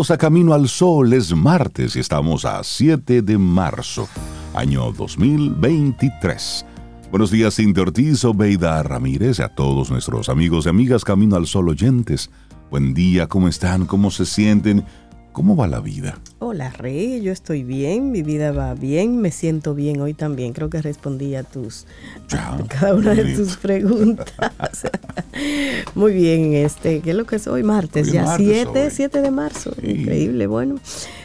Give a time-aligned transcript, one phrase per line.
[0.00, 1.12] Bienvenidos a Camino al Sol.
[1.12, 4.08] Es martes y estamos a 7 de marzo,
[4.54, 6.64] año 2023.
[7.10, 11.68] Buenos días, Cintia Ortiz, Obeida Ramírez, a todos nuestros amigos y amigas Camino al Sol
[11.68, 12.30] oyentes.
[12.70, 13.84] Buen día, ¿cómo están?
[13.84, 14.86] ¿Cómo se sienten?
[15.32, 16.18] ¿Cómo va la vida?
[16.40, 20.52] Hola Rey, yo estoy bien, mi vida va bien, me siento bien hoy también.
[20.52, 21.86] Creo que respondí a tus
[22.28, 24.32] Ya, a cada una de tus preguntas.
[25.94, 27.62] Muy bien, este, ¿qué es lo que es hoy?
[27.62, 28.90] Martes, Hoy ya martes, 7, hoy.
[28.90, 29.72] 7 de marzo.
[29.80, 29.90] Sí.
[29.90, 30.80] Increíble, bueno.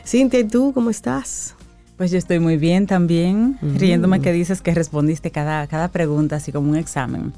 [0.06, 1.56] Cintia, ¿y tú cómo estás?
[1.98, 3.78] Pues yo estoy muy bien también, Mm.
[3.78, 7.32] riéndome que dices que respondiste cada, cada pregunta así como un examen.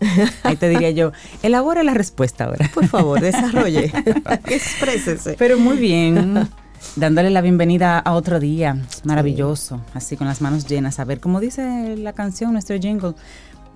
[0.44, 1.12] Ahí te diría yo,
[1.44, 2.68] elabora la respuesta ahora.
[2.74, 3.92] Por favor, desarrolle,
[4.50, 5.36] exprésese.
[5.38, 6.48] Pero muy bien,
[6.96, 11.00] dándole la bienvenida a otro día maravilloso, así con las manos llenas.
[11.00, 13.14] A ver, como dice la canción, nuestro jingle,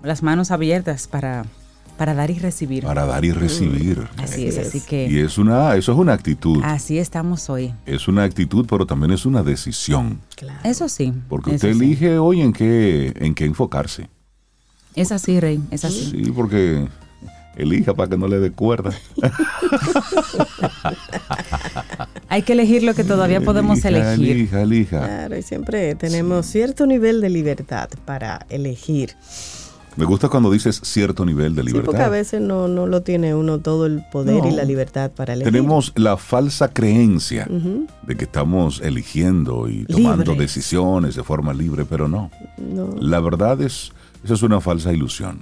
[0.02, 1.46] las manos abiertas para,
[1.98, 2.84] para dar y recibir.
[2.84, 4.08] Para dar y recibir.
[4.18, 6.62] Así es, así Y que es una, eso es una actitud.
[6.64, 7.74] así estamos hoy.
[7.86, 10.20] Es una actitud, pero también es una decisión.
[10.36, 10.60] Claro.
[10.64, 11.14] Eso sí.
[11.30, 11.80] Porque eso usted sí.
[11.86, 14.10] elige hoy en qué, en qué enfocarse.
[14.96, 16.12] Es así, Rey, es así.
[16.12, 16.88] Sí, porque
[17.56, 18.92] elija para que no le dé cuerda.
[22.30, 24.32] Hay que elegir lo que todavía podemos elegir.
[24.32, 25.00] Elija, elija.
[25.00, 29.16] Claro, y siempre tenemos cierto nivel de libertad para elegir.
[29.98, 32.12] Me gusta cuando dices cierto nivel de Sí, porque a libertad.
[32.12, 34.56] veces no, no lo tiene uno todo el poder y No.
[34.56, 35.52] la libertad para elegir.
[35.52, 37.88] Tenemos la falsa creencia Ujú.
[38.08, 40.38] de que estamos eligiendo y tomando Libres.
[40.56, 42.32] decisiones de forma libre, pero no.
[42.58, 42.96] No.
[43.00, 43.92] La verdad es,
[44.24, 45.40] esa es una falsa ilusión.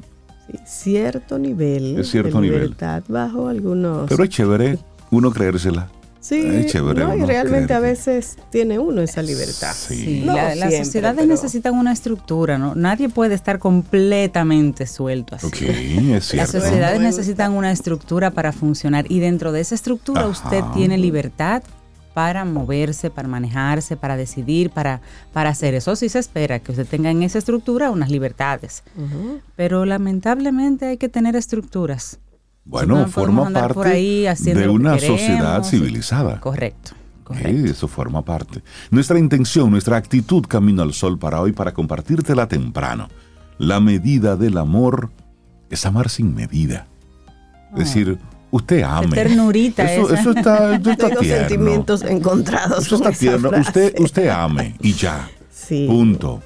[0.47, 2.61] Sí, cierto nivel Es cierto de nivel.
[2.61, 4.09] libertad bajo algunos.
[4.09, 4.79] Pero es chévere
[5.11, 5.89] uno creérsela.
[6.19, 9.73] Sí, chévere no, y realmente a veces tiene uno esa libertad.
[9.73, 9.95] Sí.
[9.95, 12.75] Sí, No la- las sociedades pero- necesitan una estructura, ¿no?
[12.75, 15.47] Nadie puede estar completamente suelto así.
[15.67, 16.51] Es Las cierto.
[16.59, 20.29] sociedades Me necesitan una estructura para funcionar y dentro de esa estructura Ajá.
[20.29, 21.63] usted tiene libertad
[22.13, 24.99] para moverse, para manejarse, para decidir, para,
[25.31, 25.95] para hacer eso.
[25.95, 28.83] Sí se espera que usted tenga en esa estructura unas libertades,
[29.55, 32.19] pero lamentablemente hay que tener estructuras.
[32.65, 36.39] Bueno, forma parte de que una sociedad civilizada.
[36.39, 36.91] Correcto,
[37.43, 38.61] eso forma parte.
[38.91, 43.09] Nuestra intención, nuestra actitud camino al sol para hoy, para compartírtela temprano.
[43.57, 45.11] La medida del amor
[45.69, 46.87] es amar sin medida.
[47.73, 48.17] Es decir,
[48.51, 49.15] usted ame.
[49.15, 50.21] ternurita eso, esa.
[50.21, 51.49] eso está, eso está Tengo tierno.
[51.49, 53.51] sentimientos encontrados Eso con está tierno.
[53.59, 55.29] Usted, usted ame y ya.
[55.51, 55.85] Sí.
[55.87, 56.41] Punto.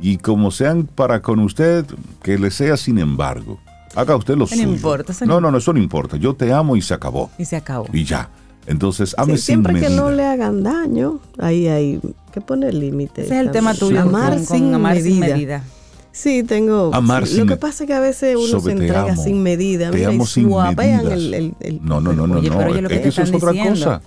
[0.00, 1.84] Y como sean para con usted,
[2.22, 3.58] que le sea sin embargo.
[3.98, 4.62] Haga usted lo No suyo.
[4.62, 6.16] importa, eso no, no no, no, eso no importa.
[6.16, 7.30] Yo te amo y se acabó.
[7.38, 7.86] Y se acabó.
[7.92, 8.28] Y ya.
[8.66, 9.88] Entonces, Sí, ame sin siempre medida.
[9.88, 12.00] que no le hagan daño, ahí hay
[12.32, 13.24] que poner límites.
[13.26, 15.10] Ese es el tema tuyo Amar, con, con sin, amar medida.
[15.10, 15.64] sin medida.
[16.12, 16.90] Sí, tengo.
[16.94, 19.24] Amar sí, sin Lo que pasa es que a veces uno Sobre se entrega amo.
[19.24, 19.90] sin medida.
[19.90, 21.12] Te amo sin medidas.
[21.12, 22.58] el- el- el- No, no, no, no, Oye, no.
[22.58, 23.74] pero es que eso es otra diciendo.
[23.84, 24.02] cosa.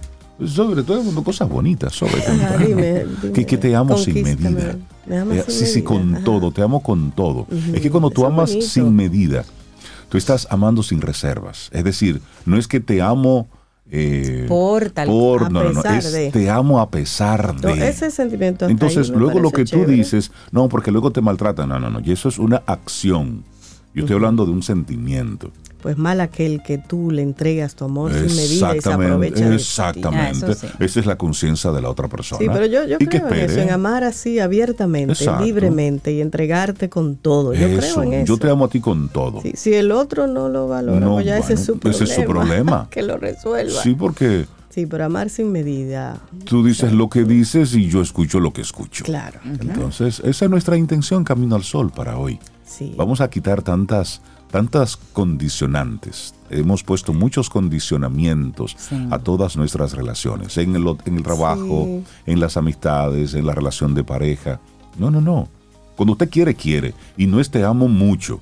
[0.46, 3.34] Sobre todo cosas bonitas, sobre Ajá, dime, dime.
[3.34, 4.76] que, que te amo sin medida.
[5.06, 6.24] Me amas Eh, sin sí, sí, medida, con ajá.
[6.24, 7.46] todo, te amo con todo.
[7.74, 8.68] Es que cuando tú eso amas bonito.
[8.68, 9.44] sin medida,
[10.12, 11.70] tú estás amando sin reservas.
[11.72, 13.48] Es decir, no es que te amo
[13.94, 16.32] eh, Por tal- por- a no, no, es de.
[16.32, 17.90] te amo a pesar No, de.
[17.90, 21.68] ese sentimiento Entonces, luego lo que tú dices, no, porque luego te maltratan.
[21.70, 22.00] No, no, no.
[22.02, 23.44] Y eso es una acción.
[23.94, 25.52] Yo estoy hablando de un sentimiento.
[25.82, 29.50] Pues mal aquel que tú le entregas tu amor sin medida y se aprovecha de
[29.50, 29.56] ti.
[29.56, 30.46] Exactamente.
[30.46, 30.68] Ah, sí.
[30.80, 32.40] Esa es la conciencia de la otra persona.
[32.40, 35.44] Sí, pero yo, yo Y que creo en eso, en amar así abiertamente, Exacto.
[35.44, 37.54] libremente y entregarte con todo.
[37.54, 38.26] Yo creo en eso.
[38.26, 39.42] Yo te amo a ti con todo.
[39.42, 41.96] Sí, si el otro no lo valora, No, pues ya ese es su problema.
[41.96, 42.88] ese es su problema.
[42.92, 43.82] que lo resuelva.
[43.82, 48.40] Sí, porque Sí, pero amar sin medida, tú dices lo que dices y yo escucho
[48.40, 49.04] lo que escucho.
[49.04, 49.40] claro.
[49.44, 52.40] Entonces, esa es nuestra intención Camino al Sol para hoy.
[52.66, 52.94] Sí.
[52.96, 54.22] Vamos a quitar tantas,
[54.52, 56.34] tantas condicionantes.
[56.50, 59.08] Hemos puesto muchos condicionamientos Sí.
[59.10, 62.04] a todas nuestras relaciones, en el, en el trabajo, Sí.
[62.26, 64.60] en las amistades, en la relación de pareja.
[64.98, 65.48] No, no, no.
[65.96, 66.94] Cuando usted quiere, quiere.
[67.18, 68.40] Y no es te amo mucho.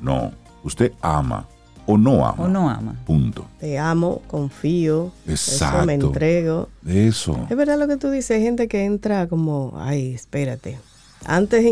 [0.00, 0.32] No.
[0.64, 1.46] Usted ama
[1.86, 2.44] o no ama.
[2.44, 2.94] O no ama.
[3.06, 3.46] Punto.
[3.58, 6.06] Te amo, confío, eso me Exacto.
[6.06, 6.68] entrego.
[6.86, 7.46] Eso.
[7.50, 10.78] Es verdad lo que tú dices, hay gente que entra como, ay, espérate.
[11.26, 11.64] Antes,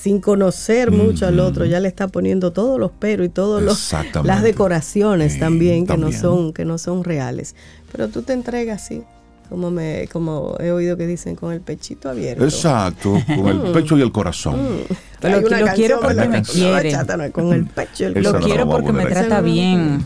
[0.00, 3.92] sin conocer mucho al otro, ya le está poniendo todos los peros y todas
[4.24, 6.12] las decoraciones Sí, también, que también.
[6.12, 7.56] no son que no son reales.
[7.90, 9.02] Pero tú te entregas así,
[9.48, 12.44] como me como he oído que dicen con el pechito abierto.
[12.44, 13.14] Exacto.
[13.26, 14.56] Con el pecho y el corazón.
[15.20, 16.92] Pero Hay lo- quiero porque me quiere.
[17.32, 20.04] con el pecho y el Lo quiero porque me trata bien.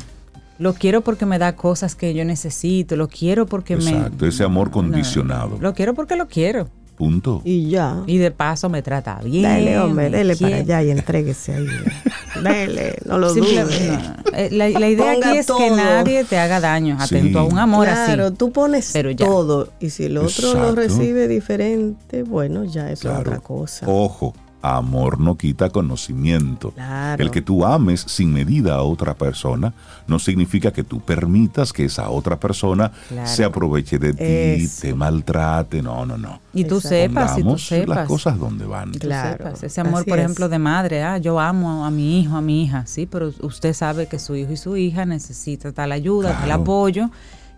[0.58, 2.94] Lo quiero porque me da cosas que yo necesito.
[2.96, 4.16] Lo quiero porque Exacto.
[4.24, 4.28] me...
[4.28, 5.58] Ese amor condicionado.
[5.60, 6.68] Lo quiero porque lo quiero.
[7.02, 7.42] Punto.
[7.44, 8.04] Y ya.
[8.06, 9.42] Y de paso me trata bien.
[9.52, 11.66] Dele, hombre, dele para allá y entréguese ahí.
[12.44, 13.88] Dele, no lo Simple- dude.
[13.90, 14.36] no.
[14.38, 16.96] Eh, La, la idea Ponga aquí es que nadie te haga daño.
[17.00, 17.16] Sí.
[17.16, 18.34] Atento a un amor Claro, así.
[18.36, 19.26] tú pones Pero ya.
[19.26, 23.20] todo y si el otro lo recibe diferente, bueno, ya eso es Claro.
[23.20, 23.86] otra cosa.
[23.88, 26.70] Ojo, amor no quita conocimiento.
[26.70, 27.22] Claro.
[27.22, 29.74] El que tú ames sin medida a otra persona
[30.06, 33.26] no significa que tú permitas que esa otra persona Claro.
[33.28, 34.82] se aproveche de ti, Eso.
[34.82, 35.82] te maltrate.
[35.82, 36.40] No, no, no.
[36.54, 36.88] Y tú Exacto.
[36.88, 37.96] sepas, y tú sepas.
[37.96, 38.92] las cosas donde van.
[38.92, 39.62] Claro, sepas.
[39.62, 40.24] Ese amor, así por es.
[40.24, 43.72] ejemplo, de madre, ah, yo amo a mi hijo, a mi hija, sí, pero usted
[43.74, 47.10] sabe que su hijo y su hija necesitan tal ayuda, tal apoyo,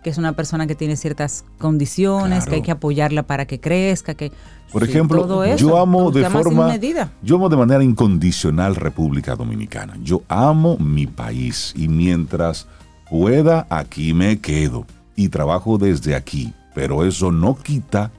[0.05, 2.49] que es una persona que tiene ciertas condiciones, Claro.
[2.51, 4.31] que hay que apoyarla para que crezca, que
[4.71, 6.77] Por sí, ejemplo, todo eso, yo amo de forma
[7.23, 9.97] yo amo de manera incondicional República Dominicana.
[10.03, 12.67] Yo amo mi país y mientras
[13.09, 14.85] pueda aquí me quedo
[15.15, 18.11] y trabajo desde aquí, pero eso no quita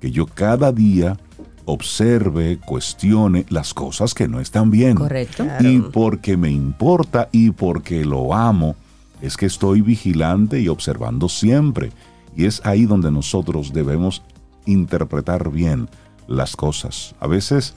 [0.00, 1.16] que yo cada día
[1.64, 4.94] observe, cuestione las cosas que no están bien.
[4.94, 5.44] Correcto.
[5.58, 8.76] Y porque me importa y porque lo amo,
[9.20, 11.92] es que estoy vigilante y observando siempre.
[12.36, 14.22] Y es ahí donde nosotros debemos
[14.66, 15.88] interpretar bien
[16.26, 17.14] las cosas.
[17.20, 17.74] A veces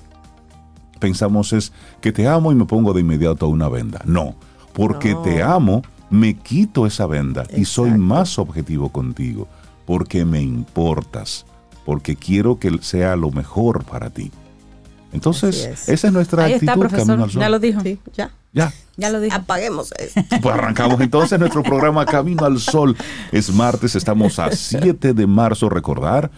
[1.00, 1.72] pensamos es
[2.02, 4.02] que te amo y me pongo de inmediato una venda.
[4.06, 4.36] No,
[4.74, 5.22] porque No.
[5.22, 9.48] te amo, me quito esa venda y soy más objetivo contigo,
[9.86, 11.46] porque me importas,
[11.86, 14.32] porque quiero que sea lo mejor para ti.
[15.12, 15.90] Entonces, es.
[15.90, 17.42] esa es nuestra Ahí actitud, está, profesor, Camino al Sol.
[17.42, 17.82] ya lo dijo.
[17.82, 18.32] Sí, ya.
[18.54, 18.74] Ya.
[18.98, 19.36] Ya lo dijo.
[19.36, 20.20] Apaguemos eso.
[20.42, 22.96] Pues arrancamos entonces nuestro programa Camino al Sol.
[23.32, 25.70] Es martes, estamos a 7 de marzo.
[25.70, 26.32] Recordar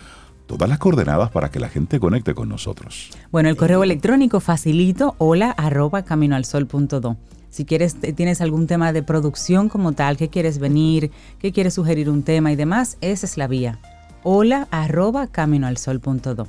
[0.47, 3.09] todas las coordenadas para que la gente conecte con nosotros.
[3.31, 7.18] Bueno, el correo electrónico facilito, hola arroba caminoalsol.do.
[7.50, 12.09] Si quieres, tienes algún tema de producción como tal, que quieres venir, que quieres sugerir
[12.09, 13.79] un tema y demás, esa es la vía.
[14.23, 16.47] Hola arroba caminoalsol.do.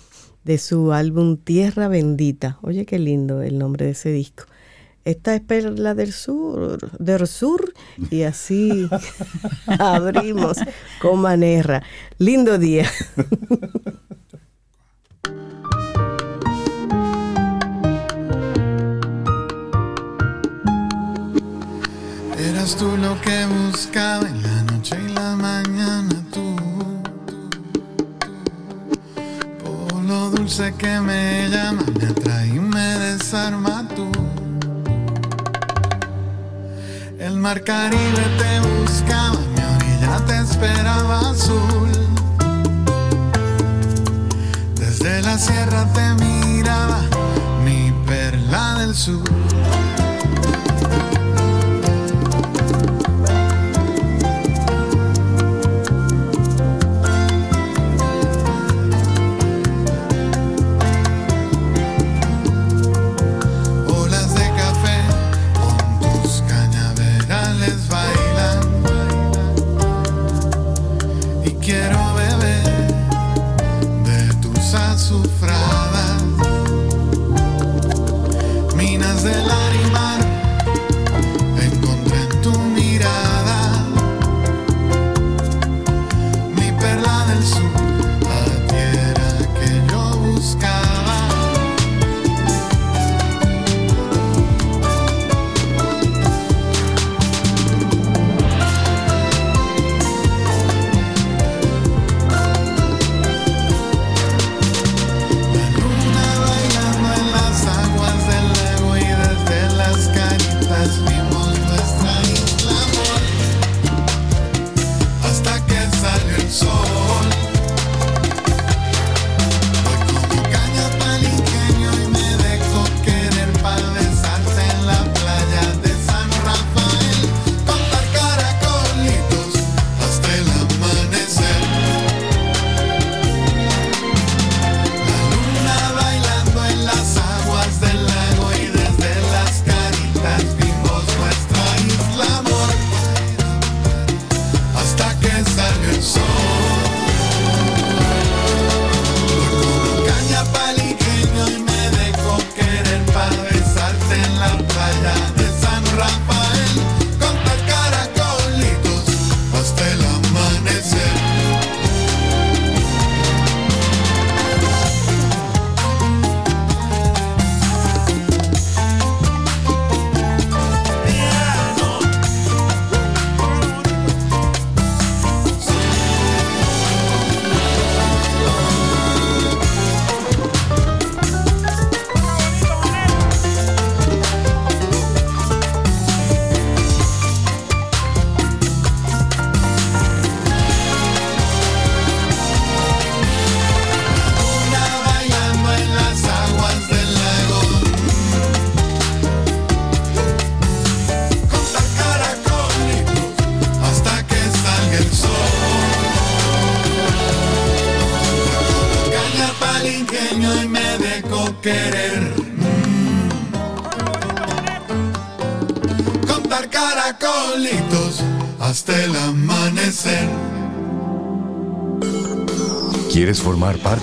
[0.45, 2.59] De su álbum Tierra Bendita.
[2.63, 4.45] Oye, qué lindo el nombre de ese disco.
[5.05, 7.75] Esta es Perla del Sur, del Sur,
[8.11, 8.89] y así
[9.67, 10.59] abrimos
[11.01, 11.83] con Manerra.
[12.19, 12.89] Lindo día.
[22.39, 26.22] Eras tú lo que buscaba en la noche y la mañana
[30.13, 34.11] dulce que me llama, me atrae y me desarma tú.
[37.19, 41.91] El mar Caribe te buscaba, mi orilla te esperaba azul.
[44.75, 47.01] Desde la sierra te miraba,
[47.65, 49.42] mi perla del sur.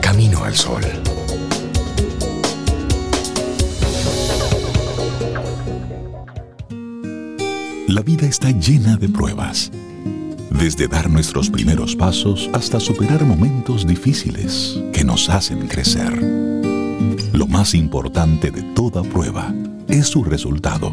[0.00, 0.82] Camino al Sol.
[7.86, 9.70] La vida está llena de pruebas.
[10.50, 16.12] Desde dar nuestros primeros pasos hasta superar momentos difíciles que nos hacen crecer.
[17.32, 19.54] Lo más importante de toda prueba
[19.88, 20.92] es su resultado.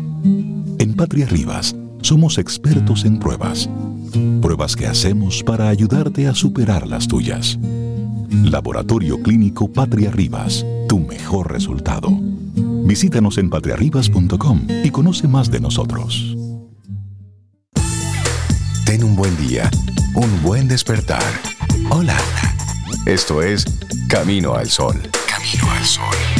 [0.79, 1.75] En Patria Rivas
[2.07, 3.69] somos expertos en pruebas.
[4.41, 7.59] Pruebas que hacemos para ayudarte a superar las tuyas.
[8.29, 12.07] Laboratorio Clínico Patria Rivas, tu mejor resultado.
[12.85, 16.37] Visítanos en patriarribas.com y conoce más de nosotros.
[18.85, 19.69] Ten un buen día,
[20.15, 21.23] un buen despertar.
[21.89, 22.17] Hola.
[23.05, 23.65] Esto es
[24.07, 24.95] Camino al Sol.
[25.27, 26.36] Camino al Sol.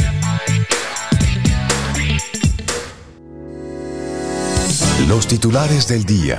[5.08, 6.38] Los titulares del día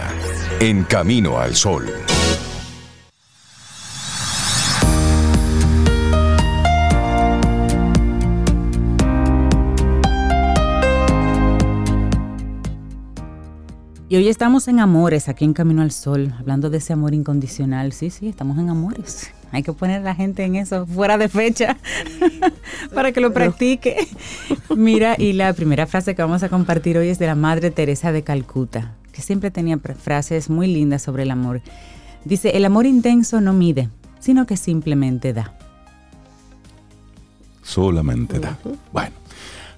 [0.60, 1.92] en Camino al Sol.
[14.08, 17.92] Y hoy estamos en Amores, aquí en Camino al Sol, hablando de ese amor incondicional.
[17.92, 19.32] Sí, sí, estamos en Amores.
[19.52, 21.76] Hay que poner a la gente en eso fuera de fecha
[22.94, 24.08] para que lo practique.
[24.76, 28.12] Mira, y la primera frase que vamos a compartir hoy es de la Madre Teresa
[28.12, 31.62] de Calcuta, que siempre tenía frases muy lindas sobre el amor.
[32.24, 35.54] Dice, el amor intenso no mide, sino que simplemente da.
[37.64, 38.58] Solamente da.
[38.92, 39.16] Bueno,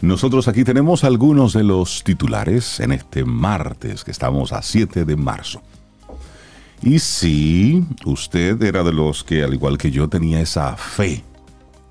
[0.01, 5.15] Nosotros aquí tenemos algunos de los titulares en este martes, que estamos a 7 de
[5.15, 5.61] marzo.
[6.81, 11.23] Y si usted era de los que, al igual que yo, tenía esa fe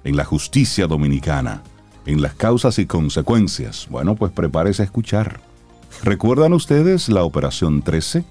[0.02, 1.62] en la justicia dominicana,
[2.10, 5.40] en las causas y consecuencias, bueno, pues prepárese a escuchar.
[6.02, 8.24] ¿Recuerdan ustedes la Operación 13?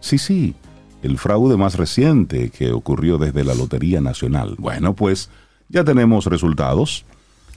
[0.00, 0.54] Sí, sí,
[1.02, 4.56] el fraude más reciente que ocurrió desde la Lotería Nacional.
[4.58, 5.30] Bueno, pues
[5.68, 7.04] ya tenemos resultados.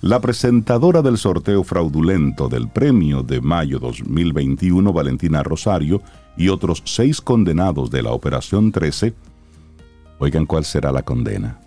[0.02, 6.02] La presentadora del sorteo fraudulento del premio de mayo 2021, Valentina Rosario,
[6.38, 9.14] y otros seis condenados de la Operación 13,
[10.20, 11.60] oigan cuál será la condena.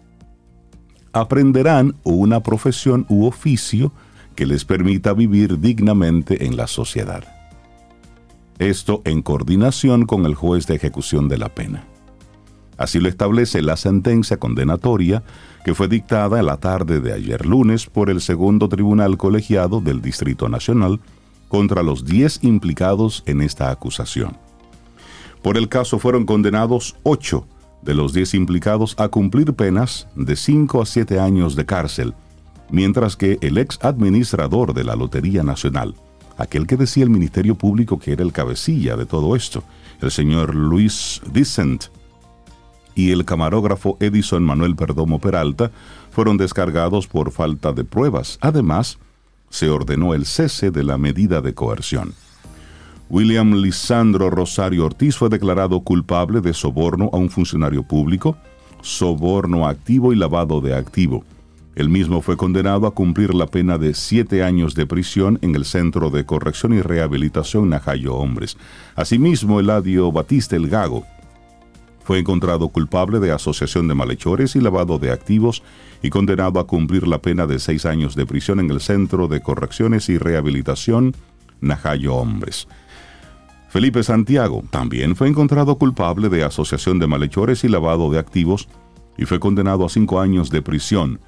[1.12, 3.92] Aprenderán una profesión u oficio
[4.34, 7.24] que les permita vivir dignamente en la sociedad.
[8.58, 11.84] Esto en coordinación con el juez de ejecución de la pena.
[12.78, 15.22] Así lo establece la sentencia condenatoria
[15.64, 20.00] que fue dictada en la tarde de ayer lunes por el segundo tribunal colegiado del
[20.00, 21.00] Distrito Nacional
[21.48, 24.38] contra los 10 implicados en esta acusación.
[25.42, 27.46] Por el caso fueron condenados 8
[27.82, 32.14] de los 10 implicados a cumplir penas de 5 a 7 años de cárcel,
[32.70, 35.94] mientras que el ex administrador de la Lotería Nacional,
[36.38, 39.64] aquel que decía el Ministerio Público que era el cabecilla de todo esto,
[40.00, 41.84] el señor Luis Dicent,
[42.94, 45.70] y el camarógrafo Edison Manuel Perdomo Peralta
[46.10, 48.38] fueron descargados por falta de pruebas.
[48.40, 48.98] Además,
[49.48, 52.14] se ordenó el cese de la medida de coerción.
[53.12, 58.38] William Lisandro Rosario Ortiz fue declarado culpable de soborno a un funcionario público,
[58.80, 61.22] soborno activo y lavado de activo.
[61.74, 65.66] El mismo fue condenado a cumplir la pena de siete años de prisión en el
[65.66, 68.56] Centro de Corrección y Rehabilitación Najayo Hombres.
[68.96, 71.04] Asimismo, Eladio Batista El Gago
[72.04, 75.62] fue encontrado culpable de asociación de malhechores y lavado de activos
[76.02, 79.42] y condenado a cumplir la pena de seis años de prisión en el Centro de
[79.42, 81.14] Correcciones y Rehabilitación
[81.60, 82.66] Najayo Hombres.
[83.72, 88.68] Felipe Santiago también fue encontrado culpable de asociación de malhechores y lavado de activos
[89.16, 91.20] y fue condenado a cinco años de prisión,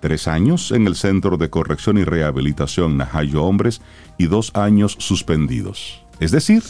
[0.00, 3.82] tres años en el Centro de Corrección y Rehabilitación Najayo Hombres
[4.18, 6.04] y dos años suspendidos.
[6.18, 6.64] Es decir,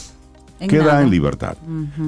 [0.69, 1.57] queda en libertad.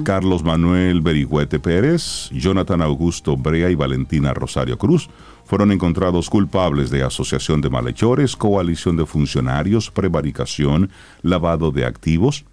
[0.03, 5.09] Carlos Manuel Berigüete Pérez, Jonathan Augusto Brea y Valentina Rosario Cruz
[5.45, 10.91] fueron encontrados culpables de asociación de malhechores, coalición de funcionarios, prevaricación,
[11.23, 12.45] lavado de activos,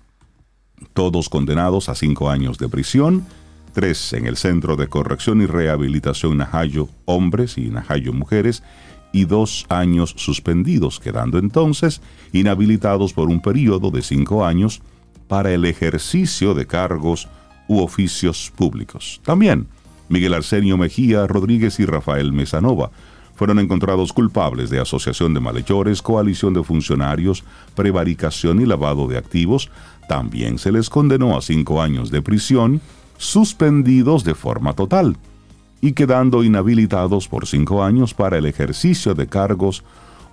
[0.92, 3.24] todos condenados a cinco años de prisión,
[3.72, 8.62] tres en el Centro de Corrección y Rehabilitación Najayo Hombres y Najayo Mujeres,
[9.12, 12.00] y dos años suspendidos, quedando entonces
[12.32, 14.80] inhabilitados por un periodo de cinco años
[15.28, 17.28] para el ejercicio de cargos
[17.68, 19.20] u oficios públicos.
[19.24, 19.66] También
[20.08, 22.90] Miguel Arsenio Mejía Rodríguez y Rafael Mesanova
[23.34, 29.70] fueron encontrados culpables de asociación de malhechores, coalición de funcionarios, prevaricación y lavado de activos.
[30.08, 32.80] También se les condenó a cinco años de prisión,
[33.16, 35.16] suspendidos de forma total
[35.80, 39.84] y quedando inhabilitados por cinco años para el ejercicio de cargos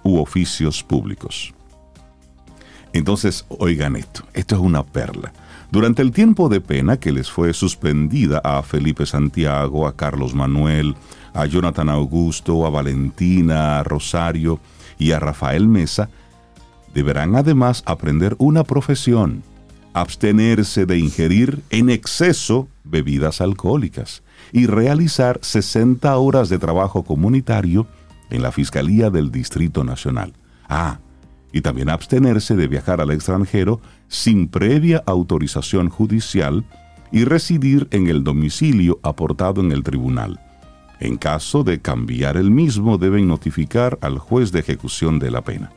[0.03, 1.53] u oficios públicos.
[2.93, 5.31] Entonces, oigan esto, esto es una perla.
[5.71, 10.95] Durante el tiempo de pena que les fue suspendida a Felipe Santiago, a Carlos Manuel,
[11.33, 14.59] a Jonathan Augusto, a Valentina, a Rosario
[14.97, 16.09] y a Rafael Mesa,
[16.93, 19.43] deberán además aprender una profesión,
[19.93, 27.87] abstenerse de ingerir en exceso bebidas alcohólicas y realizar 60 horas de trabajo comunitario
[28.29, 30.33] en la Fiscalía del Distrito Nacional.
[30.67, 30.99] Ah,
[31.51, 36.63] y también abstenerse de viajar al extranjero sin previa autorización judicial
[37.11, 40.39] y residir en el domicilio aportado en el tribunal.
[40.99, 45.71] En caso de cambiar el mismo, deben notificar al juez de ejecución de la pena.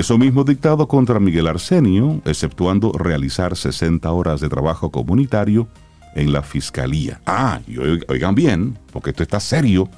[0.00, 5.68] Eso mismo dictado contra Miguel Arsenio, exceptuando realizar 60 horas de trabajo comunitario
[6.14, 7.20] en la fiscalía.
[7.26, 9.90] Ah, y oigan bien, porque esto está serio.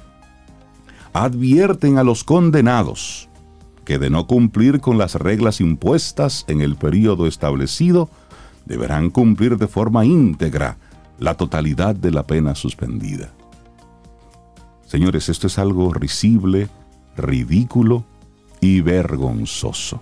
[1.13, 3.29] Advierten a los condenados
[3.85, 8.09] que de no cumplir con las reglas impuestas en el periodo establecido,
[8.65, 10.79] deberán cumplir de forma íntegra
[11.17, 13.31] la totalidad de la pena suspendida.
[14.85, 16.67] Señores, esto es algo risible,
[17.15, 18.03] ridículo
[18.63, 20.01] y vergonzoso.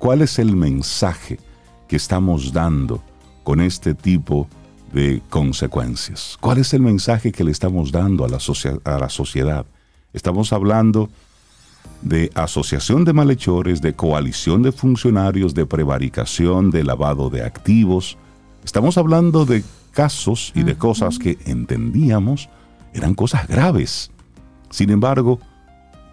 [0.00, 1.38] ¿Cuál es el mensaje
[1.86, 3.00] que estamos dando
[3.44, 4.48] con este tipo
[4.92, 6.36] de consecuencias?
[6.40, 8.38] ¿Cuál es el mensaje que le estamos dando a la,
[8.84, 9.64] a la sociedad?
[10.12, 11.08] Estamos hablando
[12.00, 18.18] de asociación de malhechores, de coalición de funcionarios, de prevaricación, de lavado de activos.
[18.64, 22.48] Estamos hablando de casos y de cosas que entendíamos
[22.92, 24.10] eran cosas graves.
[24.68, 25.38] Sin embargo,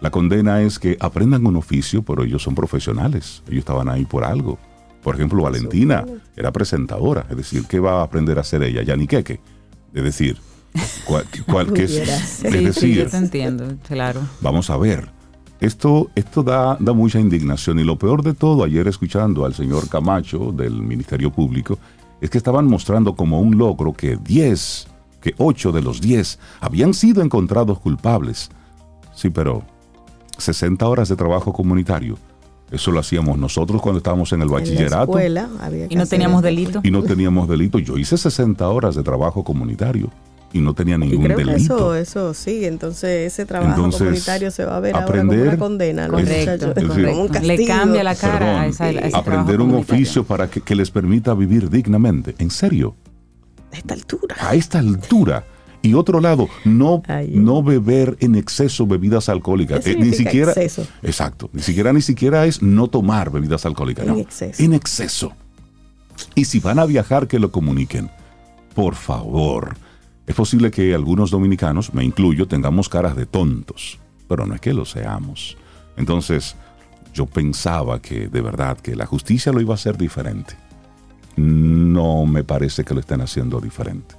[0.00, 3.42] La condena es que aprendan un oficio, pero ellos son profesionales.
[3.48, 4.58] Ellos estaban ahí por algo.
[5.02, 6.04] Por ejemplo, Valentina
[6.36, 7.26] era presentadora.
[7.30, 8.82] Es decir, ¿qué va a aprender a hacer ella?
[8.82, 9.40] Ya ni queque.
[9.94, 10.38] Es decir,
[11.06, 12.52] cual- cual- que es, es ser.
[12.52, 14.20] Sí, decir, yo te entiendo, claro.
[14.40, 15.08] Vamos a ver.
[15.60, 19.90] Esto, esto da, da mucha indignación y lo peor de todo, ayer escuchando al señor
[19.90, 21.78] Camacho del Ministerio Público,
[22.22, 24.88] es que estaban mostrando como un logro que 10,
[25.20, 28.48] que 8 de los 10 habían sido encontrados culpables.
[29.14, 29.62] Sí, pero
[30.40, 32.16] 60 horas de trabajo comunitario,
[32.70, 35.96] eso lo hacíamos nosotros cuando estábamos en el En la bachillerato escuela había que Y
[35.96, 36.80] no teníamos delito.
[36.84, 37.78] y no teníamos delito.
[37.78, 40.08] Yo hice 60 horas de trabajo comunitario
[40.52, 41.94] y no tenía Y ningún creo que delito.
[41.94, 45.48] eso, eso sigue, entonces ese trabajo Entonces, comunitario se va a ver ahora como aprender-
[45.48, 47.46] una condena a los Correcto, muchachos, es decir, como un correcto.
[47.46, 47.78] Le castigo.
[47.78, 50.90] cambia la cara Perdón, a, esa, a ese aprender un oficio para que, que les
[50.90, 52.34] permita vivir dignamente.
[52.38, 52.94] En serio,
[53.72, 54.36] a esta altura.
[54.40, 55.44] a esta altura.
[55.82, 57.30] Y otro lado, no, Ay.
[57.34, 59.82] no beber en exceso bebidas alcohólicas.
[59.84, 60.86] ¿Qué Eh, ni siquiera, exceso?
[61.02, 61.48] Exacto.
[61.54, 64.06] Ni siquiera, ni siquiera es no tomar bebidas alcohólicas.
[64.06, 64.62] En no, exceso.
[64.62, 65.32] En exceso.
[66.34, 68.10] Y si van a viajar, que lo comuniquen.
[68.74, 69.74] Por favor.
[70.26, 74.74] Es posible que algunos dominicanos, me incluyo, tengamos caras de tontos, pero no es que
[74.74, 75.56] lo seamos.
[75.96, 76.56] Entonces,
[77.14, 80.54] yo pensaba que de verdad que la justicia lo iba a hacer diferente.
[81.36, 84.14] No me parece que lo estén haciendo diferente.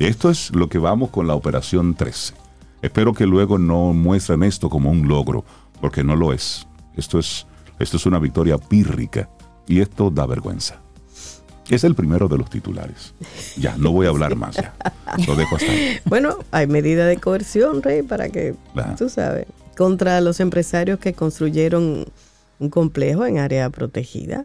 [0.00, 2.32] Esto es lo que vamos con la operación 13.
[2.80, 5.44] Espero que luego no muestren esto como un logro,
[5.78, 6.66] porque no lo es.
[6.96, 7.46] Esto es,
[7.78, 9.28] esto es una victoria pírrica
[9.68, 10.80] y esto da vergüenza.
[11.68, 13.12] Es el primero de los titulares.
[13.58, 14.56] Ya, no voy a hablar más.
[14.56, 14.74] Ya.
[15.26, 15.98] Lo dejo hasta ahí.
[16.06, 18.54] Bueno, hay medida de coerción, Rey, para que,
[18.96, 22.06] tú sabes, contra los empresarios que construyeron
[22.58, 24.44] un complejo en área protegida.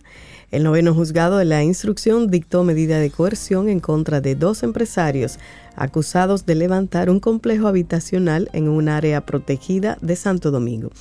[0.52, 5.40] El noveno juzgado de la instrucción dictó medida de coerción en contra de dos empresarios
[5.76, 10.92] acusados de levantar un complejo habitacional en un área protegida de Santo Domingo.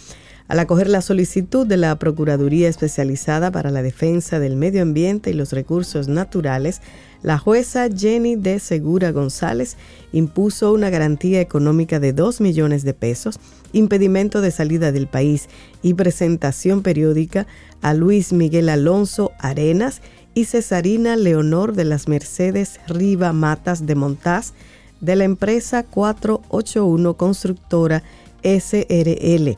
[0.47, 5.35] Al acoger la solicitud de la Procuraduría Especializada para la Defensa del Medio Ambiente y
[5.35, 6.83] los Recursos Naturales,
[7.25, 9.79] la jueza Jenny de Segura González
[10.13, 13.41] impuso una garantía económica de 2 millones de pesos,
[13.73, 15.49] impedimento de salida del país
[15.83, 17.47] y presentación periódica
[17.81, 20.03] a Luis Miguel Alonso Arenas
[20.35, 24.53] y Cesarina Leonor de las Mercedes Riva Matas de Montaz
[25.01, 28.03] de la empresa 481 Constructora
[28.43, 29.57] SRL.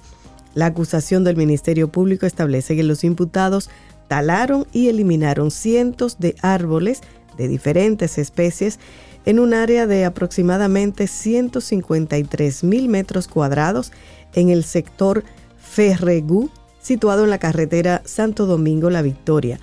[0.54, 3.70] La acusación del Ministerio Público establece que los imputados
[4.06, 7.02] talaron y eliminaron cientos de árboles
[7.36, 8.78] de diferentes especies
[9.24, 13.92] en un área de aproximadamente 153 mil metros cuadrados
[14.34, 15.24] en el sector
[15.58, 19.58] Ferregú, situado en la carretera Santo Domingo-La Victoria.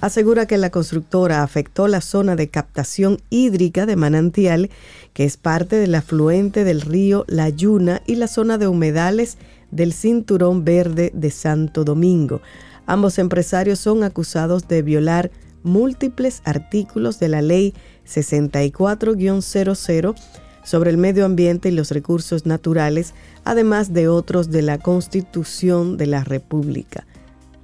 [0.00, 4.70] Asegura que la constructora afectó la zona de captación hídrica de manantial,
[5.12, 9.38] que es parte del afluente del río La Yuna y la zona de humedales
[9.72, 12.40] del Cinturón Verde de Santo Domingo.
[12.86, 15.32] Ambos empresarios son acusados de violar
[15.62, 17.74] múltiples artículos de la Ley
[18.06, 20.14] 64-00
[20.64, 26.06] sobre el medio ambiente y los recursos naturales, además de otros de la Constitución de
[26.06, 27.06] la República.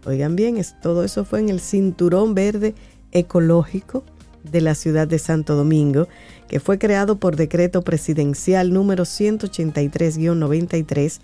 [0.07, 2.75] Oigan bien, todo eso fue en el Cinturón Verde
[3.13, 4.05] Ecológico
[4.43, 6.09] de la ciudad de Santo Domingo,
[6.49, 11.21] que fue creado por decreto presidencial número 183-93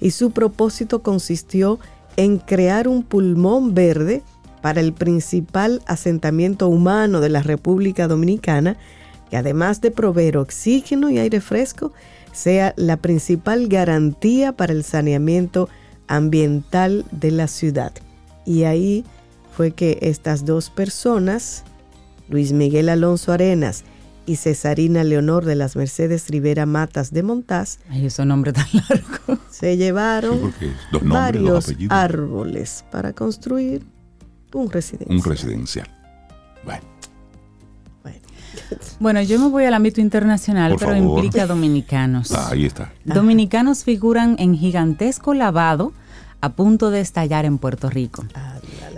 [0.00, 1.78] y su propósito consistió
[2.16, 4.22] en crear un pulmón verde
[4.60, 8.76] para el principal asentamiento humano de la República Dominicana,
[9.30, 11.92] que además de proveer oxígeno y aire fresco,
[12.32, 15.68] sea la principal garantía para el saneamiento
[16.06, 17.92] ambiental de la ciudad.
[18.46, 19.04] Y ahí
[19.56, 21.64] fue que estas dos personas,
[22.28, 23.84] Luis Miguel Alonso Arenas
[24.24, 29.42] y Cesarina Leonor de las Mercedes Rivera Matas de Montaz, Ay, ese nombre tan largo.
[29.50, 33.84] se llevaron Sí, nombres, varios árboles para construir
[34.54, 35.16] un residencial.
[35.18, 35.88] Un residencial.
[36.64, 36.82] Bueno,
[38.02, 38.18] Bueno,
[39.00, 41.24] Bueno, yo me voy al ámbito internacional, Por pero favor.
[41.24, 42.32] implica dominicanos.
[42.32, 42.92] ahí está.
[43.04, 45.92] Dominicanos figuran en gigantesco lavado
[46.40, 48.24] a punto de estallar en Puerto Rico.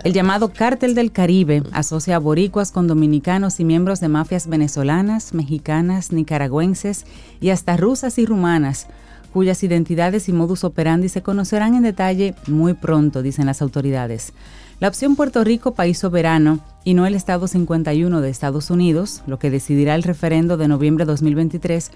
[0.03, 5.33] El llamado Cártel del Caribe asocia a boricuas con dominicanos y miembros de mafias venezolanas,
[5.33, 7.05] mexicanas, nicaragüenses
[7.39, 8.87] y hasta rusas y rumanas,
[9.33, 14.33] cuyas identidades y modus operandi se conocerán en detalle muy pronto, dicen las autoridades.
[14.81, 19.37] La opción Puerto Rico, país soberano, y no el Estado 51 de Estados Unidos, lo
[19.37, 21.91] que decidirá el referendo de noviembre de 2023,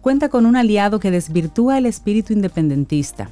[0.00, 3.28] cuenta con un aliado que desvirtúa el espíritu independentista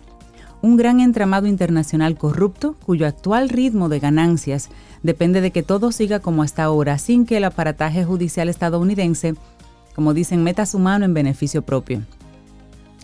[0.60, 4.70] un gran entramado internacional corrupto cuyo actual ritmo de ganancias
[5.02, 9.34] depende de que todo siga como hasta ahora sin que el aparataje judicial estadounidense,
[9.94, 12.02] como dicen, meta su mano en beneficio propio.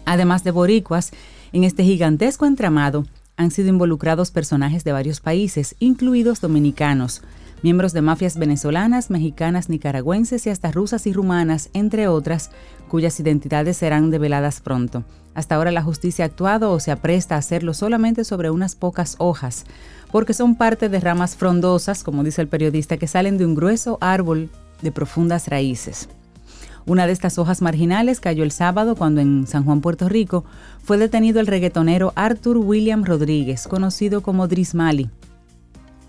[0.04, 1.12] Además de boricuas,
[1.52, 7.22] En este gigantesco entramado han sido involucrados personajes de varios países, incluidos dominicanos,
[7.62, 12.50] miembros de mafias venezolanas, mexicanas, nicaragüenses y hasta rusas y rumanas, entre otras,
[12.88, 15.04] cuyas identidades serán develadas pronto.
[15.34, 19.16] Hasta ahora la justicia ha actuado o se apresta a hacerlo solamente sobre unas pocas
[19.18, 19.64] hojas,
[20.12, 23.98] porque son parte de ramas frondosas, como dice el periodista, que salen de un grueso
[24.00, 26.08] árbol de profundas raíces.
[26.86, 30.44] Una de estas hojas marginales cayó el sábado cuando en San Juan, Puerto Rico,
[30.82, 35.08] fue detenido el reggaetonero Arthur William Rodríguez, conocido como Drismali.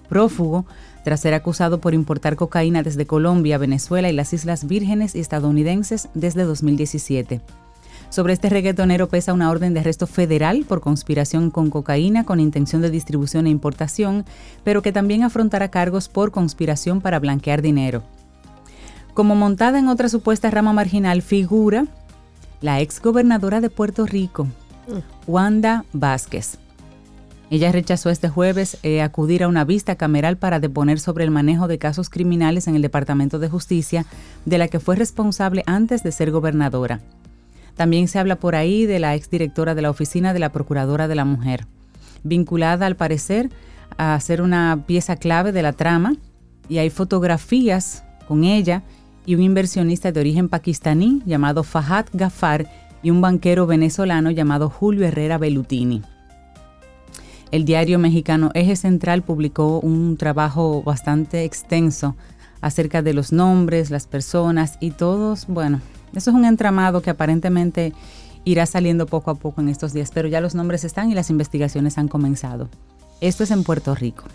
[0.09, 0.65] Prófugo,
[1.05, 6.09] tras ser acusado por importar cocaína desde Colombia, Venezuela y las Islas Vírgenes y estadounidenses
[6.13, 7.41] desde 2017.
[8.09, 12.81] Sobre este reggaetonero pesa una orden de arresto federal por conspiración con cocaína con intención
[12.81, 14.25] de distribución e importación,
[14.63, 18.03] pero que también afrontará cargos por conspiración para blanquear dinero.
[19.15, 21.88] Como montada en otra supuesta rama marginal figura
[22.60, 24.45] la ex gobernadora de Puerto Rico,
[25.25, 26.58] Wanda Vázquez.
[27.49, 31.69] Ella rechazó este jueves eh, acudir a una vista cameral para deponer sobre el manejo
[31.69, 34.06] de casos criminales en el Departamento de Justicia,
[34.43, 36.99] de la que fue responsable antes de ser gobernadora.
[37.78, 41.15] También se habla por ahí de la exdirectora de la Oficina de la Procuradora de
[41.15, 41.67] la Mujer,
[42.23, 43.49] vinculada al parecer
[43.97, 46.17] a ser una pieza clave de la trama,
[46.67, 48.84] y hay fotografías con ella
[49.25, 52.67] y un inversionista de origen pakistaní llamado Fahad Gafar
[53.01, 56.01] y un banquero venezolano llamado Julio Herrera Bellutini.
[57.51, 62.15] El diario mexicano Eje Central publicó un trabajo bastante extenso
[62.61, 65.81] acerca de los nombres, las personas y todos, bueno,
[66.15, 67.93] eso es un entramado que aparentemente
[68.43, 71.29] irá saliendo poco a poco en estos días, pero ya los nombres están y las
[71.29, 72.69] investigaciones han comenzado.
[73.21, 74.25] Esto es en Puerto Rico.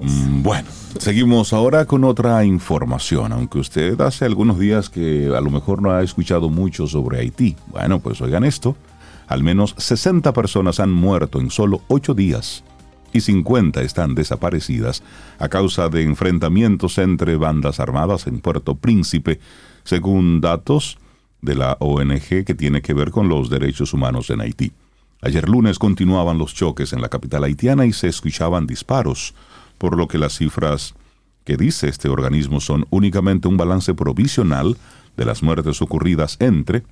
[0.00, 5.50] Mm, Bueno, seguimos ahora con otra información, aunque usted hace algunos días que a lo
[5.50, 7.56] mejor no ha escuchado mucho sobre Haití.
[7.68, 8.76] Bueno, pues oigan esto,
[9.26, 12.64] al menos 60 personas han muerto en solo 8 días
[13.12, 15.02] y 50 están desaparecidas
[15.38, 19.38] a causa de enfrentamientos entre bandas armadas en Puerto Príncipe,
[19.84, 20.98] según datos
[21.40, 24.72] de la ONG que tiene que ver con los derechos humanos en Haití.
[25.22, 29.34] Ayer lunes continuaban los choques en la capital haitiana y se escuchaban disparos
[29.84, 30.94] por lo que las cifras
[31.44, 34.78] que dice este organismo son únicamente un balance provisional
[35.14, 36.84] de las muertes ocurridas entre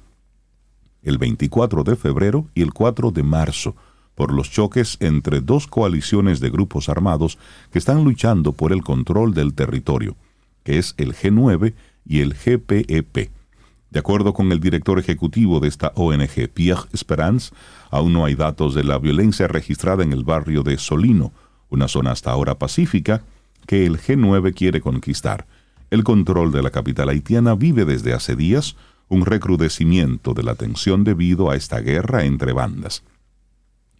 [1.02, 3.74] el 24 de febrero y el 4 de marzo
[4.14, 7.38] por los choques entre dos coaliciones de grupos armados
[7.70, 10.14] que están luchando por el control del territorio,
[10.62, 11.72] que es el G9
[12.04, 13.30] y el GPEP.
[13.88, 17.54] De acuerdo con el director ejecutivo de esta ONG, Pierre Esperance,
[17.90, 21.32] aún no hay datos de la violencia registrada en el barrio de Solino,
[21.72, 23.22] una zona hasta ahora pacífica
[23.66, 25.46] que el G9 quiere conquistar.
[25.90, 28.76] El control de la capital haitiana vive desde hace días
[29.08, 33.02] un recrudecimiento de la tensión debido a esta guerra entre bandas.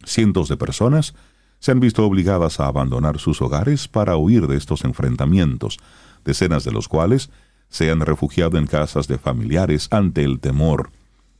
[0.05, 1.13] Cientos de personas
[1.59, 5.77] se han visto obligadas a abandonar sus hogares para huir de estos enfrentamientos,
[6.25, 7.29] decenas de los cuales
[7.69, 10.91] se han refugiado en casas de familiares ante el temor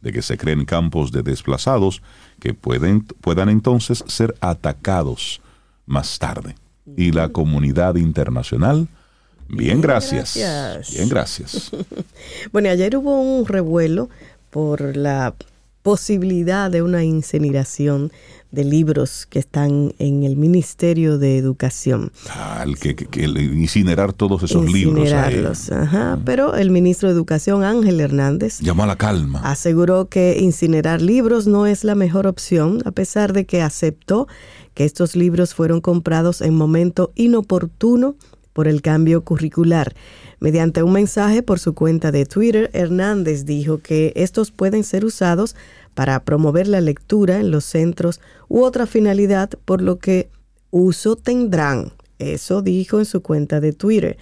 [0.01, 2.01] de que se creen campos de desplazados
[2.39, 5.42] que pueden, puedan entonces ser atacados
[5.85, 6.55] más tarde.
[6.97, 8.87] Y la comunidad internacional,
[9.47, 10.35] bien, gracias.
[10.37, 10.95] gracias.
[10.95, 11.71] Bien, gracias.
[12.51, 14.09] Bueno, ayer hubo un revuelo
[14.49, 15.33] por la
[15.81, 18.11] posibilidad de una incineración
[18.51, 22.11] de libros que están en el Ministerio de Educación.
[22.29, 25.11] Ah, el que, que- que el incinerar todos esos libros.
[25.11, 25.43] ahí.
[25.71, 26.19] Ajá.
[26.23, 29.41] Pero el ministro de Educación, Ángel Hernández, Llamó a la calma.
[29.43, 34.27] aseguró que incinerar libros no es la mejor opción, a pesar de que aceptó
[34.73, 38.15] que estos libros fueron comprados en momento inoportuno
[38.53, 39.93] por el cambio curricular.
[40.39, 45.55] Mediante un mensaje por su cuenta de Twitter, Hernández dijo que estos pueden ser usados
[45.93, 50.29] para promover la lectura en los centros u otra finalidad, por lo que
[50.69, 51.93] uso tendrán.
[52.19, 54.17] Eso dijo en su cuenta de Twitter.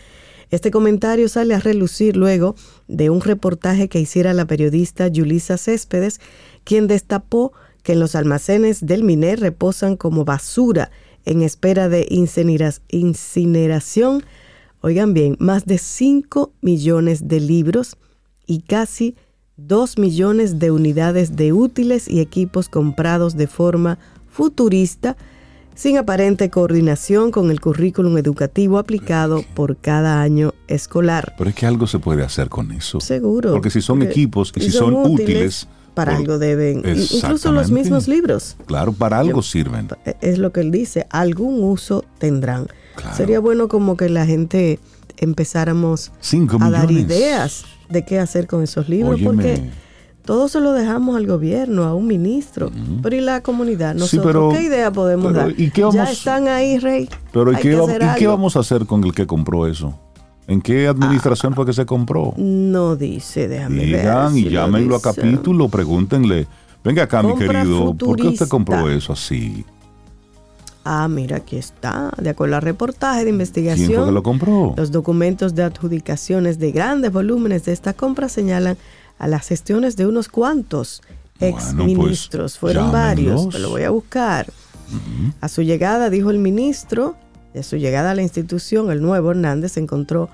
[0.49, 2.55] Este comentario sale a relucir luego
[2.87, 6.19] de un reportaje que hiciera la periodista Yulisa Céspedes,
[6.65, 10.91] quien destapó que en los almacenes del MINER reposan como basura
[11.25, 12.07] en espera de
[12.89, 14.23] incineración,
[14.81, 17.97] oigan bien, más de 5 millones de libros
[18.47, 19.15] y casi
[19.57, 25.15] 2 millones de unidades de útiles y equipos comprados de forma futurista,
[25.75, 31.33] sin aparente coordinación con el currículum educativo aplicado por cada año escolar.
[31.37, 32.99] Pero es que algo se puede hacer con eso.
[32.99, 33.53] Seguro.
[33.53, 36.83] Porque si son equipos y si si son útiles, para por- algo deben.
[36.85, 38.55] Incluso los mismos libros.
[38.65, 39.87] Claro, para algo sirven.
[40.05, 42.67] E- Es lo que él dice, algún uso tendrán.
[42.95, 43.15] Claro.
[43.15, 44.79] Sería bueno como que la gente
[45.17, 49.29] empezáramos Cinco a dar ideas de qué hacer con esos libros, Óyeme.
[49.33, 49.69] porque
[50.25, 52.71] todo se lo dejamos al gobierno, a un ministro.
[53.01, 53.93] Pero ¿y la comunidad?
[53.93, 55.59] Sí, Nosotros, pero- ¿qué idea podemos pero, dar?
[55.59, 57.09] ¿y qué vamos- ya están ahí, Rey.
[57.31, 58.31] Pero ¿y qué, que va- hacer ¿y qué algo.
[58.37, 59.97] vamos a hacer con el que compró eso?
[60.51, 60.91] ¿En qué Ah.
[60.91, 62.33] administración fue que se compró?
[62.37, 64.01] No dice, déjame ver.
[64.01, 66.47] Digan y si lo llámenlo a capítulo, pregúntenle.
[66.83, 69.63] Venga acá, mi querido, ¿por qué usted compró eso así?
[70.83, 72.11] Ah, mira, aquí está.
[72.17, 73.93] De acuerdo al reportaje de ¿Quién investigación.
[73.93, 74.73] fue que lo compró?
[74.75, 78.77] Los documentos de adjudicaciones de grandes volúmenes de esta compra señalan
[79.19, 81.01] a las gestiones de unos cuantos
[81.39, 82.57] Bueno, ex pues, ministros.
[82.57, 83.45] Fueron llámenlos.
[83.45, 84.47] varios, lo voy a buscar.
[85.39, 87.15] A su llegada, dijo el ministro,
[87.53, 90.29] de su llegada a la institución, el nuevo Hernández encontró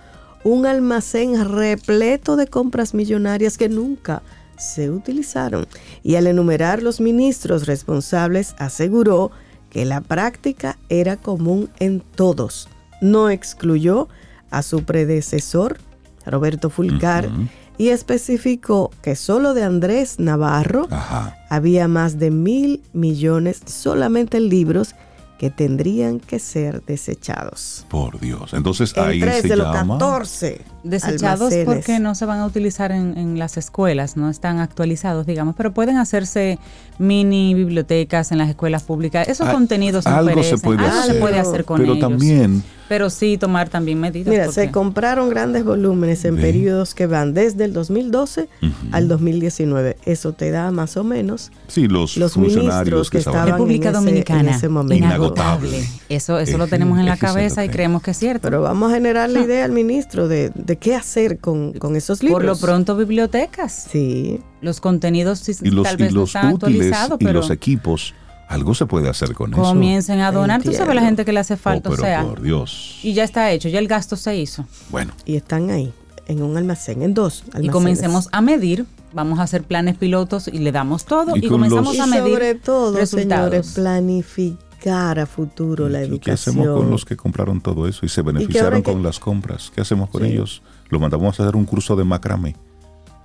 [0.47, 4.23] un almacén repleto de compras millonarias que nunca
[4.57, 5.67] se utilizaron.
[6.03, 9.31] Y al enumerar los ministros responsables, aseguró
[9.69, 12.69] que la práctica era común en todos.
[13.01, 14.07] No excluyó
[14.49, 15.79] a su predecesor,
[16.25, 17.29] Roberto Fulcar,
[17.77, 21.37] y especificó que solo de Andrés Navarro Ajá.
[21.49, 24.95] había más de mil millones solamente en libros
[25.37, 27.85] que tendrían que ser desechados.
[27.89, 28.53] Por Dios.
[28.53, 29.95] Entonces En ahí tres se de los llama.
[29.97, 31.65] 14 Desechados almacenes.
[31.65, 35.73] porque no se van a utilizar en, en las escuelas, no están actualizados, digamos, pero
[35.73, 36.59] pueden hacerse
[36.97, 39.27] mini bibliotecas en las escuelas públicas.
[39.27, 41.13] Esos Ah, contenidos algo se puede algo hacer.
[41.13, 42.01] se puede hacer con Pero ellos.
[42.09, 44.29] también Pero sí tomar también medidas.
[44.29, 46.41] Mira, se compraron grandes volúmenes en Ve.
[46.41, 48.71] periodos que van desde el 2012 Ujú.
[48.91, 49.97] al 2019.
[50.05, 53.47] Eso te da más o menos Sí, los, Los funcionarios ministros que estaban.
[53.49, 55.05] República en ese- Dominicana, en ese momento.
[55.05, 55.83] inagotable.
[56.09, 58.41] Eso, eso lo Eje, tenemos en la lo cabeza y creemos que es cierto.
[58.43, 62.23] Pero vamos a generar la idea al ministro de, de qué hacer con, con esos
[62.23, 62.37] libros.
[62.37, 63.87] Por lo pronto, bibliotecas.
[63.91, 64.39] Sí.
[64.61, 66.61] Los contenidos sí, Y los, tal y vez no los están útiles
[66.93, 68.13] actualizados, y pero los equipos,
[68.47, 69.61] algo se puede hacer con eso.
[69.61, 70.61] comiencen a donar.
[70.63, 71.05] Tú sabes la Entiendo.
[71.07, 72.23] gente que le hace falta, Oh, o pero sea.
[72.23, 72.99] por Dios.
[73.03, 74.65] Y ya está hecho, ya el gasto se hizo.
[74.89, 75.93] Bueno, Y están ahí,
[76.27, 77.65] en un almacén, en dos almacenes.
[77.65, 78.85] Y comencemos a medir.
[79.13, 82.33] Vamos a hacer planes pilotos y le damos todo Y y, comenzamos Y a medir
[82.33, 83.65] sobre todo, resultados.
[83.67, 86.19] señores, planificar a futuro la ¿y educación.
[86.21, 89.71] ¿qué hacemos con los que compraron todo eso y se beneficiaron que- con las compras?
[89.73, 90.29] ¿Qué hacemos con Sí.
[90.29, 90.61] ellos?
[90.89, 92.55] Lo mandamos a hacer un curso de macramé.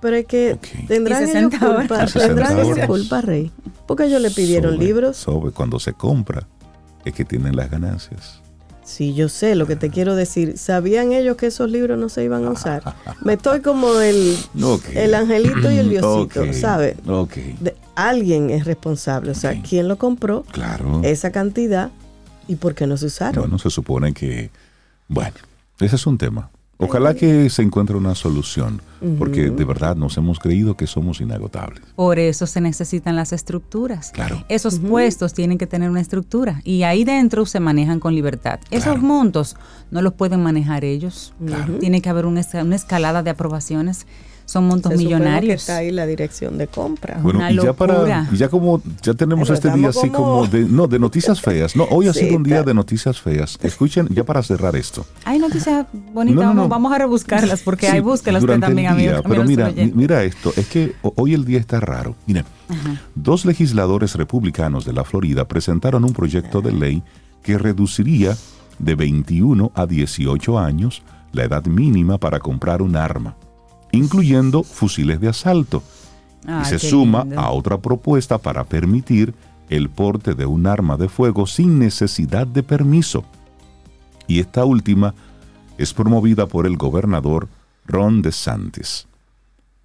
[0.03, 1.87] Pero es que tendrán ellos 60 horas.
[1.87, 3.51] culpa, 60 tendrán ellos culpa, Rey.
[3.87, 5.17] Porque ellos le pidieron Sobre- libros.
[5.17, 6.45] Sobre cuando se compra,
[7.05, 8.39] es que tienen las ganancias.
[8.83, 10.57] Sí, yo sé lo que te quiero decir.
[10.57, 12.83] ¿Sabían ellos que esos libros no se iban a usar?
[13.23, 14.37] Me estoy como el,
[14.93, 16.97] el angelito y el diosito, ¿sabes?
[17.07, 19.31] Ok, De- alguien es responsable.
[19.31, 19.61] O sea.
[19.61, 20.43] ¿quién lo compró?
[20.51, 20.99] claro.
[21.03, 21.91] Esa cantidad
[22.49, 23.41] y por qué no se usaron.
[23.43, 24.49] Bueno, se supone que,
[25.07, 25.35] bueno,
[25.79, 26.49] ese es un tema.
[26.77, 28.81] Ojalá que se encuentre una solución,
[29.19, 31.81] porque de verdad nos hemos creído que somos inagotables.
[31.95, 34.11] Por eso se necesitan las estructuras.
[34.11, 34.43] Claro.
[34.49, 38.59] Esos puestos tienen que tener una estructura y ahí dentro se manejan con libertad.
[38.71, 39.01] Esos Claro.
[39.01, 39.55] montos
[39.91, 41.33] no los pueden manejar ellos.
[41.45, 41.75] Claro.
[41.79, 44.05] Tiene que haber una escalada de aprobaciones.
[44.45, 45.61] Son montos Se supone que millonarios.
[45.61, 47.17] está ahí la dirección de compra.
[47.21, 48.29] Bueno, Una y ya para, locura.
[48.31, 51.41] y ya como, ya tenemos Pero este día así como, como- de, no, de noticias
[51.41, 51.75] feas.
[51.75, 53.57] No, hoy ha Sí, sido un día está- de noticias feas.
[53.63, 55.05] Escuchen, ya para cerrar esto.
[55.25, 56.69] Hay noticias bonitas, No, no, vamos, no.
[56.69, 59.29] vamos a rebuscarlas porque Sí, hay búsquelas usted durante el también, día, amigo.
[59.29, 62.15] Pero mira, mira esto, es que ho- hoy el día está raro.
[62.27, 62.45] Miren,
[63.15, 67.03] dos legisladores republicanos de la Florida presentaron un proyecto de ley
[67.41, 68.35] que reduciría
[68.79, 71.01] de 21 a 18 años
[71.31, 73.35] la edad mínima para comprar un arma,
[73.93, 75.81] incluyendo fusiles de asalto.
[76.45, 77.39] Y se qué suma lindo.
[77.39, 79.33] a otra propuesta para permitir
[79.69, 83.23] el porte de un arma de fuego sin necesidad de permiso.
[84.27, 85.15] Y esta última
[85.77, 87.47] es promovida por el gobernador
[87.85, 89.07] Ron DeSantis.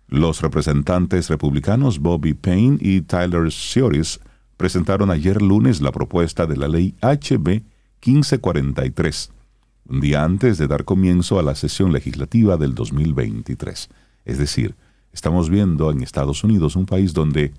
[0.08, 4.20] Los representantes republicanos Bobby Payne y Tyler Sioris
[4.56, 7.62] presentaron ayer lunes la propuesta de la ley HB
[8.04, 9.30] 1543,
[9.88, 13.88] un día antes de dar comienzo a la sesión legislativa del 2023.
[14.24, 14.74] Es decir,
[15.12, 17.54] estamos viendo en Estados Unidos un país donde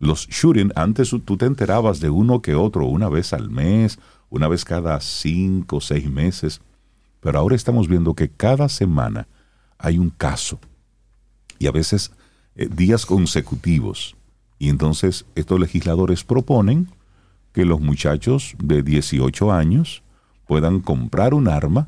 [0.00, 3.98] los shooting, antes tú te enterabas de uno que otro una vez al mes,
[4.30, 6.60] una vez cada cinco o seis meses,
[7.20, 9.28] pero ahora estamos viendo que cada semana
[9.78, 10.58] hay un caso
[11.58, 12.10] y a veces
[12.56, 14.16] eh, días consecutivos.
[14.58, 16.88] Y entonces estos legisladores proponen
[17.52, 20.02] que los muchachos de 18 años
[20.50, 21.86] puedan comprar un arma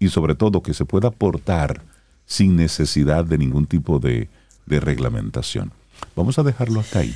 [0.00, 1.82] y sobre todo que se pueda portar
[2.26, 4.28] sin necesidad de ningún tipo de,
[4.66, 5.70] de reglamentación.
[6.16, 7.14] Vamos a dejarlo hasta ahí.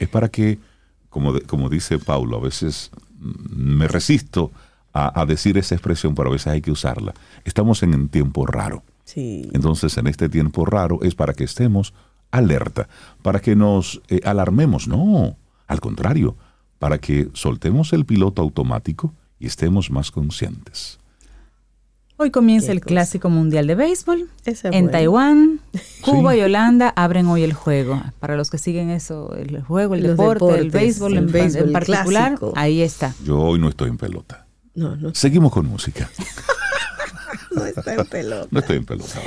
[0.00, 0.58] Es para que,
[1.10, 4.50] como, de- como dice Paulo, a veces me resisto
[4.94, 7.12] a, a decir esa expresión, pero a veces hay que usarla.
[7.44, 8.82] Estamos en un tiempo raro.
[9.04, 9.50] Sí.
[9.52, 11.92] Entonces, en este tiempo raro es para que estemos
[12.30, 12.88] alerta,
[13.20, 14.88] para que nos eh, alarmemos.
[14.88, 16.34] No, al contrario,
[16.78, 20.98] para que soltemos el piloto automático y estemos más conscientes.
[22.20, 22.80] Hoy comienza el.
[22.80, 24.90] Clásico Mundial de Béisbol es en bueno.
[24.90, 25.60] Taiwán.
[26.00, 28.02] Cuba y Holanda abren hoy el juego.
[28.18, 31.66] Para los que siguen eso, el juego, el Los deporte, el béisbol, el en, béisbol,
[31.68, 32.52] en particular, clásico.
[32.56, 33.14] ahí está.
[33.24, 34.46] Yo hoy no estoy en pelota.
[34.74, 36.10] No, no, Seguimos con música.
[37.52, 38.48] no está en pelota.
[38.50, 39.20] No estoy en pelota.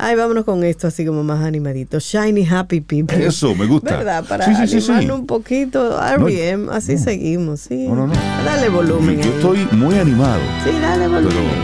[0.00, 1.98] Ay, vámonos con esto así como más animadito.
[1.98, 3.26] Shiny Happy People.
[3.26, 3.96] Eso, me gusta.
[3.96, 4.24] ¿Verdad?
[4.28, 4.92] Para Sí, sí, sí, sí.
[4.92, 6.00] animarnos un poquito.
[6.00, 6.68] R.E.M.
[6.72, 6.98] así no.
[7.02, 7.88] seguimos, sí.
[7.88, 8.08] No.
[8.44, 9.20] Dale volumen.
[9.20, 11.62] Yo, estoy muy animado, Sí, dale pero volumen.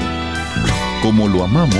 [1.00, 1.76] como lo amamos,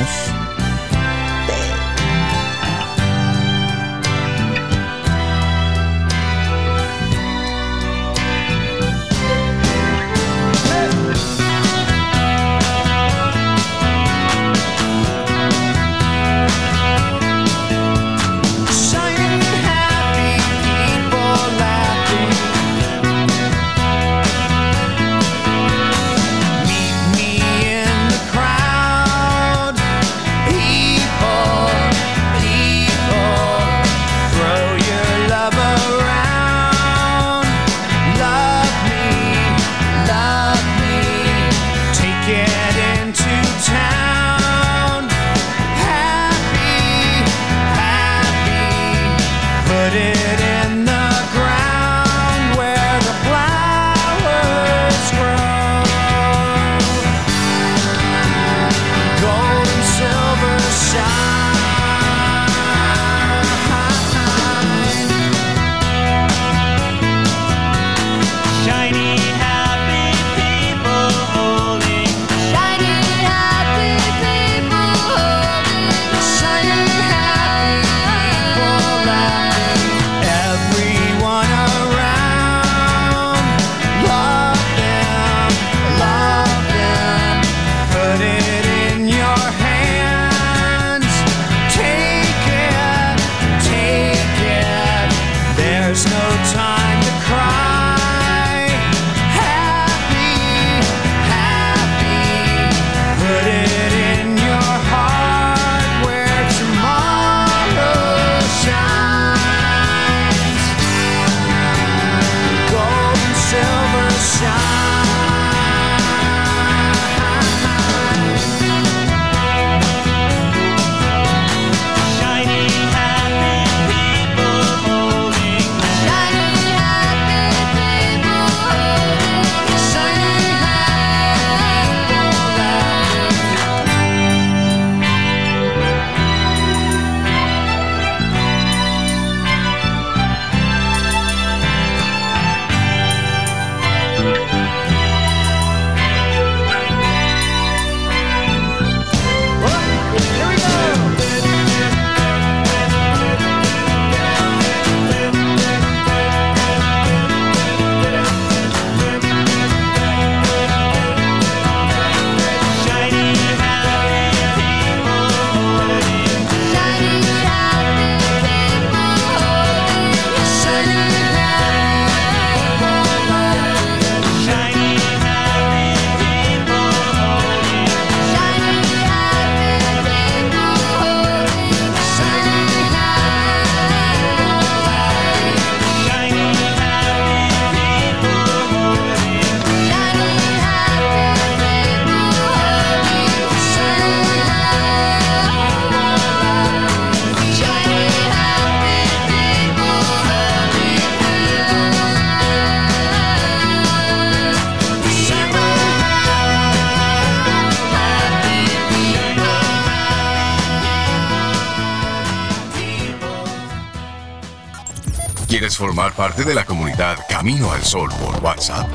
[215.74, 218.88] ¿Quieres formar parte de la comunidad Camino al Sol por WhatsApp?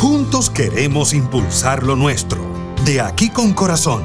[0.00, 2.40] Juntos queremos impulsar lo nuestro.
[2.84, 4.04] De aquí con corazón.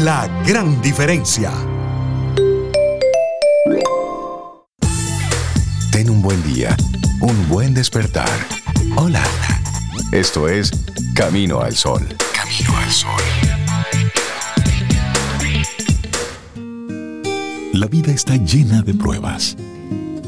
[0.00, 1.52] La gran diferencia.
[5.92, 6.74] Ten un buen día,
[7.20, 8.30] un buen despertar.
[8.96, 9.22] Hola.
[10.10, 10.70] Esto es
[11.14, 12.08] Camino al Sol.
[12.34, 13.22] Camino al Sol.
[17.74, 19.56] La vida está llena de pruebas.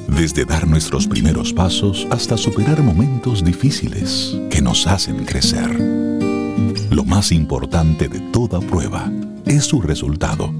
[0.08, 5.70] Desde dar nuestros primeros pasos hasta superar momentos difíciles que nos hacen crecer.
[6.90, 9.10] Lo más importante de toda prueba
[9.46, 10.52] es su resultado.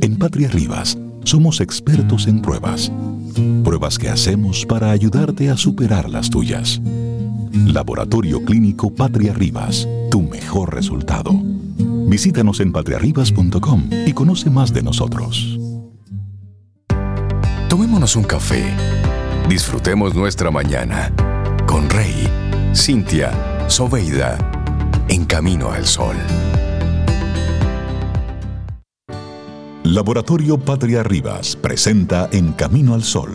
[0.00, 2.92] En Patria Rivas somos expertos en pruebas.
[3.64, 6.80] Pruebas que hacemos para ayudarte a superar las tuyas.
[7.52, 11.32] Laboratorio Clínico Patria Rivas, tu mejor resultado.
[12.08, 15.58] Visítanos en patriarribas.com y conoce más de nosotros.
[17.68, 18.64] Tomémonos un café.
[19.48, 21.12] Disfrutemos nuestra mañana
[21.66, 22.28] con Rey,
[22.74, 24.38] Cintia, Soveida,
[25.08, 26.16] en Camino al Sol.
[29.88, 33.30] Laboratorio Patria Rivas presenta En Camino al Sol,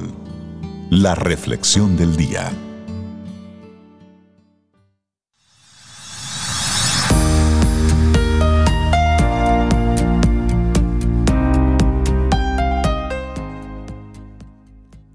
[0.89, 2.51] la reflexión del día.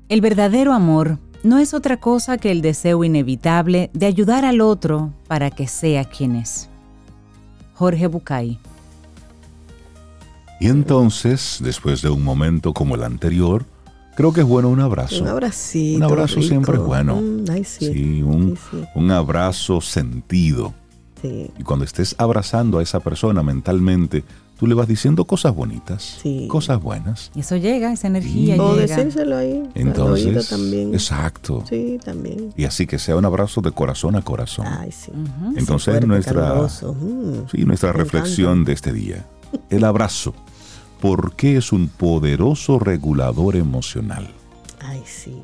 [0.09, 5.13] El verdadero amor no es otra cosa que el deseo inevitable de ayudar al otro
[5.29, 6.71] para que sea quien es.
[7.75, 8.59] Jorge Bucay.
[10.61, 13.65] Y entonces, después de un momento como el anterior,
[14.17, 15.23] creo que es bueno un abrazo.
[15.23, 15.97] Un abracito.
[15.99, 16.49] Un abrazo rico.
[16.49, 17.17] siempre es bueno.
[17.17, 17.93] Mm, ay, sí.
[17.93, 20.73] Sí, un, Sí, un abrazo sentido.
[21.21, 21.51] Sí.
[21.59, 24.25] Y cuando estés abrazando a esa persona mentalmente,
[24.59, 26.47] tú le vas diciendo cosas bonitas, Sí.
[26.49, 27.31] cosas buenas.
[27.35, 28.97] Y eso llega, esa energía O llega.
[28.97, 29.53] decírselo ahí.
[29.53, 30.95] al oído Entonces, también.
[30.95, 31.65] exacto.
[31.69, 32.55] Sí, también.
[32.57, 34.67] Y así que sea un abrazo de corazón a corazón.
[34.67, 35.13] Ay, sí.
[35.57, 36.95] Entonces, fuerte, nuestra, caluroso.
[36.95, 37.49] Mm.
[37.51, 39.27] sí, nuestra Me reflexión de este día.
[39.71, 40.35] El abrazo.
[41.01, 44.29] ¿Por qué es un poderoso regulador emocional?
[44.81, 45.43] Ay, sí.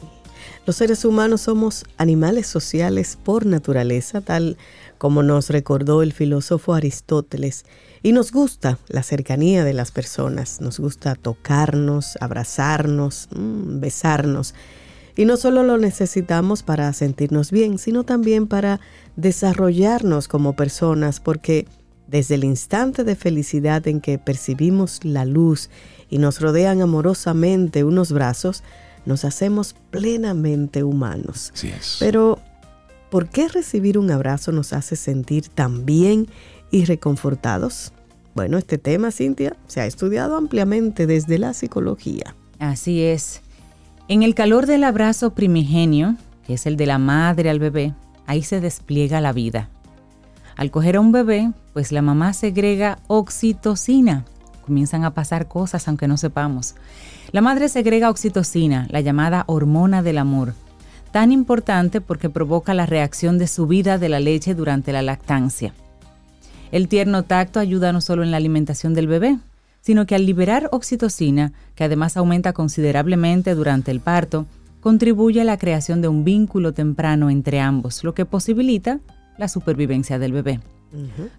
[0.65, 4.57] Los seres humanos somos animales sociales por naturaleza, tal
[4.97, 7.65] como nos recordó el filósofo Aristóteles.
[8.03, 14.55] Y nos gusta la cercanía de las personas, nos gusta tocarnos, abrazarnos, mm, besarnos.
[15.17, 18.81] Y no solo lo necesitamos para sentirnos bien, sino también para
[19.17, 21.67] desarrollarnos como personas, porque
[22.13, 25.71] desde el instante de felicidad en que percibimos la luz
[26.11, 28.63] y nos rodean amorosamente unos brazos,
[29.07, 31.51] nos hacemos plenamente humanos.
[31.55, 31.97] Así es.
[31.99, 32.39] Pero,
[33.11, 36.29] ¿por qué recibir un abrazo nos hace sentir tan bien
[36.71, 37.93] y reconfortados?
[38.35, 42.37] Bueno, este tema, Cintia, se ha estudiado ampliamente desde la psicología.
[42.59, 43.41] Así es.
[44.09, 47.95] En el calor del abrazo primigenio, que es el de la madre al bebé,
[48.27, 49.71] ahí se despliega la vida.
[50.57, 54.25] Al coger a un bebé, pues la mamá segrega oxitocina.
[54.65, 56.75] Comienzan a pasar cosas aunque no sepamos.
[57.33, 60.55] La madre segrega oxitocina, la llamada hormona del amor,
[61.11, 65.75] tan importante porque provoca la reacción de subida de la leche durante la lactancia.
[66.71, 69.39] El tierno tacto ayuda no solo en la alimentación del bebé,
[69.81, 74.47] sino que al liberar oxitocina, que además aumenta considerablemente durante el parto,
[74.81, 79.01] contribuye a la creación de un vínculo temprano entre ambos, lo que posibilita
[79.39, 80.61] la supervivencia del bebé.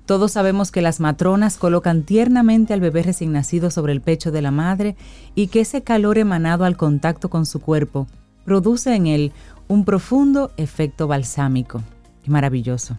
[0.07, 4.41] Todos sabemos que las matronas colocan tiernamente al bebé recién nacido sobre el pecho de
[4.41, 4.95] la madre
[5.35, 8.07] y que ese calor emanado al contacto con su cuerpo
[8.45, 9.31] produce en él
[9.67, 11.81] un profundo efecto balsámico.
[12.23, 12.97] Qué maravilloso.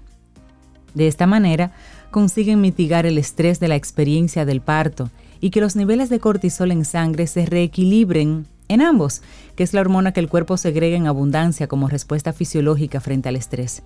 [0.95, 1.73] De esta manera,
[2.13, 6.71] consiguen mitigar el estrés de la experiencia del parto y que los niveles de cortisol
[6.71, 9.23] en sangre se reequilibren en ambos,
[9.57, 13.37] que es la hormona que el cuerpo segrega en abundancia como respuesta fisiológica frente al
[13.37, 13.83] estrés.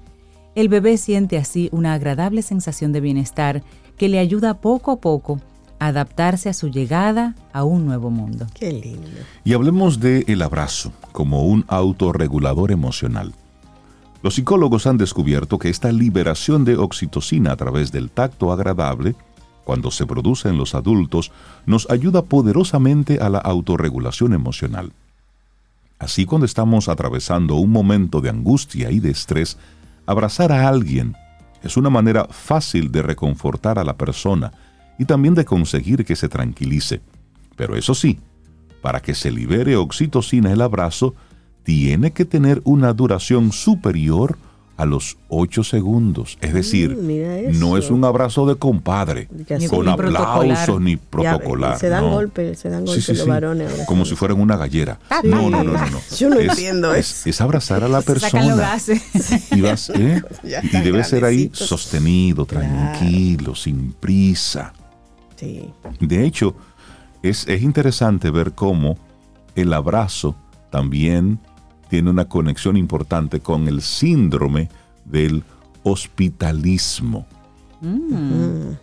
[0.55, 3.63] El bebé siente así una agradable sensación de bienestar
[3.97, 5.41] que le ayuda poco a poco
[5.79, 8.47] a adaptarse a su llegada a un nuevo mundo.
[8.55, 9.09] Qué lindo.
[9.45, 13.33] Y hablemos de el abrazo como un autorregulador emocional.
[14.23, 19.15] Los psicólogos han descubierto que esta liberación de oxitocina a través del tacto agradable,
[19.65, 21.31] cuando se produce en los adultos,
[21.67, 24.93] nos ayuda poderosamente a la autorregulación emocional.
[26.01, 29.57] Así cuando estamos atravesando un momento de angustia y de estrés,
[30.09, 31.15] abrazar a alguien
[31.63, 34.53] es una manera fácil de reconfortar a la persona
[34.99, 37.03] y también de conseguir que se tranquilice.
[37.57, 38.19] Pero eso sí,
[38.81, 41.15] para que se libere oxitocina el abrazo,
[41.63, 44.39] tiene que tener una duración superior
[44.79, 46.39] a los 8 segundos.
[46.41, 49.27] Es decir, Mm, no es un abrazo de compadre,
[49.69, 51.79] con Ni aplausos ni Ya, protocolar.
[51.79, 52.11] se dan no.
[52.13, 53.29] golpes, se dan golpes sí, los sí.
[53.29, 53.71] varones.
[53.73, 54.11] ahora Como sí.
[54.11, 54.99] si fueran una gallera.
[55.21, 55.29] Sí.
[55.29, 55.91] No, no, no, no.
[55.91, 56.01] no.
[56.17, 57.29] Yo no es, entiendo es- eso.
[57.29, 58.45] es abrazar a la persona.
[59.51, 60.23] Y, vas, ¿eh?
[60.73, 62.65] Y debe ser ahí sostenido, Claro.
[62.67, 64.73] tranquilo, sin prisa.
[65.37, 65.71] Sí.
[66.01, 66.55] De hecho,
[67.23, 68.97] es, es interesante ver cómo
[69.57, 70.37] el abrazo
[70.71, 71.41] también
[71.89, 74.69] tiene una conexión importante con el síndrome
[75.05, 75.45] del
[75.83, 77.27] hospitalismo,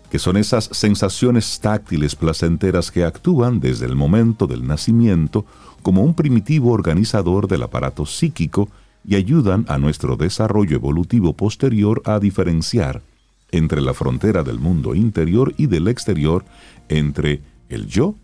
[0.10, 5.46] que son esas sensaciones táctiles placenteras que actúan desde el momento del nacimiento
[5.82, 8.70] como un primitivo organizador del aparato psíquico
[9.08, 13.04] y ayudan a nuestro desarrollo evolutivo posterior a diferenciar
[13.52, 16.44] entre la frontera del mundo interior y del exterior,
[16.90, 18.16] entre el yo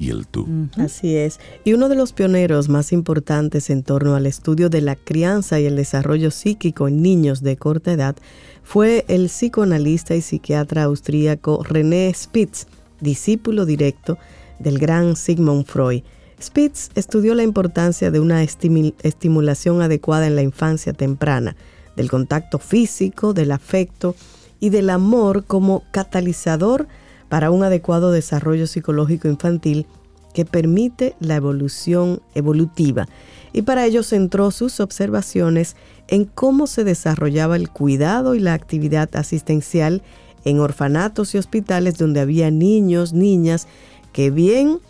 [0.00, 0.48] y el tú.
[0.78, 1.38] Así es.
[1.62, 5.66] Y uno de los pioneros más importantes en torno al estudio de la crianza y
[5.66, 8.16] el desarrollo psíquico en niños de corta edad
[8.62, 12.66] fue el psicoanalista y psiquiatra austríaco René Spitz,
[13.00, 14.16] discípulo directo
[14.58, 16.02] del gran Sigmund Freud.
[16.42, 21.56] Spitz estudió la importancia de una estimulación adecuada en la infancia temprana,
[21.94, 24.16] del contacto físico, del afecto
[24.60, 26.88] y del amor como catalizador
[27.30, 29.86] para un adecuado desarrollo psicológico infantil
[30.34, 33.08] que permite la evolución evolutiva.
[33.52, 35.76] Y para ello centró sus observaciones
[36.08, 40.02] en cómo se desarrollaba el cuidado y la actividad asistencial
[40.44, 43.68] en orfanatos y hospitales donde había niños, niñas
[44.12, 44.80] que bien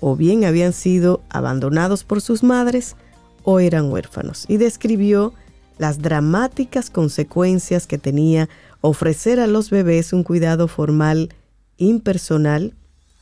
[0.00, 2.96] o bien habían sido abandonados por sus madres
[3.42, 4.44] o eran huérfanos.
[4.48, 5.32] Y describió
[5.78, 8.50] las dramáticas consecuencias que tenía
[8.82, 11.30] ofrecer a los bebés un cuidado formal
[11.78, 12.74] impersonal,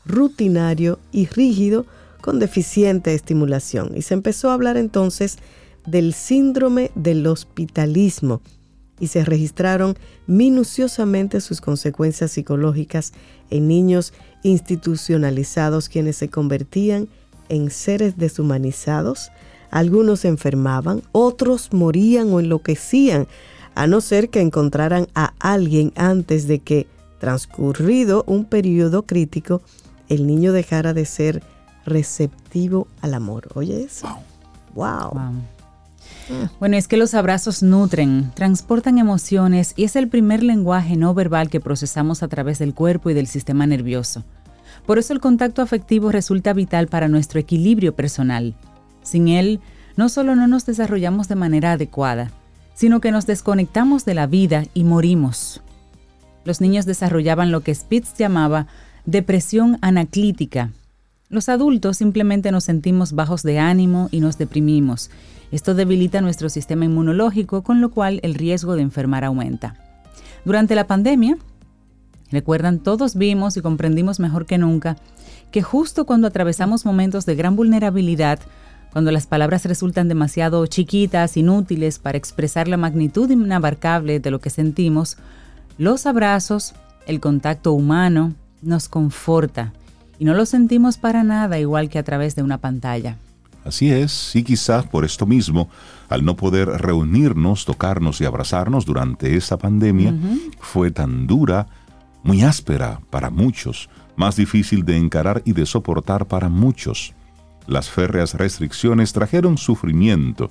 [0.05, 1.87] rutinario y rígido
[2.21, 3.93] con deficiente estimulación.
[3.97, 5.39] Y se empezó a hablar entonces
[5.87, 8.41] del síndrome del hospitalismo
[8.99, 9.97] y se registraron
[10.27, 13.13] minuciosamente sus consecuencias psicológicas
[13.51, 17.09] en niños institucionalizados quienes se convertían
[17.49, 19.31] en seres deshumanizados.
[19.71, 23.27] Algunos se enfermaban, otros morían o enloquecían,
[23.75, 26.87] a no ser que encontraran a alguien antes de que,
[27.25, 29.63] transcurrido un periodo crítico,
[30.11, 31.43] el niño dejara de ser
[31.87, 33.49] receptivo al amor.
[33.55, 34.07] Oye eso.
[34.75, 35.11] Wow.
[35.15, 35.33] Wow.
[36.61, 41.49] Bueno, es que los abrazos nutren, transportan emociones y es el primer lenguaje no verbal
[41.49, 44.23] que procesamos a través del cuerpo y del sistema nervioso.
[44.85, 48.55] Por eso el contacto afectivo resulta vital para nuestro equilibrio personal.
[49.03, 49.61] Sin él,
[49.97, 52.31] no solo no nos desarrollamos de manera adecuada,
[52.75, 55.63] sino que nos desconectamos de la vida y morimos.
[56.45, 58.67] Los niños desarrollaban lo que Spitz llamaba
[59.07, 60.71] depresión anaclítica.
[61.29, 65.11] Los adultos simplemente nos sentimos bajos de ánimo y nos deprimimos.
[65.51, 69.75] Esto debilita nuestro sistema inmunológico, con lo cual el riesgo de enfermar aumenta.
[70.45, 71.39] Durante la pandemia,
[72.31, 74.97] recuerdan, todos vimos y comprendimos mejor que nunca
[75.55, 78.41] que justo cuando atravesamos momentos de gran vulnerabilidad,
[78.93, 84.51] cuando las palabras resultan demasiado chiquitas, inútiles para expresar la magnitud inabarcable de lo que
[84.51, 85.17] sentimos,
[85.79, 86.75] los abrazos,
[87.07, 89.73] el contacto humano, nos conforta
[90.19, 93.17] y no lo sentimos para nada igual que a través de una pantalla.
[93.65, 95.71] Así es, y quizás por esto mismo,
[96.11, 100.15] al no poder reunirnos, tocarnos y abrazarnos durante esta pandemia,
[100.61, 101.67] fue tan dura,
[102.23, 107.15] muy áspera para muchos, más difícil de encarar y de soportar para muchos.
[107.67, 110.51] Las férreas restricciones trajeron sufrimiento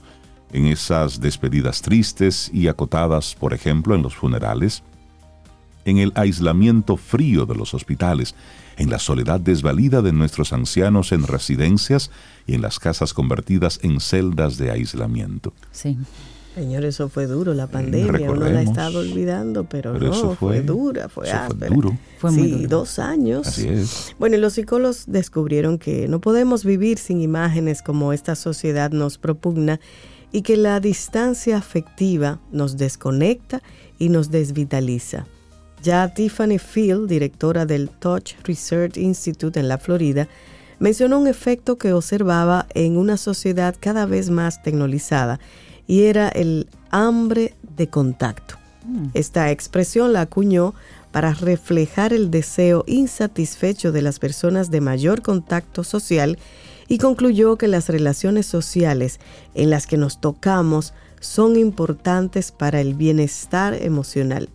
[0.52, 4.84] en esas despedidas tristes y acotadas, por ejemplo, en los funerales,
[5.86, 8.36] en el aislamiento frío de los hospitales,
[8.78, 12.10] en la soledad desvalida de nuestros ancianos en residencias
[12.48, 15.54] y en las casas convertidas en celdas de aislamiento.
[15.72, 15.98] Sí.
[16.56, 18.30] Señor, eso fue duro, la pandemia.
[18.30, 21.98] Uno la estaba olvidando, pero, Pero no, eso fue, fue- dura, fue eso fue duro.
[22.20, 22.68] Fue muy sí, duro.
[22.70, 23.48] dos años.
[23.48, 24.16] Así es.
[24.20, 29.18] Bueno, y los psicólogos descubrieron que no podemos vivir sin imágenes como esta sociedad nos
[29.18, 29.80] propugna
[30.32, 33.64] y que la distancia afectiva nos desconecta
[33.98, 35.26] y nos desvitaliza.
[35.84, 40.30] Ya Tiffany Field, directora del Touch Research Institute en la Florida,
[40.80, 45.42] mencionó un efecto que observaba en una sociedad cada vez más tecnologizada
[45.86, 48.56] y era el hambre de contacto.
[49.14, 50.74] Esta expresión la acuñó
[51.12, 56.38] para reflejar el deseo insatisfecho de las personas de mayor contacto social
[56.88, 59.20] y concluyó que las relaciones sociales
[59.54, 64.48] en las que nos tocamos son importantes para el bienestar emocional.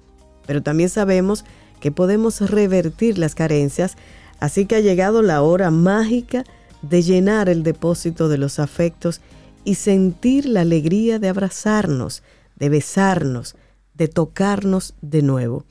[0.49, 1.44] Pero también sabemos
[1.78, 3.96] que podemos revertir las carencias,
[4.40, 6.42] así que ha llegado la hora mágica
[6.80, 9.20] de llenar el depósito de los afectos
[9.64, 12.22] y sentir la alegría de abrazarnos,
[12.57, 13.57] de besarnos,
[13.92, 15.66] de tocarnos de nuevo.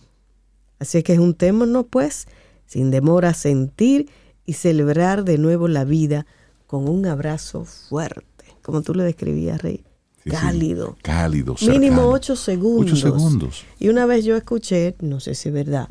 [0.78, 2.28] Así que juntémonos pues,
[2.67, 4.11] sin demora, a sentir
[4.45, 6.28] y celebrar de nuevo la vida
[6.67, 9.87] con un abrazo fuerte, como tú lo describías, Rey.
[10.32, 10.41] Sí, sí.
[10.41, 10.97] Cálido.
[11.01, 11.55] Cálido.
[11.61, 12.09] Mínimo cercano.
[12.09, 12.91] ocho segundos.
[12.93, 13.65] Ocho segundos.
[13.80, 15.88] Y una vez yo escuché, no sé si es verdad,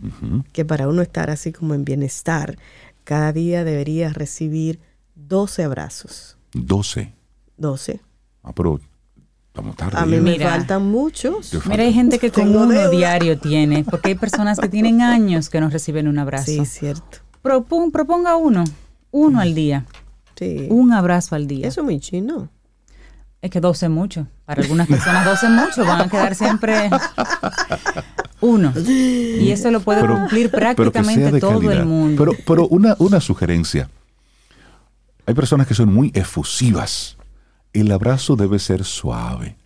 [0.53, 2.57] que para uno estar así como en bienestar,
[3.05, 4.81] cada día debería recibir
[5.15, 6.37] 12 abrazos.
[6.53, 7.13] 12.
[7.57, 8.01] 12.
[8.43, 8.81] Ah, pero
[9.49, 9.97] Estamos tarde.
[9.99, 10.51] A mí me Mira.
[10.51, 11.51] faltan muchos.
[11.67, 12.91] Mira, hay gente que con uno deuda.
[12.91, 16.45] diario tiene, porque hay personas que tienen años que no reciben un abrazo.
[16.53, 17.19] Sí, cierto.
[17.43, 18.65] Propon- proponga uno,
[19.13, 19.87] uno al día,
[20.39, 20.67] Sí.
[20.69, 21.69] un abrazo al día.
[21.69, 22.51] Eso es muy chino.
[23.43, 24.27] Es que 12 es mucho.
[24.45, 25.85] Para algunas personas 12 es mucho.
[25.85, 26.91] Van a quedar siempre
[28.41, 28.73] uno.
[28.77, 31.81] Y eso lo puede cumplir pero prácticamente todo calidad.
[31.81, 32.25] el mundo.
[32.25, 33.89] Pero, pero una, una sugerencia.
[35.27, 37.17] Hay personas que son muy efusivas.
[37.73, 39.57] El abrazo debe ser suave.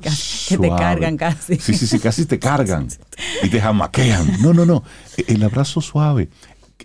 [0.00, 1.56] Casi que te cargan casi.
[1.56, 2.88] Sí, sí, sí, casi te cargan
[3.42, 4.40] y te jamaquean.
[4.40, 4.82] No, no, no.
[5.26, 6.28] El abrazo suave,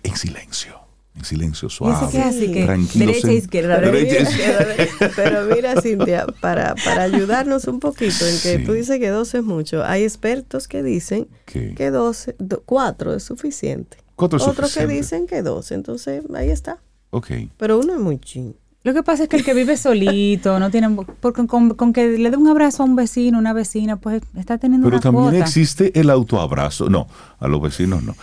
[0.03, 0.79] en silencio.
[1.17, 2.11] En silencio, suave.
[2.11, 7.03] que así que Tranquilo, derecha, sen- izquierda, Pero Derecha, mira, pero mira, Cintia, para, para
[7.03, 8.63] ayudarnos un poquito en que Sí.
[8.65, 11.73] tú dices que 12 es mucho, hay expertos que dicen ¿Qué?
[11.75, 13.97] que 12, do- 4 es suficiente.
[14.15, 14.93] Cuatro es Otros que suficiente.
[14.95, 16.77] dicen que 12, entonces ahí está.
[17.09, 17.27] Ok.
[17.57, 18.55] Pero uno es muy chin.
[18.83, 22.17] Lo que pasa es que el que vive solito, no tiene, porque con, con que
[22.17, 25.23] le dé un abrazo a un vecino, una vecina, pues está teniendo Pero una también
[25.31, 25.39] cuota.
[25.39, 26.89] existe el autoabrazo.
[26.89, 27.07] No,
[27.39, 28.15] a los vecinos no.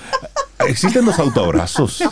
[0.68, 2.02] Existen los autoabrazos.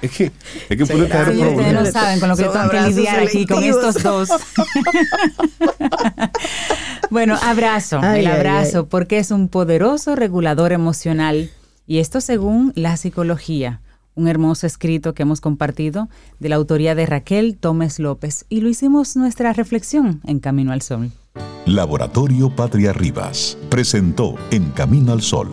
[0.00, 0.32] Es que,
[0.68, 3.20] es que puede caer Sí, ustedes no saben con lo que Son tengo que lidiar
[3.20, 4.28] aquí con estos dos.
[7.10, 8.86] bueno, abrazo, Ay, el abrazo, ay.
[8.88, 11.50] porque es un poderoso regulador emocional.
[11.86, 13.80] Y esto según la psicología.
[14.14, 16.08] Un hermoso escrito que hemos compartido
[16.40, 18.44] de la autoría de Raquel Gómez López.
[18.48, 21.10] Y lo hicimos nuestra reflexión en Camino al Sol.
[21.66, 25.48] Laboratorio Patria Rivas presentó En Camino al Sol,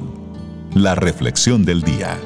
[0.83, 2.17] la reflexión del día.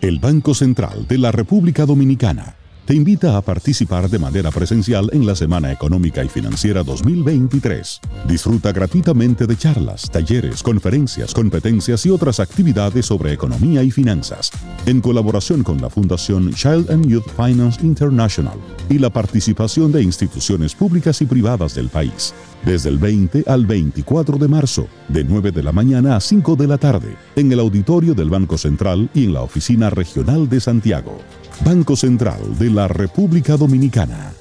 [0.00, 5.24] El Banco Central de la República Dominicana te invita a participar de manera presencial en
[5.24, 8.00] la Semana Económica y Financiera 2023.
[8.26, 14.50] Disfruta gratuitamente de charlas, talleres, conferencias, competencias y otras actividades sobre economía y finanzas,
[14.86, 18.58] en colaboración con la Fundación Child and Youth Finance International
[18.88, 22.34] y la participación de instituciones públicas y privadas del país.
[22.64, 26.66] Desde el 20 al 24 de marzo, de 9 de la mañana a 5 de
[26.66, 31.18] la tarde, en el auditorio del Banco Central y en la Oficina Regional de Santiago.
[31.64, 34.32] Banco Central de la República Dominicana.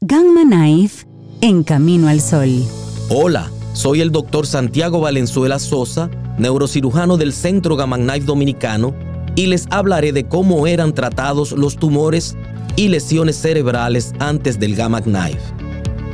[0.00, 1.06] Gamma Knife
[1.40, 2.64] en Camino al Sol.
[3.08, 3.48] Hola,
[3.80, 8.94] soy el doctor Santiago Valenzuela Sosa, neurocirujano del Centro Gamma Knife Dominicano,
[9.36, 12.36] y les hablaré de cómo eran tratados los tumores
[12.76, 15.40] y lesiones cerebrales antes del Gamma Knife.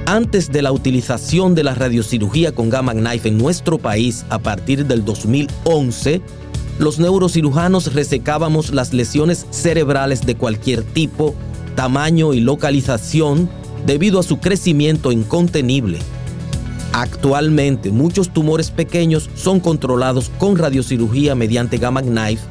[0.06, 4.86] Antes de la utilización de la radiocirugía con Gamma Knife en nuestro país a partir
[4.86, 6.20] del 2011,
[6.78, 11.34] los neurocirujanos resecábamos las lesiones cerebrales de cualquier tipo,
[11.74, 13.50] tamaño y localización
[13.86, 15.98] debido a su crecimiento incontenible.
[16.99, 22.42] Actualmente muchos tumores pequeños son controlados con radiocirugía mediante Gamma Knife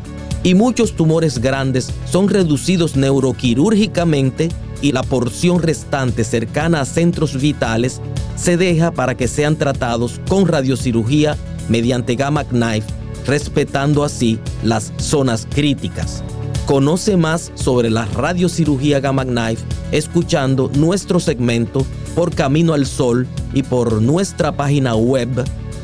[0.43, 4.49] y muchos tumores grandes son reducidos neuroquirúrgicamente
[4.83, 8.01] y la porción restante cercana a centros vitales
[8.35, 11.35] se deja para que sean tratados con radiocirugía
[11.67, 12.85] mediante Gamma Knife,
[13.25, 16.23] respetando así las zonas críticas.
[16.65, 21.85] Conoce más sobre la radiocirugía Gamma Knife escuchando nuestro segmento
[22.15, 25.29] por Camino al Sol y por nuestra página web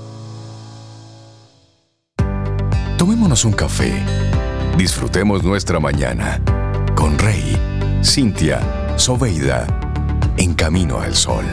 [2.97, 3.93] Tomémonos un café.
[4.77, 6.39] Disfrutemos nuestra mañana
[6.95, 7.57] con Rey,
[8.03, 8.59] Cintia,
[8.95, 9.65] Soveida,
[10.37, 11.45] en Camino al Sol.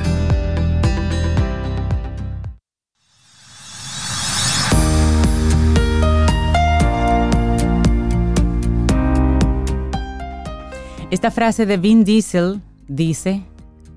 [11.14, 13.44] Esta frase de Vin Diesel dice,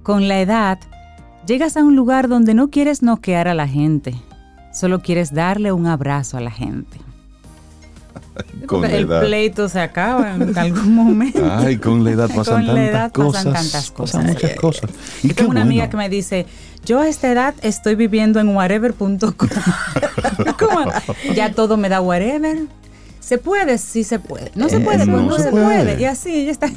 [0.04, 0.78] con la edad,
[1.48, 4.14] llegas a un lugar donde no quieres noquear a la gente,
[4.72, 7.00] solo quieres darle un abrazo a la gente.
[8.68, 9.22] Con la el edad.
[9.22, 11.42] pleito se acaba en algún momento.
[11.52, 13.46] Ay, con la edad pasan Con la tantas edad cosas.
[13.46, 14.22] pasan tantas cosas.
[14.22, 14.92] Pasan muchas cosas.
[15.24, 15.92] Y Yo tengo una amiga bueno.
[15.92, 16.46] que me dice,
[16.86, 19.18] yo a esta edad estoy viviendo en whatever.com.
[21.36, 22.60] Ya todo me da whatever.
[23.28, 23.78] ¿Se puede?
[23.78, 24.52] Sí se puede.
[24.56, 25.00] ¿No se Eh, puede?
[25.00, 25.66] Pues no no, se se puede.
[25.66, 26.02] puede.
[26.02, 26.68] Y así ya está.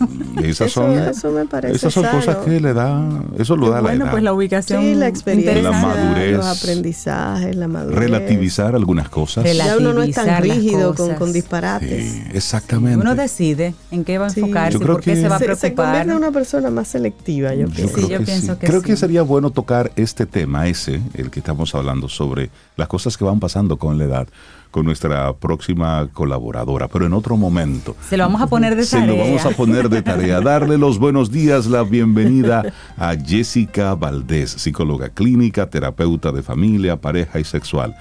[0.42, 2.44] Y esas Eso- son, eso me parece esas son cosas sano.
[2.44, 4.11] que le da, eso lo da la bueno, edad.
[4.11, 4.82] pues la ubicación.
[4.82, 6.36] Sí, la experiencia, La madurez.
[6.36, 7.98] los aprendizajes, la madurez.
[7.98, 9.44] Relativizar algunas cosas.
[9.57, 11.18] Ya uno no es tan Relativizar rígido con, cosas.
[11.18, 12.12] con disparates.
[12.12, 12.98] Sí, exactamente.
[13.01, 14.40] Uno decide en qué va a Sí.
[14.40, 15.84] enfocarse, creo por qué se va a se, se preocupar.
[15.86, 17.94] convierte en una persona más selectiva, yo Yo pienso.
[17.94, 18.59] creo yo que pienso sí.
[18.59, 18.86] que creo sí.
[18.86, 23.24] que sería bueno tocar este tema ese, el que estamos hablando sobre las cosas que
[23.24, 24.28] van pasando con la edad,
[24.71, 27.97] con nuestra próxima colaboradora, pero en otro momento.
[28.09, 29.14] Se lo vamos a poner de Se tarea.
[29.14, 30.41] lo vamos a poner de tarea.
[30.43, 37.41] Darle los buenos días, la bienvenida a Jessica Valdés, psicóloga clínica, terapeuta de familia, pareja
[37.41, 37.95] y sexual.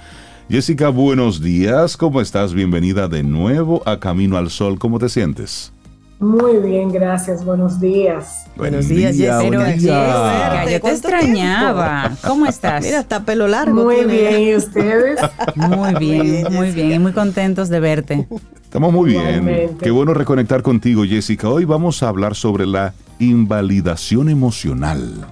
[0.48, 1.96] Jessica, buenos días.
[1.96, 2.54] ¿Cómo estás?
[2.54, 4.78] Bienvenida de nuevo a Camino al Sol.
[4.78, 5.72] ¿Cómo te sientes?
[6.20, 7.42] Muy bien, gracias.
[7.46, 8.44] Buenos días.
[8.54, 9.38] Buenos Buen días, día, Jessica.
[9.38, 10.04] buen Pero día.
[10.04, 12.12] Jessica, yo te ¿Cuánto extrañaba.
[12.26, 12.84] ¿Cómo estás?
[12.84, 13.84] Mira, está pelo largo.
[13.84, 14.12] Muy tiene.
[14.12, 15.18] bien, ¿y ustedes?
[15.56, 16.92] Muy bien, muy bien.
[16.92, 18.28] Y muy contentos de verte.
[18.62, 19.22] Estamos muy bien.
[19.22, 19.82] Igualmente.
[19.82, 21.48] Qué bueno reconectar contigo, Jessica.
[21.48, 25.26] Hoy vamos a hablar sobre la invalidación emocional.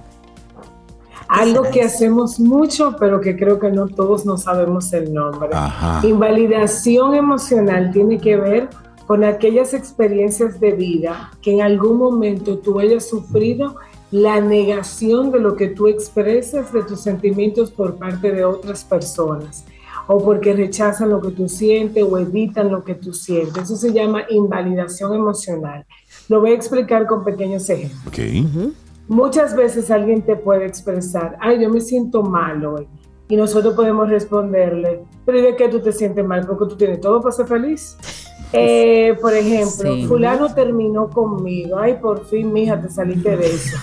[1.27, 5.49] Algo que hacemos mucho, pero que creo que no todos no sabemos el nombre.
[5.53, 6.01] Ajá.
[6.07, 8.69] Invalidación emocional tiene que ver
[9.09, 13.77] con aquellas experiencias de vida que en algún momento tú hayas sufrido
[14.11, 19.65] la negación de lo que tú expresas de tus sentimientos por parte de otras personas
[20.05, 23.63] o porque rechazan lo que tú sientes o evitan lo que tú sientes.
[23.63, 25.87] Eso se llama invalidación emocional.
[26.27, 28.05] Lo voy a explicar con pequeños ejemplos.
[28.05, 28.71] Ok.
[29.07, 32.87] Muchas veces alguien te puede expresar, ay, yo me siento mal hoy.
[33.27, 36.45] Y nosotros podemos responderle, pero ¿y de qué tú te sientes mal?
[36.45, 37.97] Porque tú tienes todo para ser feliz.
[38.53, 40.05] Eh, por ejemplo, Sí.
[40.07, 43.77] fulano terminó conmigo, ay, por fin, mija, te saliste de eso.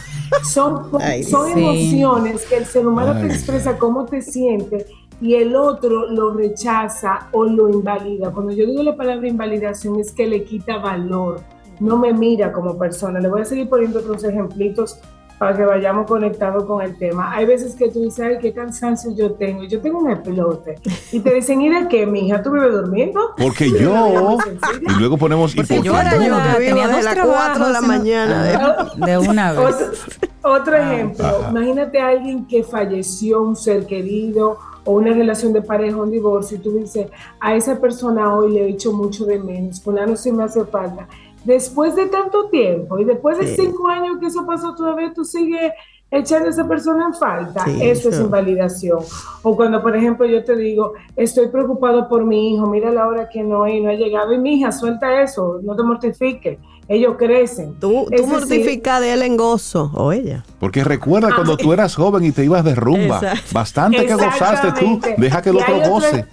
[0.44, 1.60] Son, Ay, son sí.
[1.60, 3.28] emociones que el ser humano Ay.
[3.28, 4.86] te expresa cómo te siente
[5.20, 8.32] y el otro lo rechaza o lo invalida.
[8.32, 11.40] Cuando yo digo la palabra invalidación es que le quita valor,
[11.78, 13.20] no me mira como persona.
[13.20, 14.98] Le voy a seguir poniendo otros ejemplitos
[15.38, 17.32] para que vayamos conectados con el tema.
[17.34, 19.64] Hay veces que tú dices, ay, qué cansancio yo tengo.
[19.64, 20.76] Yo tengo un explote.
[21.12, 22.42] Y te dicen, ¿y de qué, mija?
[22.42, 23.20] ¿Tú vives durmiendo?
[23.36, 24.38] Porque yo.
[24.80, 25.52] Y luego ponemos.
[25.54, 27.44] ¿y Porque por yo yo vivo tenía desde dos las trabajos.
[27.58, 28.42] 4 de la mañana.
[28.44, 29.58] de- De una vez.
[29.60, 29.86] Otro,
[30.42, 31.50] otro ejemplo, Ajá.
[31.50, 36.56] imagínate a alguien que falleció, un ser querido o una relación de pareja, un divorcio,
[36.58, 37.08] y tú dices,
[37.40, 41.08] a esa persona hoy le he hecho mucho de menos, fulano sí me hace falta.
[41.46, 43.62] Después de tanto tiempo y después de Sí.
[43.62, 45.72] cinco años que eso pasó, todavía tú sigues
[46.10, 47.64] echando a esa persona en falta.
[47.64, 48.98] Sí, eso es invalidación.
[49.42, 53.28] O cuando, por ejemplo, yo te digo, estoy preocupado por mi hijo, mira la hora
[53.28, 57.16] que no, y no ha llegado, y mi hija, suelta eso, no te mortifiques, ellos
[57.18, 57.78] crecen.
[57.80, 60.44] Tú, Es tú decir, mortificas de él en gozo, o ella.
[60.60, 63.20] Porque recuerda cuando tú eras joven y te ibas de rumba.
[63.52, 65.00] Bastante que gozaste tú.
[65.16, 66.24] Deja que el otro- goce.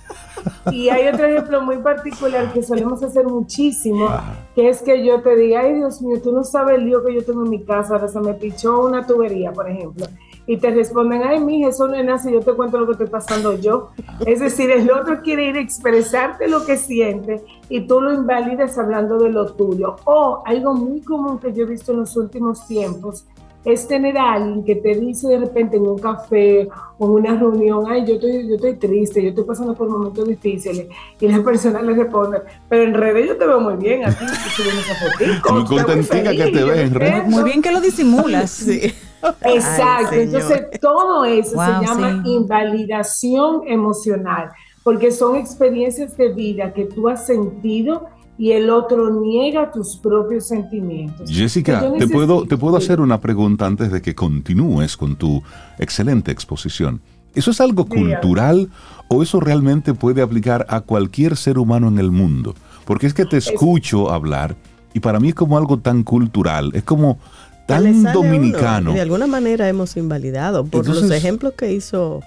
[0.71, 4.07] Y hay otro ejemplo muy particular que solemos hacer muchísimo,
[4.55, 7.13] que es que yo te diga, ay Dios mío, tú no sabes el lío que
[7.13, 10.05] yo tengo en mi casa, ahora se me pichó una tubería, por ejemplo.
[10.45, 12.91] Y te responden, ay, mija, eso no es nada, si yo te cuento lo que
[12.93, 13.91] estoy pasando yo.
[14.25, 18.77] Es decir, el otro quiere ir a expresarte lo que siente y tú lo invalidas
[18.77, 19.95] hablando de lo tuyo.
[20.03, 23.25] O algo muy común que yo he visto en los últimos tiempos
[23.65, 27.39] es tener a alguien que te dice de repente en un café o en una
[27.39, 30.87] reunión, ay, yo estoy, yo estoy triste, yo estoy pasando por momentos difíciles,
[31.19, 34.25] y la persona le responde, pero en redes yo te veo muy bien, a ti
[34.25, 37.13] fotico, Muy contentica que te ves en redes.
[37.13, 37.29] entiendo".
[37.29, 38.51] Muy bien que lo disimulas.
[38.51, 38.93] Sí.
[39.41, 42.31] Exacto, Ay, entonces todo eso Wow, se llama sí.
[42.33, 44.49] invalidación emocional,
[44.83, 48.07] porque son experiencias de vida que tú has sentido
[48.37, 51.29] y el otro niega tus propios sentimientos.
[51.29, 55.43] Jessica, te puedo, te puedo hacer una pregunta antes de que continúes con tu
[55.77, 57.01] excelente exposición.
[57.35, 58.13] ¿Eso es algo Dígame.
[58.13, 58.69] cultural
[59.07, 62.55] o eso realmente puede aplicar a cualquier ser humano en el mundo?
[62.85, 64.55] Porque es que te escucho hablar
[64.93, 67.17] y para mí es como algo tan cultural, es como
[67.65, 68.93] tan uno, dominicano.
[68.93, 72.21] de alguna manera hemos invalidado por los ejemplos que hizo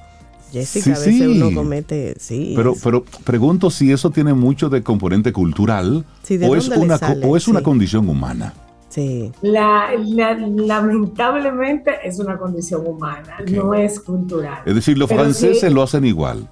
[0.52, 0.84] Jessica.
[0.84, 1.42] Sí, a veces sí.
[1.42, 2.52] uno comete, sí.
[2.56, 6.98] Pero, pero pregunto si eso tiene mucho de componente cultural Sí, ¿de o, es una,
[6.98, 7.26] sale?
[7.26, 8.54] o es una condición humana.
[8.88, 9.32] sí.
[9.42, 13.50] La, la- lamentablemente es una condición humana, Ok.
[13.50, 14.62] no es cultural.
[14.64, 16.48] Es decir, los Pero franceses sí- lo hacen igual.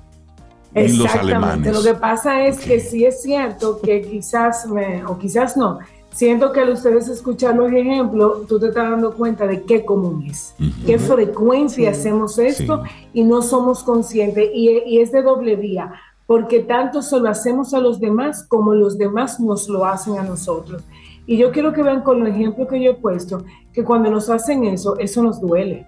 [0.76, 1.18] Y los Exactamente.
[1.36, 1.72] alemanes.
[1.72, 2.64] Lo que pasa es Ok.
[2.64, 5.78] que sí es cierto que quizás me, o quizás no,
[6.14, 10.24] siento que al ustedes escuchar los ejemplos, tú te estás dando cuenta de qué común
[10.28, 10.70] es, Ujú.
[10.86, 12.00] qué frecuencia Sí.
[12.00, 12.90] hacemos esto Sí.
[13.14, 15.92] y no somos conscientes y, y es de doble vía,
[16.26, 20.22] porque tanto se lo hacemos a los demás como los demás nos lo hacen a
[20.22, 20.82] nosotros.
[21.26, 24.30] Y yo quiero que vean con los ejemplos que yo he puesto, que cuando nos
[24.30, 25.86] hacen eso, eso nos duele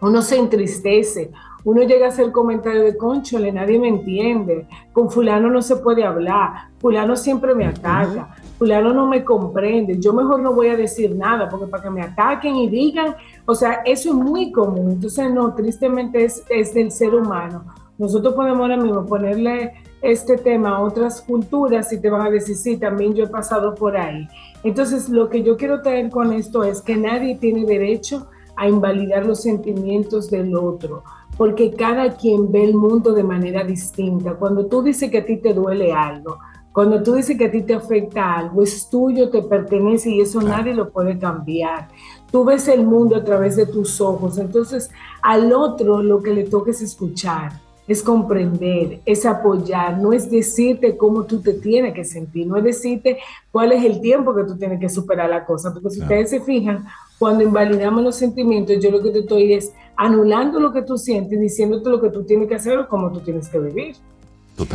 [0.00, 1.30] uno se entristece,
[1.64, 6.04] uno llega a hacer comentarios de conchole, nadie me entiende, con fulano no se puede
[6.04, 11.14] hablar, fulano siempre me ataca, fulano no me comprende, yo mejor no voy a decir
[11.14, 15.32] nada, porque para que me ataquen y digan, o sea, eso es muy común, entonces
[15.32, 17.64] no, tristemente es, es del ser humano.
[17.96, 22.56] Nosotros podemos ahora mismo ponerle este tema a otras culturas y te van a decir,
[22.56, 24.28] sí, también yo he pasado por ahí.
[24.64, 28.26] Entonces, lo que yo quiero traer con esto es que nadie tiene derecho
[28.56, 31.04] a invalidar los sentimientos del otro,
[31.36, 34.34] porque cada quien ve el mundo de manera distinta.
[34.34, 36.38] Cuando tú dices que a ti te duele algo,
[36.74, 40.42] cuando tú dices que a ti te afecta algo, es tuyo, te pertenece y eso
[40.42, 41.86] nadie lo puede cambiar.
[42.32, 44.90] Tú ves el mundo a través de tus ojos, entonces
[45.22, 47.52] al otro lo que le toca es escuchar,
[47.86, 52.64] es comprender, es apoyar, no es decirte cómo tú te tienes que sentir, no es
[52.64, 53.18] decirte
[53.52, 56.40] cuál es el tiempo que tú tienes que superar la cosa, porque si ustedes se
[56.40, 56.86] fijan,
[57.20, 61.38] cuando invalidamos los sentimientos, yo lo que te estoy es anulando lo que tú sientes,
[61.38, 63.94] diciéndote lo que tú tienes que hacer o cómo tú tienes que vivir.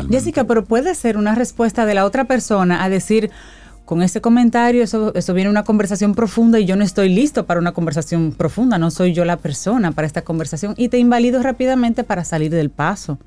[0.09, 3.29] Jessica, pero puede ser una respuesta de la otra persona a decir,
[3.85, 7.59] con ese comentario, eso, eso viene una conversación profunda y yo no estoy listo para
[7.59, 12.03] una conversación profunda, no soy yo la persona para esta conversación y te invalido rápidamente
[12.03, 13.17] para salir del paso.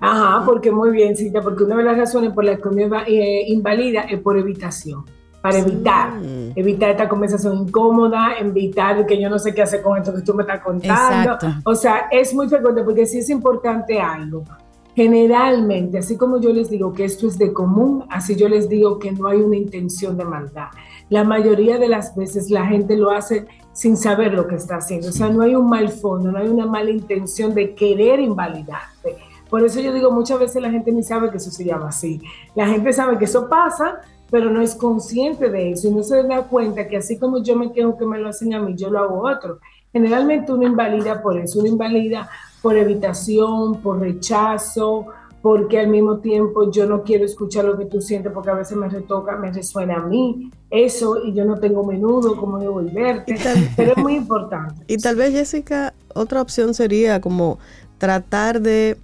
[0.00, 3.44] Ajá, porque muy bien, Cita, porque una de las razones por las que inva- eh,
[3.48, 5.04] invalida es por evitación,
[5.40, 6.14] para evitar,
[6.56, 10.34] evitar esta conversación incómoda, evitar que yo no sé qué hacer con esto que tú
[10.34, 10.94] me estás contando.
[11.32, 11.54] Exacto.
[11.64, 14.42] O sea, es muy frecuente porque si es importante algo.
[14.98, 18.98] Generalmente, así como yo les digo que esto es de común, así yo les digo
[18.98, 20.70] que no hay una intención de maldad.
[21.08, 25.10] La mayoría de las veces la gente lo hace sin saber lo que está haciendo.
[25.10, 29.14] O sea, no hay un mal fondo, no hay una mala intención de querer invalidarte.
[29.48, 32.20] Por eso yo digo, muchas veces la gente ni sabe que eso se llama así.
[32.56, 34.00] La gente sabe que eso pasa,
[34.32, 37.54] pero no es consciente de eso y no se da cuenta que así como yo
[37.54, 39.60] me quejo que me lo hacen a mí, yo lo hago a otro.
[39.92, 42.28] Generalmente uno invalida por eso, uno invalida
[42.62, 45.06] por evitación, por rechazo,
[45.42, 48.76] porque al mismo tiempo yo no quiero escuchar lo que tú sientes porque a veces
[48.76, 53.36] me retoca, me resuena a mí eso y yo no tengo menudo cómo devolverte,
[53.76, 54.82] pero es muy importante.
[54.86, 57.58] Y tal vez, Jessica, otra opción sería como
[57.98, 58.98] tratar de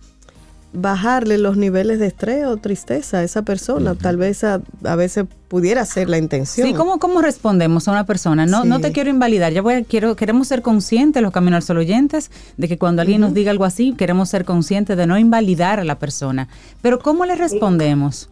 [0.74, 3.94] bajarle los niveles de estrés o tristeza a esa persona.
[3.94, 6.66] Tal vez a, a veces pudiera ser la intención.
[6.66, 8.44] Sí, ¿cómo, ¿cómo respondemos a una persona?
[8.44, 11.62] No, no te quiero invalidar, ya voy a- quiero, queremos ser conscientes, los Caminos al
[11.62, 15.16] Sol oyentes, de que cuando alguien nos diga algo así, queremos ser conscientes de no
[15.18, 16.48] invalidar a la persona.
[16.82, 18.30] Pero ¿cómo le respondemos?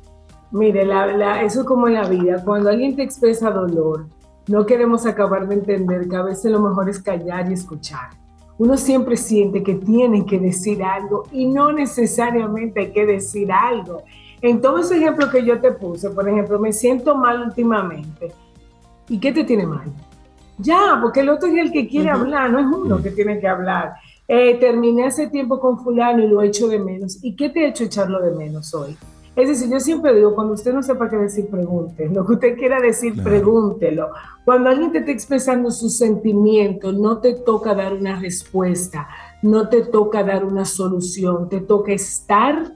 [0.51, 2.43] Mire, la- la- eso es como en la vida.
[2.45, 4.09] Cuando alguien te expresa dolor,
[4.49, 8.11] no queremos acabar de entender que a veces lo mejor es callar y escuchar.
[8.59, 14.03] Uno siempre siente que tiene que decir algo y no necesariamente hay que decir algo.
[14.41, 18.33] En todo ese ejemplo que yo te puse, por ejemplo, me siento mal últimamente.
[19.09, 19.91] ¿Y qué te tiene mal?
[20.59, 23.49] Ya, porque el otro es el que quiere hablar, no es uno que tiene que
[23.49, 23.95] hablar.
[24.29, 27.19] Eh, terminé hace tiempo con fulano y lo echo de menos.
[27.23, 28.97] ¿Y qué te ha hecho echarlo de menos hoy?
[29.35, 32.07] Es decir, yo siempre digo, cuando usted no sepa qué decir, pregunte.
[32.09, 34.11] Lo que usted quiera decir, pregúntelo.
[34.45, 39.09] Cuando alguien te está expresando sus sentimientos, no te toca dar una respuesta,
[39.41, 42.73] no te toca dar una solución, te toca estar,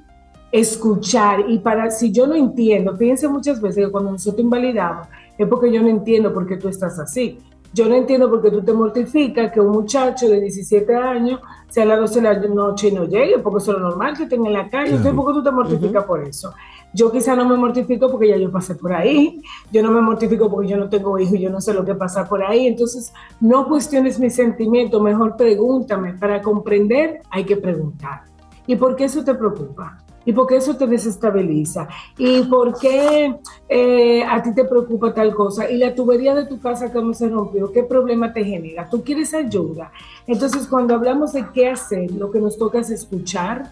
[0.51, 1.45] escuchar.
[1.49, 5.71] Y para, si yo no entiendo, fíjense muchas veces que cuando nosotros invalidamos, es porque
[5.71, 7.39] yo no entiendo por qué tú estás así.
[7.77, 11.83] Yo no entiendo por qué tú te mortificas que un muchacho de 17 años sea
[11.83, 14.23] a las 12 de la noche y no llegue, porque eso es lo normal que
[14.23, 14.93] estén en la calle.
[14.93, 16.55] Entonces, ¿por qué tú te mortificas por eso?
[16.95, 19.43] Yo quizá no me mortifico porque ya yo pasé por ahí.
[19.71, 21.95] Yo no me mortifico porque yo no tengo hijos y yo no sé lo que
[21.95, 22.67] pasa por ahí.
[22.67, 26.15] Entonces, no cuestiones mis sentimientos, mejor pregúntame.
[26.15, 28.23] Para comprender hay que preguntar.
[28.67, 29.99] ¿Y por qué eso te preocupa?
[30.27, 31.87] ¿Y por qué eso te desestabiliza?
[32.19, 33.37] ¿Y por qué
[33.69, 35.71] eh, a ti te preocupa tal cosa?
[35.71, 37.71] ¿Y la tubería de tu casa cómo se rompió?
[37.73, 38.91] ¿Qué problema te genera?
[38.91, 39.93] ¿Tú quieres ayuda?
[40.27, 43.71] Entonces, cuando hablamos de qué hacer, lo que nos toca es escuchar,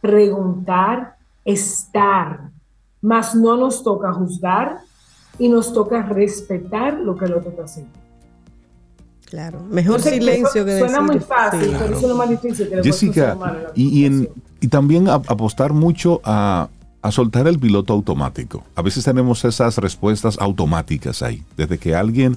[0.00, 2.50] preguntar, estar.
[3.02, 4.78] Más no nos toca juzgar
[5.38, 7.92] y nos toca respetar lo que el otro está haciendo.
[9.26, 10.88] Claro, mejor que silencio eso que decir.
[10.88, 11.70] Suena muy fácil, Sí.
[11.76, 14.28] pero eso es lo más difícil que Jessica, humano en la y, y en-
[14.60, 16.68] y también apostar mucho a,
[17.02, 18.64] a soltar el piloto automático.
[18.74, 21.42] A veces tenemos esas respuestas automáticas ahí.
[21.56, 22.36] Desde que alguien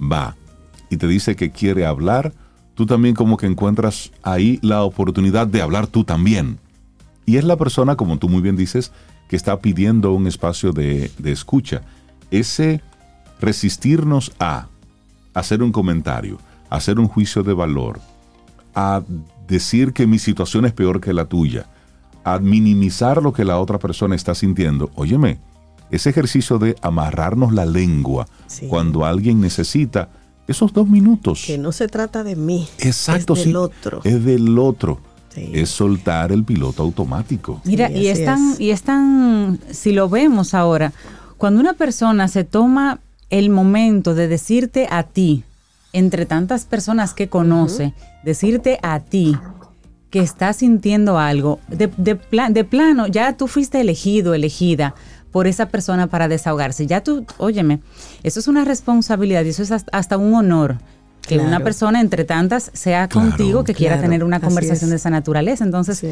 [0.00, 0.36] va
[0.90, 2.32] y te dice que quiere hablar,
[2.74, 6.58] tú también como que encuentras ahí la oportunidad de hablar tú también.
[7.24, 8.92] Y es la persona, como tú muy bien dices,
[9.28, 11.82] que está pidiendo un espacio de, de escucha.
[12.30, 12.82] Ese
[13.40, 14.66] resistirnos a
[15.34, 18.00] hacer un comentario, hacer un juicio de valor,
[18.74, 19.02] a
[19.50, 21.66] decir que mi situación es peor que la tuya,
[22.24, 24.90] a minimizar lo que la otra persona está sintiendo.
[24.94, 25.38] Óyeme,
[25.90, 28.26] ese ejercicio de amarrarnos la lengua
[28.68, 30.08] cuando alguien necesita
[30.46, 31.44] esos dos minutos.
[31.46, 32.68] Que no se trata de mí.
[32.78, 33.54] Exacto, es sí.
[33.54, 34.00] otro.
[34.04, 35.00] Es del otro.
[35.36, 37.60] Es soltar el piloto automático.
[37.64, 38.60] Mira, Sí, y es tan, es.
[38.60, 40.92] y es tan, si lo vemos ahora,
[41.38, 42.98] cuando una persona se toma
[43.30, 45.44] el momento de decirte a ti,
[45.92, 47.94] entre tantas personas que conoce,
[48.24, 49.36] decirte a ti
[50.10, 52.18] que estás sintiendo algo, de, de,
[52.50, 54.94] de plano, ya tú fuiste elegido, elegida
[55.30, 56.86] por esa persona para desahogarse.
[56.86, 57.80] Ya tú, óyeme,
[58.22, 60.78] eso es una responsabilidad y eso es hasta un honor.
[61.30, 61.48] Que Claro.
[61.48, 64.90] una persona entre tantas sea Claro, contigo que quiera claro, tener una conversación es.
[64.90, 65.62] de esa naturaleza.
[65.64, 66.02] Entonces,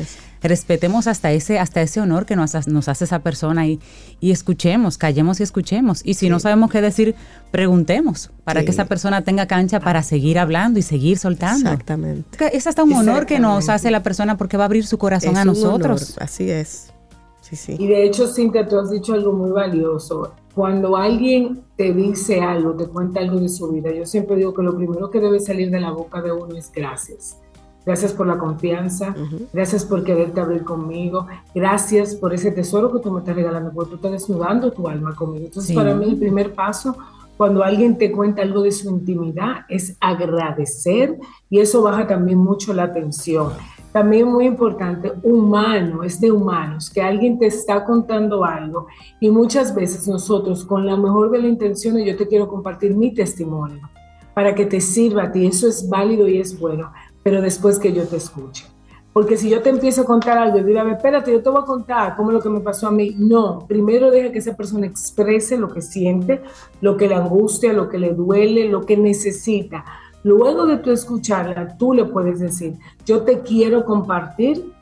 [0.43, 3.81] respetemos hasta ese, hasta ese honor que nos, ha- nos hace esa persona y,
[4.21, 6.03] y escuchemos, callemos y escuchemos.
[6.05, 7.14] Y si no sabemos qué decir,
[7.51, 8.66] preguntemos para Sí.
[8.66, 11.71] que esa persona tenga cancha para seguir hablando y seguir soltando.
[11.71, 12.57] Exactamente.
[12.57, 15.33] Es hasta un honor que nos hace la persona porque va a abrir su corazón
[15.33, 16.11] Es a un nosotros.
[16.12, 16.93] honor, Así es.
[17.41, 17.77] Sí, sí.
[17.79, 20.35] Y de hecho, Cintia, tú has dicho algo muy valioso.
[20.59, 24.64] Cuando alguien te dice algo, te cuenta algo de su vida, yo siempre digo que
[24.64, 27.38] lo primero que debe salir de la boca de uno es gracias.
[27.86, 29.14] Gracias por la confianza,
[29.52, 33.90] gracias por quererte abrir conmigo, gracias por ese tesoro que tú me estás regalando, porque
[33.90, 35.44] tú estás desnudando tu alma conmigo.
[35.44, 35.76] Entonces, Sí.
[35.76, 36.96] para mí, el primer paso,
[37.36, 42.74] cuando alguien te cuenta algo de su intimidad, es agradecer y eso baja también mucho
[42.74, 43.52] la tensión.
[43.99, 48.86] También muy importante, humano, es de humanos, que alguien te está contando algo
[49.18, 53.12] y muchas veces nosotros con la mejor de las intenciones yo te quiero compartir mi
[53.12, 53.90] testimonio
[54.34, 56.92] para que te sirva a ti, eso es válido y es bueno,
[57.24, 58.66] pero después que yo te escuche.
[59.12, 61.62] Porque si yo te empiezo a contar algo y digo, a espérate, yo te voy
[61.62, 63.16] a contar cómo es lo que me pasó a mí.
[63.18, 66.40] No, primero deja que esa persona exprese lo que siente,
[66.80, 69.84] lo que le angustia, lo que le duele, lo que necesita.
[70.29, 72.74] Luego de tú escucharla, tú le puedes decir,
[73.07, 74.74] yo te quiero compartir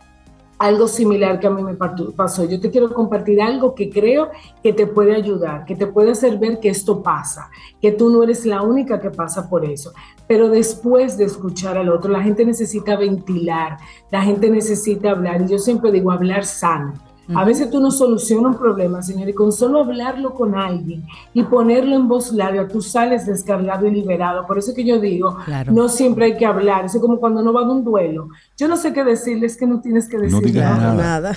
[0.58, 2.44] algo similar que a mí me pasó.
[2.44, 4.30] Yo te quiero compartir algo que creo
[4.60, 7.48] que te puede ayudar, que te puede hacer ver que esto pasa,
[7.80, 9.92] que tú no eres la única que pasa por eso.
[10.26, 13.76] Pero después de escuchar al otro, la gente necesita ventilar,
[14.10, 15.42] la gente necesita hablar.
[15.42, 16.94] Y yo siempre digo, hablar sano.
[17.34, 21.04] A veces tú no solucionas un problema, señor, y con solo hablarlo con alguien
[21.34, 24.46] y ponerlo en voz larga, tú sales descargado y liberado.
[24.46, 25.72] Por eso que yo digo, Claro.
[25.72, 26.84] no siempre hay que hablar.
[26.84, 28.28] Eso es como cuando uno va de un duelo.
[28.56, 30.94] Yo no sé qué decirles, que no tienes que decir diga nada.
[30.94, 31.34] nada.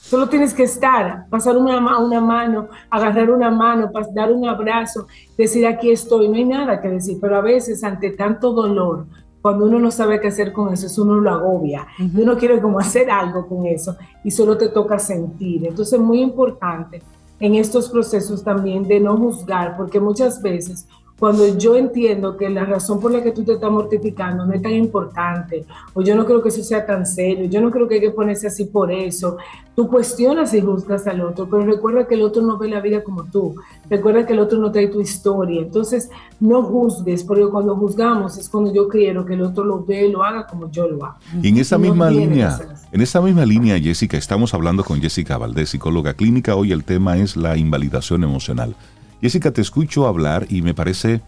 [0.00, 5.06] Solo tienes que estar, pasar una, una mano, agarrar una mano, dar un abrazo,
[5.38, 6.28] decir aquí estoy.
[6.28, 9.06] No hay nada que decir, pero a veces ante tanto dolor,
[9.42, 11.86] cuando uno no sabe qué hacer con eso, eso uno lo agobia.
[11.98, 15.66] Y uno quiere como hacer algo con eso y solo te toca sentir.
[15.66, 17.02] Entonces es muy importante
[17.38, 20.86] en estos procesos también de no juzgar, porque muchas veces
[21.20, 24.62] cuando yo entiendo que la razón por la que tú te estás mortificando no es
[24.62, 27.96] tan importante, o yo no creo que eso sea tan serio, yo no creo que
[27.96, 29.36] hay que ponerse así por eso,
[29.76, 33.04] tú cuestionas y juzgas al otro, pero recuerda que el otro no ve la vida
[33.04, 33.54] como tú,
[33.90, 36.08] recuerda que el otro no trae tu historia, entonces
[36.40, 40.24] no juzgues, porque cuando juzgamos es cuando yo quiero que el otro lo ve lo
[40.24, 41.16] haga como yo lo hago.
[41.42, 42.58] Y en esa No misma que línea,
[42.92, 46.54] en esa misma línea, Jessica, estamos hablando con Jessica Valdés, psicóloga clínica.
[46.54, 48.74] Hoy el tema es la invalidación emocional.
[49.20, 51.20] Jessica, te escucho hablar y me parece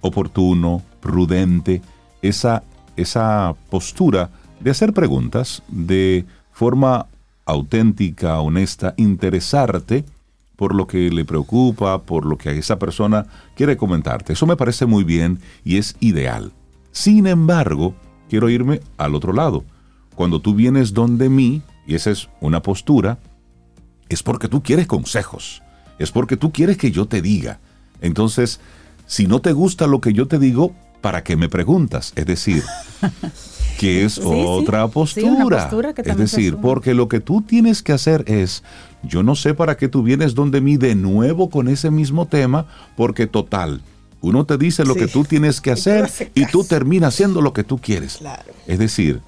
[0.00, 1.82] oportuno, prudente,
[2.22, 2.62] esa,
[2.96, 4.30] esa postura
[4.60, 7.06] de hacer preguntas de forma
[7.46, 10.04] auténtica, honesta, interesarte
[10.56, 14.32] por lo que le preocupa, por lo que esa persona quiere comentarte.
[14.32, 16.52] Eso me parece muy bien y es ideal.
[16.90, 17.94] Sin embargo,
[18.28, 19.64] quiero irme al otro lado.
[20.16, 23.18] Cuando tú vienes donde mí, y esa es una postura,
[24.08, 25.62] es porque tú quieres consejos,
[25.98, 27.58] es porque tú quieres que yo te diga.
[28.00, 28.60] Entonces,
[29.06, 32.12] si no te gusta lo que yo te digo, ¿para qué me preguntas?
[32.16, 32.62] Es decir,
[33.78, 35.58] que es Sí, otra Sí, postura.
[35.62, 38.62] postura que es decir, porque lo que tú tienes que hacer es,
[39.02, 42.66] yo no sé para qué tú vienes donde mí de nuevo con ese mismo tema,
[42.96, 43.80] porque total,
[44.20, 47.64] uno te dice lo que tú tienes que hacer y tú terminas haciendo lo que
[47.64, 48.16] tú quieres.
[48.16, 48.52] Claro.
[48.66, 49.20] Es decir,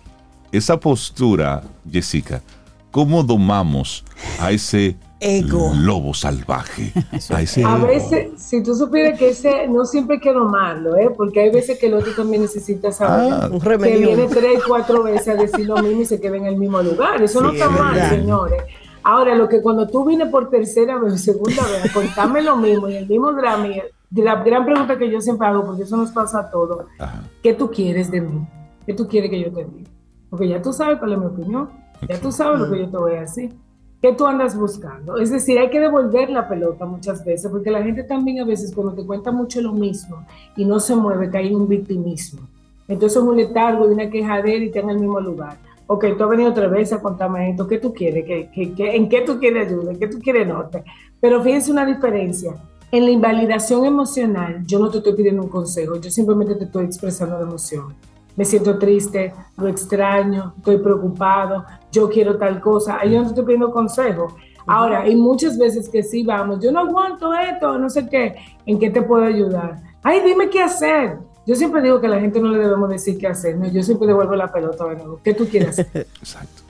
[0.53, 2.43] esa postura, Jessica,
[2.91, 4.05] ¿cómo domamos
[4.41, 5.73] a ese Ego.
[5.77, 6.93] lobo salvaje?
[7.31, 7.87] A ese A ego.
[7.87, 11.11] veces, si tú supieras que ese no siempre hay que domarlo, ¿eh?
[11.16, 13.49] porque hay veces que el otro también necesita saber Ah.
[13.53, 16.57] Un que viene tres, cuatro veces a decir lo mismo y se queda en el
[16.57, 17.21] mismo lugar.
[17.23, 18.11] Eso no está es mal, verdad.
[18.11, 18.62] señores.
[19.03, 22.57] Ahora, lo que cuando tú vienes por tercera vez o segunda vez a contarme lo
[22.57, 23.83] mismo y el mismo drama, y
[24.22, 27.22] la gran pregunta que yo siempre hago, porque eso nos pasa a todos, Ajá.
[27.42, 28.47] ¿qué tú quieres de mí?
[28.84, 29.91] ¿Qué tú quieres que yo te diga?
[30.29, 31.71] Porque ya tú sabes cuál es mi opinión,
[32.09, 33.55] ya tú sabes lo que yo te voy a decir.
[34.01, 35.18] ¿Qué tú andas buscando?
[35.18, 38.75] Es decir, hay que devolver la pelota muchas veces, porque la gente también a veces
[38.75, 40.25] cuando te cuenta mucho lo mismo
[40.57, 42.41] y no se mueve, cae en un victimismo.
[42.89, 45.59] Entonces es un letargo y una quejadera y está en el mismo lugar.
[45.87, 48.25] Ok, tú has venido otra vez a contarme esto, ¿qué tú quieres?
[48.25, 49.91] ¿Qué, qué- qué- en qué tú quieres ayuda?
[49.93, 50.83] ¿En qué tú quieres norte?
[51.21, 52.55] Pero fíjense una diferencia.
[52.93, 56.87] En la invalidación emocional, yo no te estoy pidiendo un consejo, yo simplemente te estoy
[56.87, 57.95] expresando la emoción.
[58.41, 62.99] Me siento triste, lo extraño, estoy preocupado, yo quiero tal cosa.
[62.99, 64.34] Ahí yo no estoy pidiendo consejo.
[64.67, 68.79] Ahora, hay muchas veces que sí vamos, yo no aguanto esto, no sé qué, ¿en
[68.79, 69.83] qué te puedo ayudar?
[70.03, 71.18] Ay, dime qué hacer.
[71.46, 73.83] Yo siempre digo que a la gente no le debemos decir qué hacer, no, yo
[73.83, 75.21] siempre devuelvo la pelota de nuevo.
[75.22, 76.07] ¿Qué tú quieres hacer?
[76.18, 76.62] Exacto.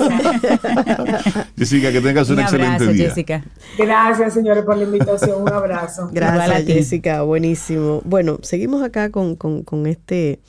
[1.57, 3.07] Jessica, que tengas un, Un excelente abrazo, día.
[3.09, 3.43] Jessica.
[3.77, 5.41] Gracias, señores, por la invitación.
[5.43, 6.09] Un abrazo.
[6.11, 6.73] Gracias, ti.
[6.73, 7.21] Jessica.
[7.21, 8.01] Buenísimo.
[8.03, 10.39] Bueno, seguimos acá con, con- con este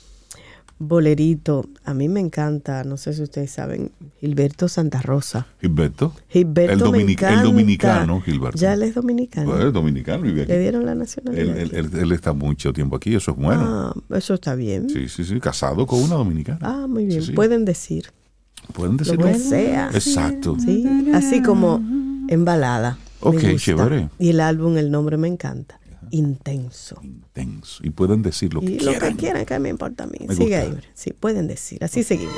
[0.87, 1.65] bolerito.
[1.85, 5.47] A mí me encanta, no sé si ustedes saben, Gilberto Santa Rosa.
[5.61, 6.13] Gilberto.
[6.29, 8.57] Gilberto El, me dominic- el dominicano, Gilberto.
[8.57, 9.49] Ya él es dominicano.
[9.51, 10.51] Bueno, es dominicano vive aquí.
[10.51, 11.57] Le dieron la nacionalidad.
[11.57, 13.63] él- él- él está mucho tiempo aquí, eso es bueno.
[13.65, 14.89] Ah, eso está bien.
[14.89, 16.59] Sí, sí, sí, casado con una dominicana.
[16.61, 17.21] Ah, muy bien.
[17.21, 17.33] Sí, sí.
[17.33, 18.05] Pueden decir
[18.73, 19.25] Pueden lo decirlo.
[19.27, 19.89] que sea.
[19.93, 20.55] Exacto.
[20.59, 21.81] Sí, así como
[22.29, 22.97] en balada.
[23.23, 24.09] Me Ok, chévere.
[24.19, 25.79] Y el álbum, el nombre me encanta.
[26.15, 26.99] Intenso.
[27.01, 27.81] Intenso.
[27.83, 29.13] Y pueden decir lo que y lo quieran.
[29.13, 30.19] que quieran, que me importa a mí.
[30.27, 30.77] Me Sigue gusta.
[30.77, 30.83] ahí.
[30.93, 31.83] Sí, pueden decir.
[31.83, 32.35] Así seguimos.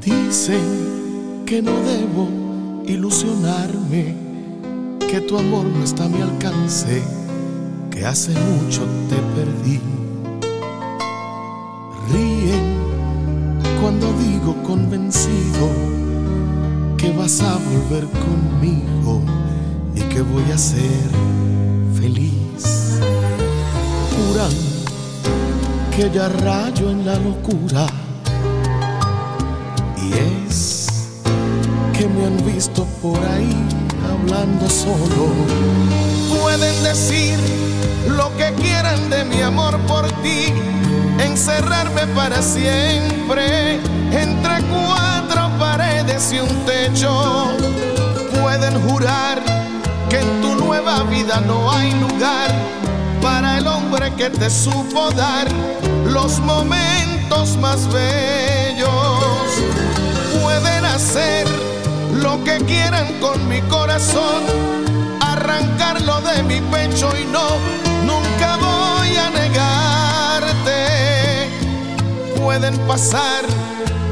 [0.00, 2.28] Dicen que no debo
[2.86, 4.14] ilusionarme,
[5.10, 7.02] que tu amor no está a mi alcance,
[7.94, 9.80] que hace mucho te perdí.
[12.12, 12.74] Ríen
[13.80, 15.68] cuando digo convencido
[16.96, 19.22] que vas a volver conmigo
[19.94, 21.08] y que voy a ser
[21.94, 22.98] feliz.
[24.10, 24.52] Juran
[25.94, 27.86] que ya rayo en la locura
[30.02, 30.88] y es
[31.96, 33.54] que me han visto por ahí
[34.10, 35.93] hablando solo.
[36.56, 37.36] Pueden decir
[38.06, 40.52] lo que quieran de mi amor por ti,
[41.18, 43.80] encerrarme para siempre
[44.12, 47.48] entre cuatro paredes y un techo.
[48.40, 49.42] Pueden jurar
[50.08, 52.52] que en tu nueva vida no hay lugar
[53.20, 55.48] para el hombre que te supo dar
[56.06, 59.24] los momentos más bellos
[60.40, 61.48] pueden hacer
[62.22, 64.42] lo que quieran con mi corazón,
[65.34, 67.48] arrancarlo de mi pecho y no,
[68.04, 70.80] nunca voy a negarte.
[72.40, 73.44] Pueden pasar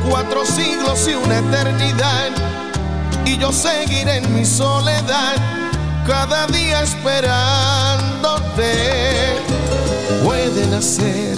[0.09, 2.31] cuatro siglos y una eternidad
[3.24, 5.36] y yo seguiré en mi soledad
[6.07, 8.73] cada día esperándote.
[10.24, 11.36] Pueden hacer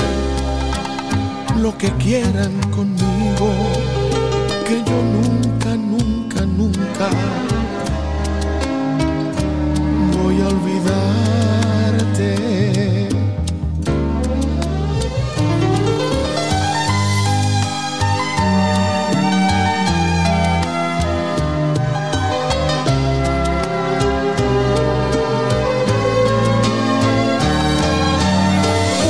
[1.58, 3.52] lo que quieran conmigo,
[4.66, 7.43] que yo nunca, nunca, nunca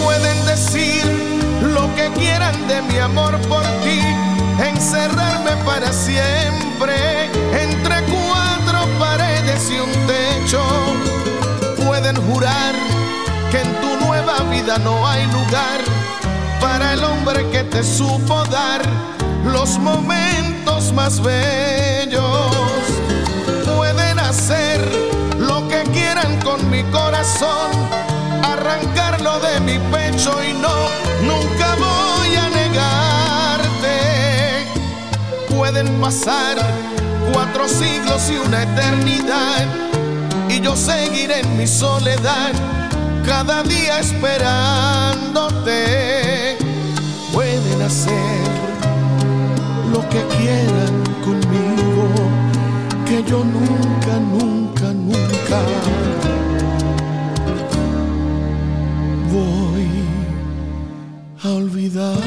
[0.02, 1.04] Pueden decir
[1.62, 4.00] lo que quieran de mi amor por ti,
[4.58, 6.03] encerrarme para siempre
[12.40, 15.80] que en tu nueva vida no hay lugar
[16.60, 18.82] para el hombre que te supo dar
[19.44, 22.50] los momentos más bellos.
[23.64, 24.80] Pueden hacer
[25.38, 27.70] lo que quieran con mi corazón,
[28.42, 30.74] arrancarlo de mi pecho y no,
[31.22, 33.96] nunca voy a negarte.
[35.56, 36.56] Pueden pasar
[37.32, 39.93] cuatro siglos y una eternidad
[40.64, 42.54] yo seguiré en mi soledad
[43.26, 46.56] cada día esperándote.
[47.34, 48.40] Pueden hacer
[49.92, 52.08] lo que quieran conmigo,
[53.04, 55.60] que yo nunca, nunca, nunca
[59.30, 59.90] voy
[61.42, 62.24] a olvidarte.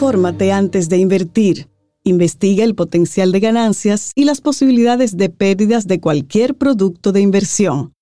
[0.00, 1.68] Infórmate antes de invertir.
[2.04, 7.92] Investiga el potencial de ganancias y las posibilidades de pérdidas de cualquier producto de inversión.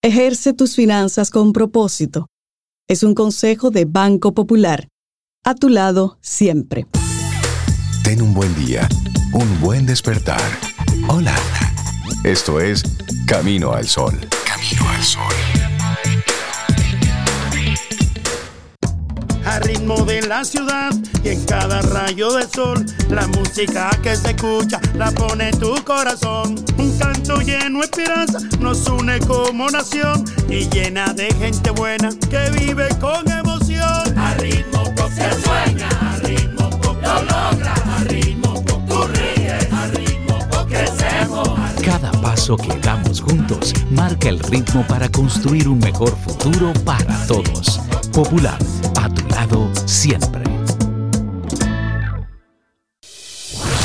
[0.00, 2.28] Ejerce tus finanzas con propósito.
[2.88, 4.88] Es un consejo de Banco Popular.
[5.44, 6.86] A tu lado siempre.
[8.02, 8.88] Ten un buen día,
[9.34, 10.40] un buen despertar.
[11.08, 11.36] Hola.
[12.24, 12.82] Esto es
[13.26, 14.18] Camino al Sol.
[14.46, 15.61] Camino al Sol.
[19.44, 20.92] A ritmo de la ciudad.
[21.24, 26.56] Y en cada rayo de sol la música que se escucha la pone tu corazón.
[26.78, 32.50] Un canto lleno de esperanza nos une como nación y llena de gente buena que
[32.50, 34.18] vive con emoción.
[34.18, 36.11] A ritmo que sueña
[42.42, 47.78] paso que damos juntos marca el ritmo para construir un mejor futuro para todos.
[48.12, 48.58] Popular,
[49.00, 50.42] a tu lado siempre.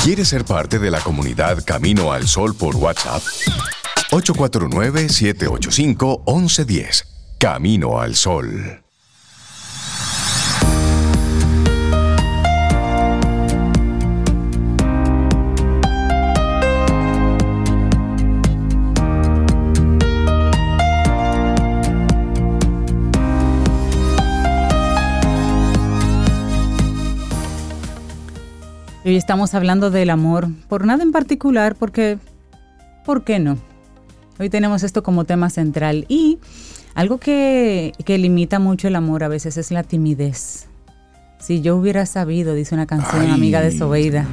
[0.04, 3.22] ¿Quieres ser parte de la comunidad Camino al Sol por WhatsApp?
[4.10, 7.06] 849-785-1110.
[7.38, 8.87] Camino al Sol.
[29.08, 32.18] Hoy estamos hablando del amor, por nada en particular, porque,
[33.06, 33.58] ¿por qué no?
[34.38, 36.40] Hoy tenemos esto como tema central y
[36.94, 40.68] algo que, que limita mucho el amor a veces es la timidez.
[41.40, 43.32] Si yo hubiera sabido, dice una canción Ay.
[43.32, 44.28] amiga de Sobeida.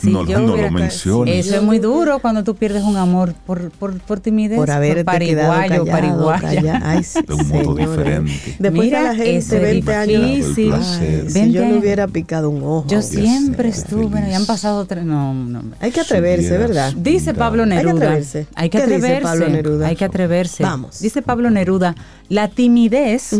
[0.00, 1.46] Si No, yo no lo menciones.
[1.46, 4.56] Eso es muy duro cuando tú pierdes un amor por, por, por timidez.
[4.58, 6.40] Por haberte pariguayo, quedado callado, pariguaya.
[6.40, 8.32] calla- Ay, sí, De un modo diferente.
[8.58, 10.22] Después Mira, de la gente eso es 20 años.
[10.24, 11.26] Ay, placer.
[11.28, 12.86] si 20 yo le hubiera picado un ojo.
[12.88, 15.04] Yo siempre estuve, y han pasado tres.
[15.04, 15.62] No, no.
[15.80, 16.56] Hay que atreverse.
[16.56, 16.92] ¿verdad?
[16.96, 17.92] Dice Pablo Hay que Neruda.
[18.06, 18.46] atreverse.
[18.54, 19.22] Hay que ¿Qué dice atreverse.
[19.22, 19.86] Pablo Neruda?
[19.88, 20.62] Hay que atreverse.
[20.62, 21.00] Vamos.
[21.00, 21.94] Dice Pablo Neruda,
[22.28, 23.34] la timidez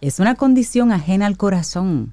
[0.00, 2.12] es una condición ajena al corazón,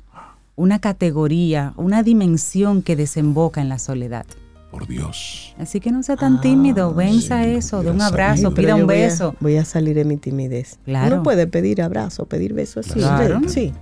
[0.56, 4.26] una categoría, una dimensión que desemboca en la soledad.
[4.72, 5.54] Por Dios.
[5.60, 8.96] Así que no sea tan tímido, venza eso, de un abrazo, Ah, pida un voy
[8.96, 9.36] a- beso.
[9.42, 10.80] Voy a, salir de mi timidez.
[10.86, 11.16] Claro.
[11.16, 12.86] Uno puede pedir abrazo, pedir besos.
[12.86, 13.42] Sí, Claro.
[13.48, 13.74] sí.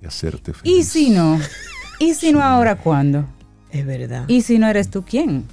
[0.00, 0.78] Y hacerte feliz.
[0.78, 1.40] ¿Y si no?
[1.98, 3.24] ¿Y si no ahora cuándo?
[3.70, 4.24] Es verdad.
[4.28, 5.44] ¿Y si no eres tú quién?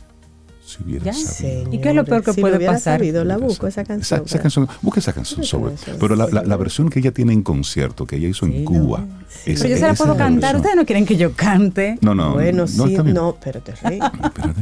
[0.72, 1.14] Si hubiera Ya.
[1.14, 1.74] sabido.
[1.74, 3.00] ¿Y qué es lo peor que Si puede hubiera pasar?
[3.00, 4.24] sabido, la busco esa Esa, canción.
[4.26, 5.76] esa canción, busca esa canción sobre.
[6.00, 9.06] Pero la, la- la versión que ella tiene en concierto, que ella hizo en Cuba.
[9.46, 10.56] esa- Pero yo se la esa puedo cantar.
[10.56, 11.98] Ustedes no quieren que yo cante.
[12.02, 12.34] No, no.
[12.34, 14.00] Bueno, no, sí, no, espérate, Rey.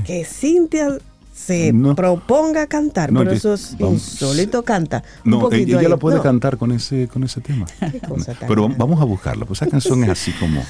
[0.06, 0.98] que Cintia
[1.34, 1.96] se No.
[1.96, 5.04] proponga cantar, No, pero eso es insólito, canta.
[5.24, 5.88] un No, poquito ella ahí.
[5.88, 6.24] la puede No.
[6.24, 7.66] cantar con ese, con ese tema.
[8.10, 9.46] cosa tan Pero vamos a buscarla.
[9.46, 10.62] Pues esa canción es así como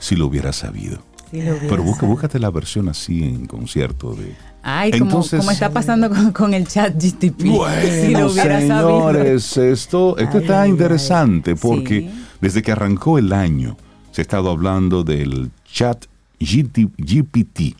[0.00, 0.98] si lo hubiera sabido.
[1.30, 2.06] Si lo Pero busca, sabido.
[2.08, 4.34] búscate la versión así en concierto de.
[4.62, 7.40] Ay, como, Entonces- como está pasando con, con el chat GTP.
[7.42, 8.58] si lo Bueno, sabido.
[8.60, 12.10] señores, esto, esto Ay, está ay, interesante porque Sí.
[12.40, 13.76] desde que arrancó el año
[14.12, 16.04] se ha estado hablando del chat
[16.40, 17.74] GT GPT.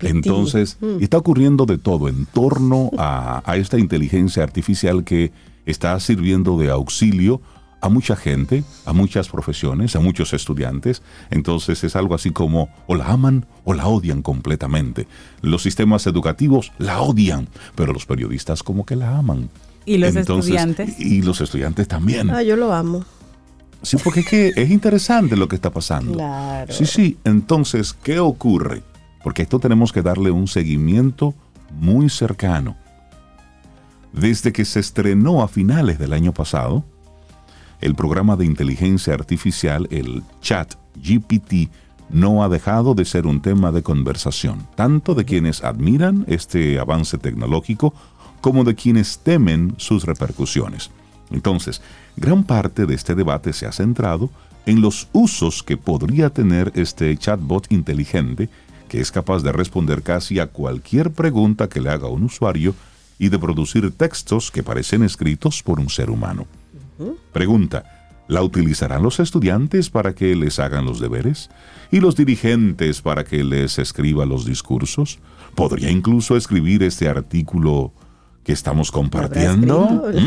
[0.00, 1.02] Entonces, Mm.
[1.02, 5.32] está ocurriendo de todo en torno a, a esta inteligencia artificial que
[5.66, 7.40] está sirviendo de auxilio
[7.82, 11.02] a mucha gente, a muchas profesiones, a muchos estudiantes.
[11.30, 15.06] Entonces es algo así como o la aman o la odian completamente.
[15.42, 19.50] Los sistemas educativos la odian, pero los periodistas como que la aman.
[19.84, 20.98] ¿Y los estudiantes?
[21.00, 22.30] Y los estudiantes también.
[22.30, 23.04] Ah, yo lo amo.
[23.82, 26.12] Sí, porque es que es interesante lo que está pasando.
[26.12, 26.72] Claro.
[26.72, 27.18] Sí, sí.
[27.24, 28.84] Entonces, ¿qué ocurre?
[29.24, 31.34] Porque esto tenemos que darle un seguimiento
[31.72, 32.76] muy cercano.
[34.12, 36.84] Desde que se estrenó a finales del año pasado,
[37.82, 41.70] el programa de inteligencia artificial, el chat GPT,
[42.08, 47.18] no ha dejado de ser un tema de conversación, tanto de quienes admiran este avance
[47.18, 47.94] tecnológico
[48.40, 50.90] como de quienes temen sus repercusiones.
[51.30, 51.80] Entonces,
[52.16, 54.30] gran parte de este debate se ha centrado
[54.66, 58.48] en los usos que podría tener este chatbot inteligente
[58.92, 62.74] que es capaz de responder casi a cualquier pregunta que le haga un usuario
[63.18, 66.46] y de producir textos que parecen escritos por un ser humano.
[67.32, 67.84] Pregunta,
[68.28, 71.50] ¿la utilizarán los estudiantes para que les hagan los deberes?
[71.90, 75.18] ¿Y los dirigentes para que les escriba los discursos?
[75.54, 77.92] ¿Podría incluso escribir este artículo
[78.44, 80.10] que estamos compartiendo?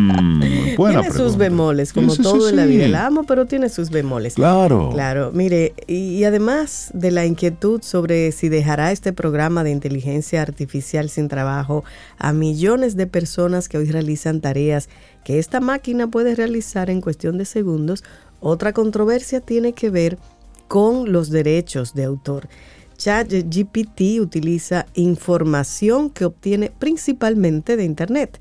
[0.00, 2.88] Mm, tiene sus bemoles, como Sí, todo sí, en la vida.
[2.88, 4.34] La amo, pero tiene sus bemoles.
[4.34, 4.90] Claro.
[4.92, 11.10] Claro, mire, y además de la inquietud sobre si dejará este programa de inteligencia artificial
[11.10, 11.84] sin trabajo
[12.18, 14.88] a millones de personas que hoy realizan tareas
[15.24, 18.04] que esta máquina puede realizar en cuestión de segundos,
[18.40, 20.18] otra controversia tiene que ver
[20.68, 22.48] con los derechos de autor.
[23.00, 28.38] ChatGPT utiliza información que obtiene principalmente de Internet,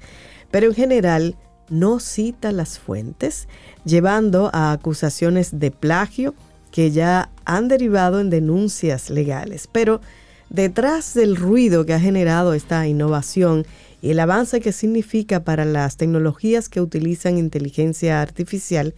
[0.51, 1.37] pero en general
[1.69, 3.47] no cita las fuentes,
[3.85, 6.35] llevando a acusaciones de plagio
[6.71, 9.69] que ya han derivado en denuncias legales.
[9.71, 10.01] Pero
[10.49, 13.65] detrás del ruido que ha generado esta innovación
[14.01, 18.93] y el avance que significa para las tecnologías que utilizan inteligencia artificial,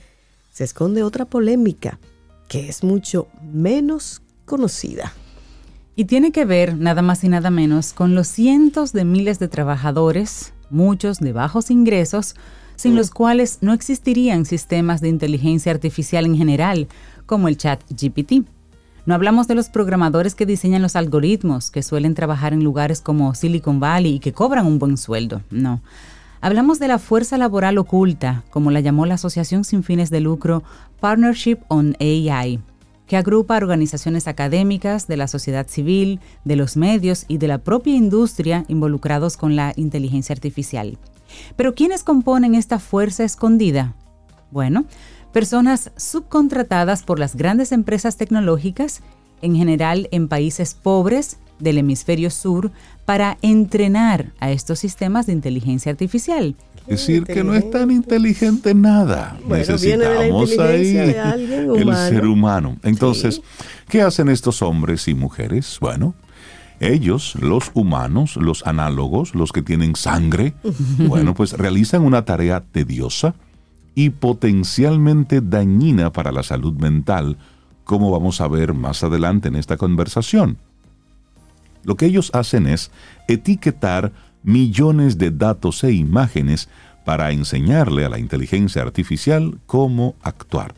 [0.49, 1.99] se esconde otra polémica
[2.47, 5.13] que es mucho menos conocida.
[6.01, 9.47] Y tiene que ver nada más y nada menos con los cientos de miles de
[9.47, 12.33] trabajadores, muchos de bajos ingresos,
[12.75, 16.87] sin los cuales no existirían sistemas de inteligencia artificial en general,
[17.27, 18.47] como el chat GPT.
[19.05, 23.35] No hablamos de los programadores que diseñan los algoritmos, que suelen trabajar en lugares como
[23.35, 25.83] Silicon Valley y que cobran un buen sueldo, no.
[26.41, 30.63] Hablamos de la fuerza laboral oculta, como la llamó la asociación sin fines de lucro
[30.99, 32.59] Partnership on AI,
[33.11, 37.93] que agrupa organizaciones académicas, de la sociedad civil, de los medios y de la propia
[37.93, 40.97] industria involucrados con la inteligencia artificial.
[41.57, 43.95] Pero ¿quiénes componen esta fuerza escondida?
[44.49, 44.85] Bueno,
[45.33, 49.01] personas subcontratadas por las grandes empresas tecnológicas,
[49.41, 52.71] en general en países pobres del hemisferio sur,
[53.03, 56.55] para entrenar a estos sistemas de inteligencia artificial.
[56.87, 59.37] Decir, que no es tan inteligente nada.
[59.45, 62.77] Bueno, de Necesitamos ahí de alguien el ser humano.
[62.83, 63.41] Entonces,
[63.87, 65.77] ¿qué hacen estos hombres y mujeres?
[65.79, 66.15] Bueno,
[66.81, 70.53] ellos, los humanos, los análogos, los que tienen sangre,
[70.97, 73.35] bueno, pues realizan una tarea tediosa
[73.93, 77.37] y potencialmente dañina para la salud mental,
[77.83, 80.57] como vamos a ver más adelante en esta conversación.
[81.83, 82.91] Lo que ellos hacen es
[83.27, 84.11] etiquetar
[84.43, 86.69] millones de datos e imágenes
[87.05, 90.73] para enseñarle a la inteligencia artificial cómo actuar.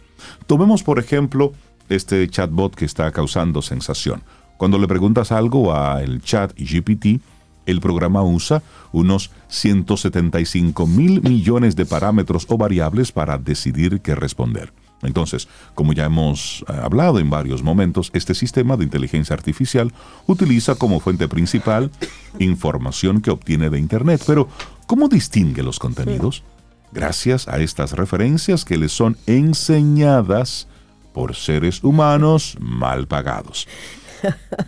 [0.48, 1.54] Tomemos, por ejemplo,
[1.90, 4.24] este chatbot que está causando sensación.
[4.58, 7.20] Cuando le preguntas algo al chat GPT,
[7.66, 8.62] el programa usa
[8.92, 14.74] unos 175 mil millones de parámetros o variables para decidir qué responder.
[15.04, 19.94] Entonces, como ya hemos eh, hablado en varios momentos, este sistema de inteligencia artificial
[20.28, 21.92] utiliza como fuente principal
[22.40, 24.24] información que obtiene de Internet.
[24.26, 24.48] Pero,
[24.88, 26.44] ¿cómo distingue los contenidos?
[26.92, 30.68] Gracias a estas referencias que le son enseñadas
[31.14, 33.68] por seres humanos mal pagados.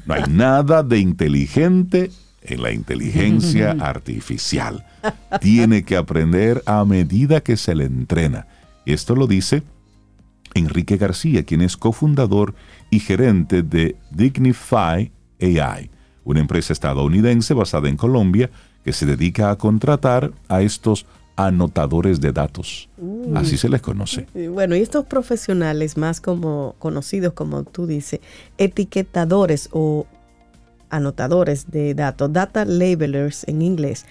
[0.06, 4.86] No hay nada de inteligente en la inteligencia artificial.
[5.42, 8.48] Tiene que aprender a medida que se le entrena.
[8.86, 9.64] Esto lo dice
[10.56, 12.56] Enrique García, quien es cofundador
[12.90, 15.92] y gerente de Dignify AI,
[16.24, 18.50] una empresa estadounidense basada en Colombia
[18.84, 21.06] que se dedica a contratar a estos
[21.36, 22.90] anotadores de datos.
[23.36, 24.26] Así se les conoce.
[24.50, 28.22] Bueno, y estos profesionales más como conocidos, como tú dices,
[28.58, 30.08] etiquetadores o
[30.90, 34.06] anotadores de datos, data labelers en inglés,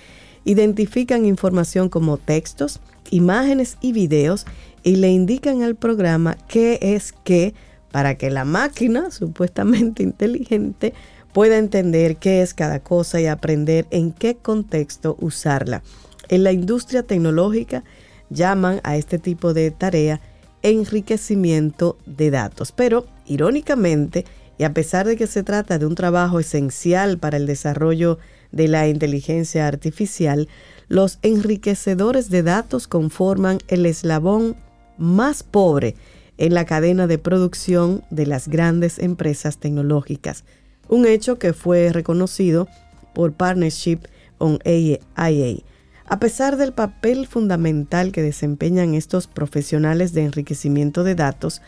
[0.45, 2.81] identifican información como textos,
[3.11, 4.45] imágenes y videos
[4.85, 7.55] y le indican al programa qué es qué
[7.91, 10.93] para que la máquina, supuestamente inteligente,
[11.33, 15.83] pueda entender qué es cada cosa y aprender en qué contexto usarla.
[16.29, 17.83] En la industria tecnológica
[18.31, 20.21] llaman a este tipo de tarea
[20.63, 22.73] enriquecimiento de datos.
[22.73, 24.25] Pero, irónicamente,
[24.59, 28.19] y a pesar de que se trata de un trabajo esencial para el desarrollo
[28.53, 30.49] de la inteligencia artificial,
[30.89, 34.57] los enriquecedores de datos conforman el eslabón
[34.99, 35.95] más pobre
[36.39, 40.45] en la cadena de producción de las grandes empresas tecnológicas,
[40.89, 42.69] un hecho que fue reconocido
[43.15, 44.01] por Partnership
[44.39, 45.65] on AI.
[46.07, 51.63] A pesar del papel fundamental que desempeñan estos profesionales de enriquecimiento de datos,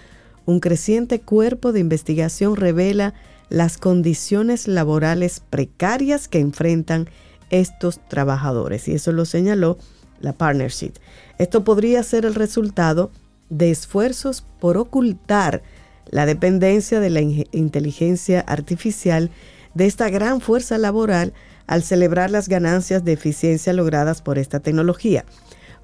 [0.45, 3.15] un creciente cuerpo de investigación revela
[3.49, 7.09] las condiciones laborales precarias que enfrentan
[7.51, 8.89] estos trabajadores.
[8.89, 9.79] Y eso lo señaló
[10.21, 10.93] la partnership.
[11.39, 13.11] Esto podría ser el resultado
[13.51, 15.63] de esfuerzos por ocultar
[16.09, 19.31] la dependencia de la in- inteligencia artificial
[19.75, 21.33] de esta gran fuerza laboral
[21.67, 25.25] al celebrar las ganancias de eficiencia logradas por esta tecnología.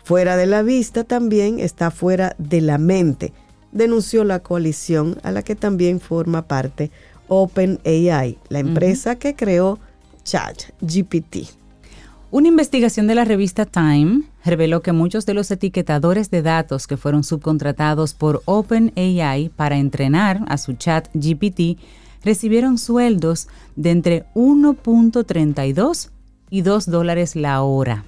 [0.04, 3.32] Fuera de la vista también está fuera de la mente,
[3.72, 6.90] denunció la coalición a la que también forma parte
[7.28, 9.78] OpenAI, la empresa que creó
[10.24, 11.36] ChatGPT.
[12.32, 16.96] Una investigación de la revista Time reveló que muchos de los etiquetadores de datos que
[16.96, 21.78] fueron subcontratados por OpenAI para entrenar a su chat GPT
[22.24, 26.08] recibieron sueldos de entre 1.32
[26.48, 28.06] y 2 dólares la hora.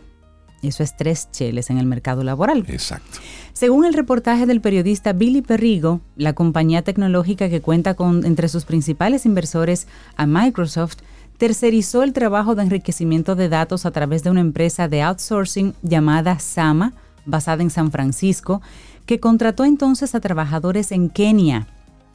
[0.63, 2.65] Eso es tres cheles en el mercado laboral.
[2.69, 3.21] Exacto.
[3.53, 8.65] Según el reportaje del periodista Billy Perrigo, la compañía tecnológica que cuenta con entre sus
[8.65, 9.87] principales inversores
[10.17, 10.97] a Microsoft,
[11.45, 16.39] tercerizó el trabajo de enriquecimiento de datos a través de una empresa de outsourcing llamada
[16.39, 16.95] Sama,
[17.27, 18.63] basada en San Francisco,
[19.05, 21.67] que contrató entonces a trabajadores en Kenia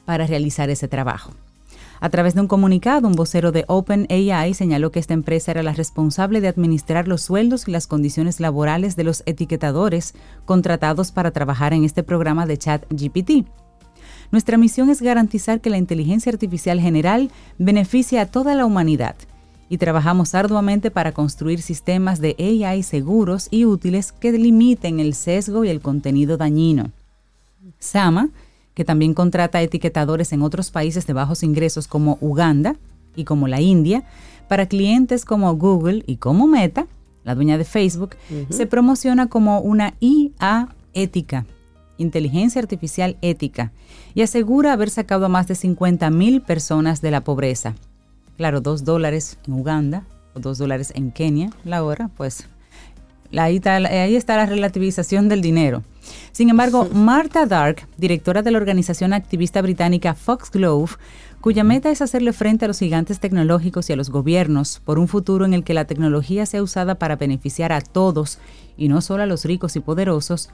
[0.05, 1.31] para realizar ese trabajo.
[1.99, 5.73] A través de un comunicado, un vocero de OpenAI señaló que esta empresa era la
[5.73, 10.15] responsable de administrar los sueldos y las condiciones laborales de los etiquetadores
[10.45, 13.45] contratados para trabajar en este programa de chat GPT.
[14.31, 19.15] Nuestra misión es garantizar que la inteligencia artificial general beneficie a toda la humanidad.
[19.69, 25.63] Y trabajamos arduamente para construir sistemas de AI seguros y útiles que limiten el sesgo
[25.63, 26.91] y el contenido dañino.
[27.77, 28.29] Sama,
[28.73, 32.75] que también contrata etiquetadores en otros países de bajos ingresos como Uganda
[33.15, 34.03] y como la India,
[34.47, 36.87] para clientes como Google y como Meta,
[37.23, 38.15] la dueña de Facebook,
[38.49, 41.45] se promociona como una IA ética,
[41.99, 43.71] inteligencia artificial ética,
[44.15, 47.75] y asegura haber sacado a más de 50 mil personas de la pobreza.
[48.37, 50.03] Claro, dos dólares en Uganda
[50.33, 52.47] o dos dólares en Kenia la hora, pues
[53.37, 55.83] ahí está, ahí está la relativización del dinero.
[56.31, 60.97] Sin embargo, Martha Dark, directora de la organización activista británica Foxglove,
[61.41, 65.07] cuya meta es hacerle frente a los gigantes tecnológicos y a los gobiernos por un
[65.07, 68.39] futuro en el que la tecnología sea usada para beneficiar a todos
[68.79, 70.49] y no solo a los ricos y poderosos,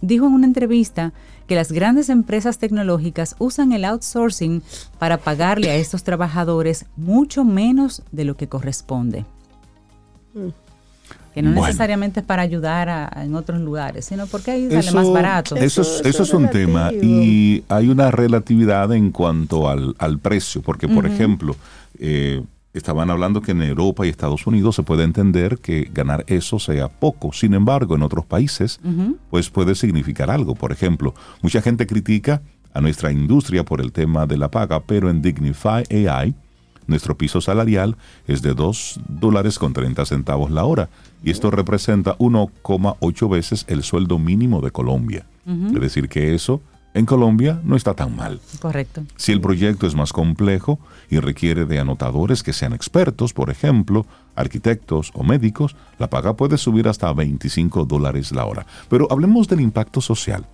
[0.00, 1.12] dijo en una entrevista
[1.48, 4.62] que las grandes empresas tecnológicas usan el outsourcing
[4.98, 9.24] para pagarle a estos trabajadores mucho menos de lo que corresponde.
[11.34, 11.66] Que no Bueno.
[11.66, 15.56] necesariamente es para ayudar a- en otros lugares, sino porque ahí sale más barato.
[15.56, 20.60] Eso, es, eso es un tema y hay una relatividad en cuanto al, al precio,
[20.62, 21.54] porque por ejemplo,
[21.98, 26.58] eh, estaban hablando que en Europa y Estados Unidos se puede entender que ganar eso
[26.58, 28.80] sea poco, sin embargo en otros países
[29.30, 30.54] pues puede significar algo.
[30.54, 32.42] Por ejemplo, mucha gente critica
[32.72, 36.34] a nuestra industria por el tema de la paga, pero en Dignify AI
[36.86, 40.88] nuestro piso salarial es de 2 dólares con 30 centavos la hora
[41.22, 45.26] y esto representa 1,8 veces el sueldo mínimo de Colombia.
[45.46, 46.60] Es decir, que eso
[46.92, 48.40] en Colombia no está tan mal.
[48.60, 49.02] Correcto.
[49.16, 54.06] Si el proyecto es más complejo y requiere de anotadores que sean expertos, por ejemplo,
[54.34, 58.66] arquitectos o médicos, la paga puede subir hasta 25 dólares la hora.
[58.88, 60.46] Pero hablemos del impacto social.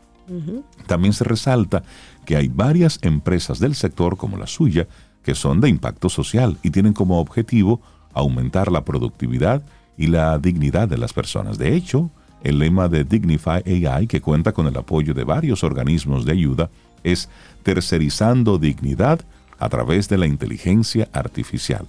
[0.86, 1.84] También se resalta
[2.24, 4.88] que hay varias empresas del sector como la suya
[5.22, 7.80] que son de impacto social y tienen como objetivo
[8.12, 9.62] aumentar la productividad
[9.96, 11.58] y la dignidad de las personas.
[11.58, 12.10] De hecho,
[12.42, 16.70] el lema de Dignify AI, que cuenta con el apoyo de varios organismos de ayuda,
[17.02, 17.28] es
[17.62, 19.20] tercerizando dignidad
[19.58, 21.88] a través de la inteligencia artificial.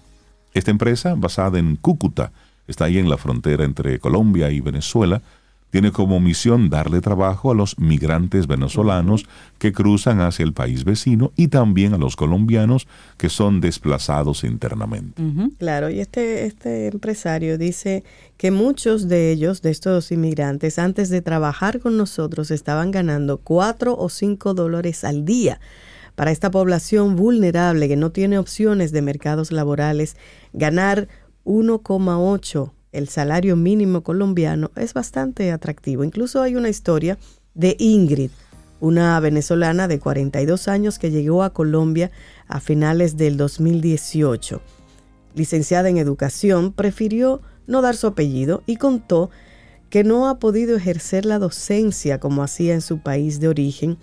[0.53, 2.31] Esta empresa, basada en Cúcuta,
[2.67, 5.21] está ahí en la frontera entre Colombia y Venezuela,
[5.69, 9.25] tiene como misión darle trabajo a los migrantes venezolanos
[9.57, 12.87] que cruzan hacia el país vecino y también a los colombianos
[13.17, 15.21] que son desplazados internamente.
[15.57, 18.03] Claro, y este, este empresario dice
[18.37, 23.97] que muchos de ellos, de estos inmigrantes, antes de trabajar con nosotros, estaban ganando 4
[23.97, 25.59] o 5 dólares al día.
[26.15, 30.15] Para esta población vulnerable que no tiene opciones de mercados laborales,
[30.53, 31.07] ganar
[31.45, 36.03] 1,8 el salario mínimo colombiano es bastante atractivo.
[36.03, 37.17] Incluso hay una historia
[37.53, 38.31] de Ingrid,
[38.79, 42.11] una venezolana de 42 años que llegó a Colombia
[42.47, 44.61] a finales del 2018
[45.37, 49.29] licenciada en educación, prefirió no dar su apellido y contó
[49.89, 53.97] que no ha podido ejercer la docencia como hacía en su país de origen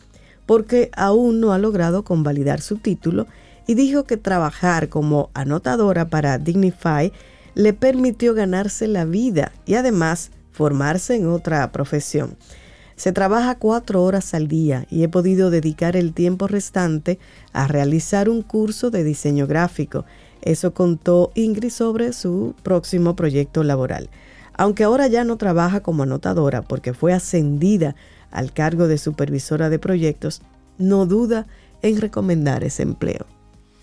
[0.47, 3.27] porque aún no ha logrado convalidar su título
[3.67, 7.13] y dijo que trabajar como anotadora para Dignify
[7.55, 12.37] le permitió ganarse la vida y además formarse en otra profesión.
[12.97, 17.19] Se trabaja cuatro horas al día y he podido dedicar el tiempo restante
[17.53, 20.05] a realizar un curso de diseño gráfico.
[20.43, 24.11] Eso contó Ingrid sobre su próximo proyecto laboral.
[24.57, 27.97] Aunque ahora ya no trabaja como anotadora porque fue ascendida
[28.31, 30.43] al cargo de supervisora de proyectos,
[30.79, 31.47] no duda
[31.83, 33.27] en recomendar ese empleo.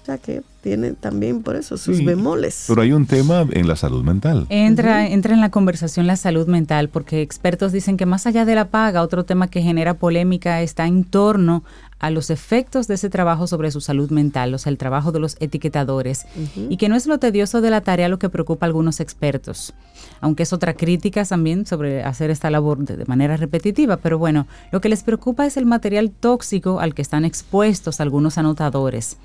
[0.01, 2.65] O sea que tiene también por eso sus Sí, bemoles.
[2.67, 4.47] Pero hay un tema en la salud mental.
[4.49, 8.55] Entra, entra en la conversación la salud mental, porque expertos dicen que más allá de
[8.55, 11.63] la paga, otro tema que genera polémica está en torno
[11.99, 15.19] a los efectos de ese trabajo sobre su salud mental, o sea, el trabajo de
[15.19, 16.25] los etiquetadores,
[16.67, 19.75] y que no es lo tedioso de la tarea lo que preocupa a algunos expertos,
[20.19, 24.47] aunque es otra crítica también sobre hacer esta labor de, de manera repetitiva, pero bueno,
[24.71, 29.17] lo que les preocupa es el material tóxico al que están expuestos algunos anotadores.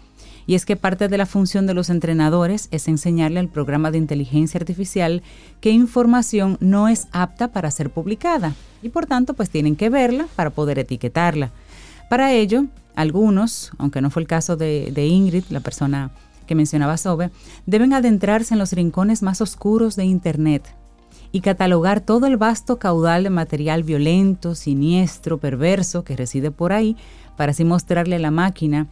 [0.47, 3.99] Y es que parte de la función de los entrenadores es enseñarle al programa de
[3.99, 5.23] inteligencia artificial
[5.61, 10.27] qué información no es apta para ser publicada y por tanto pues tienen que verla
[10.37, 11.51] para poder etiquetarla.
[12.09, 16.13] Para ello, algunos, aunque no fue el caso de, de Ingrid, la persona
[16.47, 17.31] que mencionaba Sobe,
[17.67, 20.75] deben adentrarse en los rincones más oscuros de Internet
[21.33, 26.97] y catalogar todo el vasto caudal de material violento, siniestro, perverso que reside por ahí,
[27.37, 28.87] para así mostrarle a la máquina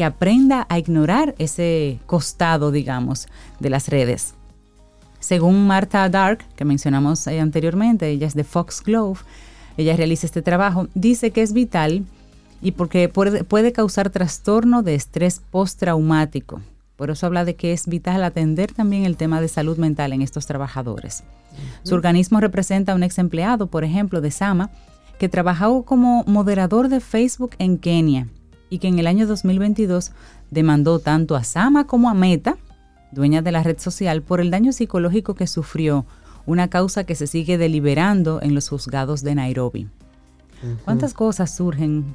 [0.00, 3.28] que aprenda a ignorar ese costado, digamos,
[3.58, 4.32] de las redes.
[5.18, 9.20] Según Marta Dark, que mencionamos anteriormente, ella es de Foxglove,
[9.76, 12.06] ella realiza este trabajo, dice que es vital
[12.62, 16.62] y porque puede, puede causar trastorno de estrés postraumático.
[16.96, 20.22] Por eso habla de que es vital atender también el tema de salud mental en
[20.22, 21.24] estos trabajadores.
[21.82, 24.70] Su organismo representa a un ex empleado, por ejemplo, de Sama,
[25.18, 28.28] que trabajó como moderador de Facebook en Kenia
[28.70, 30.12] y que en el año 2022
[30.50, 32.56] demandó tanto a Sama como a Meta,
[33.12, 36.06] dueña de la red social, por el daño psicológico que sufrió,
[36.46, 39.88] una causa que se sigue deliberando en los juzgados de Nairobi.
[40.84, 42.14] ¿Cuántas cosas surgen?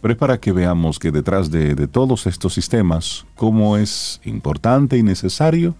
[0.00, 4.96] Pero es para que veamos que detrás de, de todos estos sistemas, cómo es importante
[4.96, 5.74] y necesario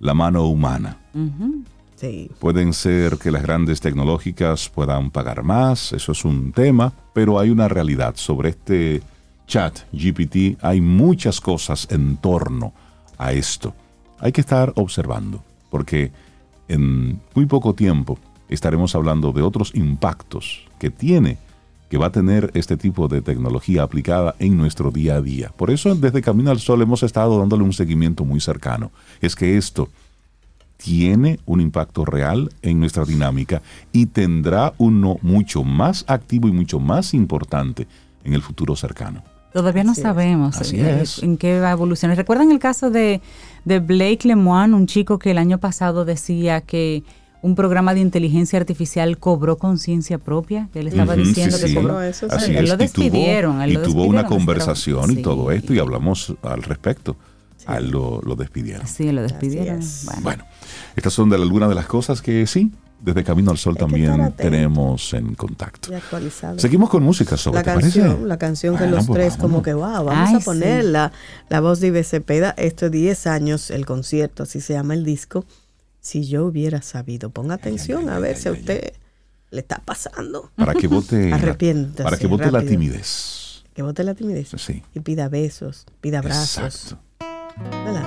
[0.00, 0.98] la mano humana.
[1.14, 1.62] Ujú.
[1.96, 2.30] Sí.
[2.38, 7.50] Pueden ser que las grandes tecnológicas puedan pagar más, eso es un tema, pero hay
[7.50, 9.02] una realidad sobre este
[9.50, 12.72] chat GPT, hay muchas cosas en torno
[13.18, 13.74] a esto.
[14.20, 16.12] Hay que estar observando, porque
[16.68, 18.16] en muy poco tiempo
[18.48, 21.36] estaremos hablando de otros impactos que tiene,
[21.88, 25.48] que va a tener este tipo de tecnología aplicada en nuestro día a día.
[25.56, 28.92] Por eso desde Camino al Sol hemos estado dándole un seguimiento muy cercano.
[29.20, 29.88] Es que esto
[30.76, 33.62] tiene un impacto real en nuestra dinámica
[33.92, 37.88] y tendrá uno mucho más activo y mucho más importante
[38.22, 39.24] en el futuro cercano.
[39.52, 40.02] Todavía no Así es.
[40.04, 41.22] sabemos Así eh, es.
[41.22, 42.16] en qué va a evolucionar.
[42.16, 43.20] ¿Recuerdan el caso de,
[43.64, 47.02] de Blake Lemoine, un chico que el año pasado decía que
[47.42, 50.68] un programa de inteligencia artificial cobró conciencia propia?
[50.72, 51.74] Que él estaba Ujú, diciendo sí, que sí.
[51.74, 52.00] cobró.
[52.02, 52.34] eso sí.
[52.36, 55.22] Así Él es, lo y tuvo- despidieron, él y lo tuvo despidieron una conversación y
[55.22, 57.16] todo esto y hablamos al respecto.
[57.66, 58.86] A él lo, lo despidieron.
[58.86, 59.80] Sí, lo despidieron.
[59.80, 60.04] es.
[60.06, 60.20] Bueno.
[60.22, 60.44] Bueno,
[60.96, 62.70] estas son de algunas de las cosas que sí,
[63.00, 65.90] desde Camino al Sol también tenemos en contacto.
[66.56, 68.26] Seguimos con música sobre, la ¿te canción, parece?
[68.26, 69.50] la canción que Bueno, los pues tres vámonos.
[69.52, 70.90] como que wow, vamos Ay, a poner sí.
[70.90, 71.12] la,
[71.48, 75.04] la voz de Ibe Cepeda, esto es 10 años el concierto, así se llama el
[75.04, 75.44] disco.
[76.00, 78.92] Si yo hubiera sabido, ponga atención a ver si a usted
[79.50, 80.50] le está pasando.
[80.56, 83.64] Para que vote, Arrepiéntase, para que vote la timidez.
[83.74, 84.82] Que bote la timidez Sí.
[84.94, 86.92] y pida besos, pida abrazos.
[86.92, 86.98] Exacto.
[87.84, 88.00] Dale,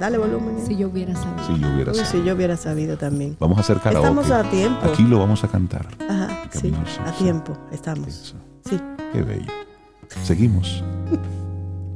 [0.00, 0.56] dale volumen.
[0.66, 1.46] Si yo hubiera sabido.
[1.46, 2.12] Si yo hubiera Uy, sabido.
[2.22, 3.36] si yo hubiera sabido también.
[3.40, 4.08] Vamos a hacer karaoke.
[4.08, 4.80] Estamos a tiempo.
[4.86, 5.86] Aquí lo vamos a cantar.
[6.08, 6.72] Ajá, sí,
[7.04, 8.08] a tiempo, estamos.
[8.08, 8.36] Eso.
[8.68, 8.80] Sí.
[9.12, 9.52] Qué bello.
[10.22, 10.82] Seguimos.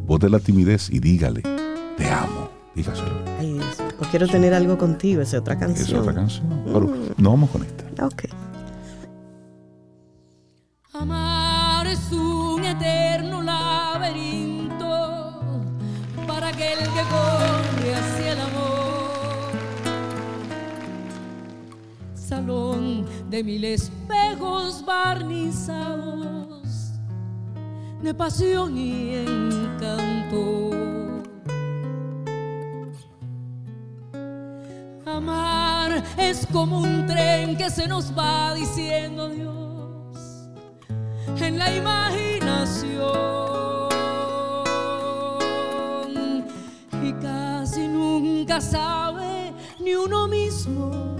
[0.06, 1.42] Vote la timidez y dígale,
[1.96, 2.48] te amo.
[2.74, 3.10] Dígaselo.
[3.38, 6.00] Ay, Dios, pues quiero tener algo contigo, esa es otra Es canción.
[6.00, 6.62] otra canción.
[6.64, 8.04] Pero no vamos con esta.
[8.06, 8.24] Ok.
[10.92, 12.39] Amar es un
[22.30, 26.62] Salón de mil espejos barnizados
[28.00, 30.70] de pasión y encanto.
[35.04, 40.46] Amar es como un tren que se nos va diciendo Dios
[41.40, 42.94] en la imaginación
[47.02, 51.19] y casi nunca sabe ni uno mismo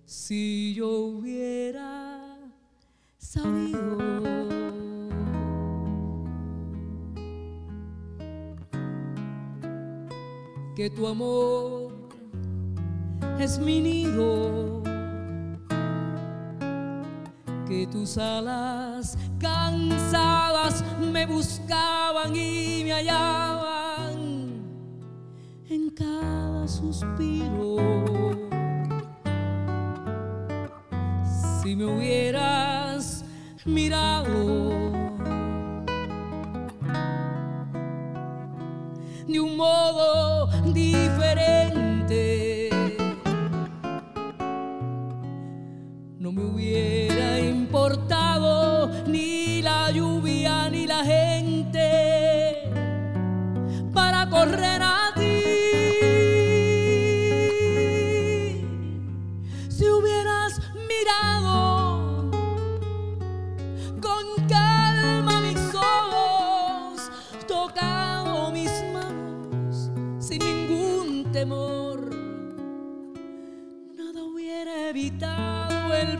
[0.05, 2.39] si yo hubiera
[3.19, 3.99] sabido
[10.75, 11.90] que tu amor
[13.39, 14.83] es mi nido,
[17.67, 24.61] que tus alas cansadas me buscaban y me hallaban
[25.69, 27.77] en cada suspiro.
[31.63, 33.25] Si me hubieras
[33.65, 34.91] mirado
[39.27, 40.30] de un modo
[46.31, 52.71] no me hubiera importado ni la lluvia ni la gente.
[53.93, 55.00] Para correr a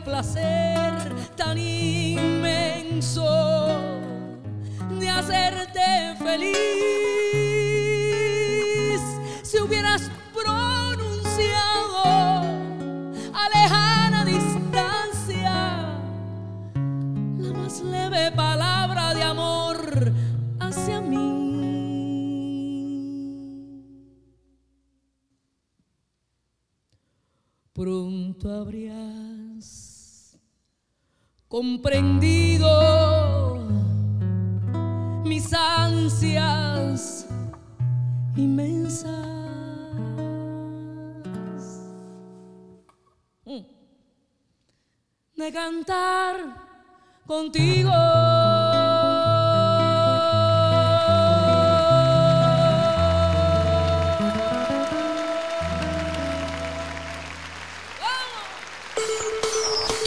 [0.03, 0.93] placer
[1.35, 3.25] tan inmenso
[4.99, 6.51] de hacerte feliz.
[9.43, 12.03] Si hubieras pronunciado
[13.33, 15.99] a lejana distancia
[17.37, 20.11] la más leve palabra de amor
[20.59, 21.31] hacia mí.
[27.73, 29.40] Pronto habrías
[31.51, 32.69] comprendido
[35.25, 37.27] mis ansias
[38.37, 39.11] inmensas
[43.45, 43.65] Mm.
[45.35, 46.35] de cantar
[47.27, 47.91] contigo.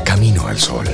[0.06, 0.86] Camino al Sol.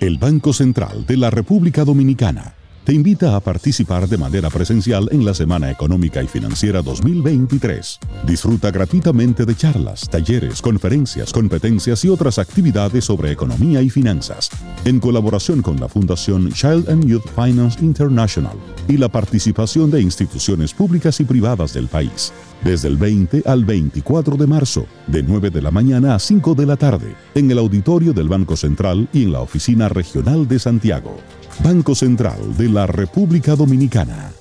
[0.00, 5.24] El Banco Central de la República Dominicana te invita a participar de manera presencial en
[5.24, 8.00] la Semana Económica y Financiera 2023.
[8.26, 14.50] Disfruta gratuitamente de charlas, talleres, conferencias, competencias y otras actividades sobre economía y finanzas,
[14.84, 18.56] en colaboración con la Fundación Child and Youth Finance International
[18.88, 22.32] y la participación de instituciones públicas y privadas del país.
[22.64, 26.66] Desde el 20 al 24 de marzo, de 9 de la mañana a 5 de
[26.66, 31.16] la tarde, en el auditorio del Banco Central y en la Oficina Regional de Santiago.
[31.60, 34.32] Banco Central de la República Dominicana.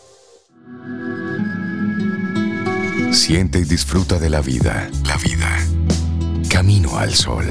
[3.11, 4.89] Siente y disfruta de la vida.
[5.05, 5.57] La vida.
[6.49, 7.45] Camino al Sol.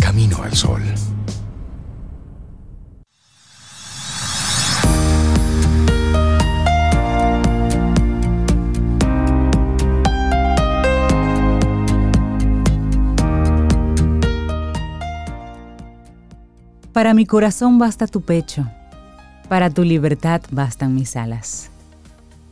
[0.00, 0.82] Camino al Sol.
[16.92, 18.66] Para mi corazón basta tu pecho,
[19.48, 21.70] para tu libertad bastan mis alas.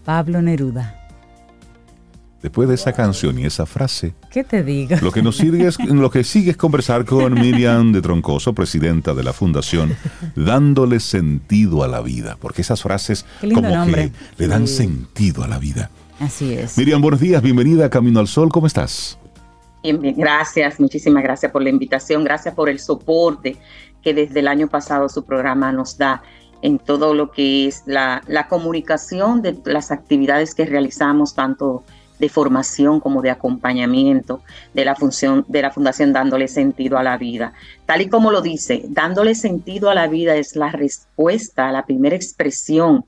[0.05, 0.97] Pablo Neruda.
[2.43, 4.97] Después de esa canción y esa frase, ¿Qué te digo?
[5.03, 9.13] lo que nos sigue es, lo que sigue es conversar con Miriam de Troncoso, presidenta
[9.13, 9.95] de la Fundación,
[10.37, 14.11] dándole sentido a la vida, porque esas frases como nombre.
[14.39, 14.77] que le dan Sí.
[14.77, 15.91] sentido a la vida.
[16.19, 16.79] Así es.
[16.79, 19.19] Miriam, buenos días, bienvenida a Camino al Sol, ¿cómo estás?
[19.83, 23.57] Bien, bien, gracias, muchísimas gracias por la invitación, gracias por el soporte
[24.03, 26.23] que desde el año pasado su programa nos da
[26.63, 31.85] en todo lo que es la, la comunicación de las actividades que realizamos, tanto
[32.19, 34.43] de formación como de acompañamiento
[34.75, 37.55] de la función de la fundación dándole sentido a la vida.
[37.87, 41.87] Tal y como lo dice, dándole sentido a la vida es la respuesta a la
[41.87, 43.07] primera expresión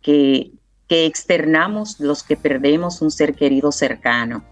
[0.00, 0.52] que,
[0.88, 4.42] que externamos los que perdemos un ser querido cercano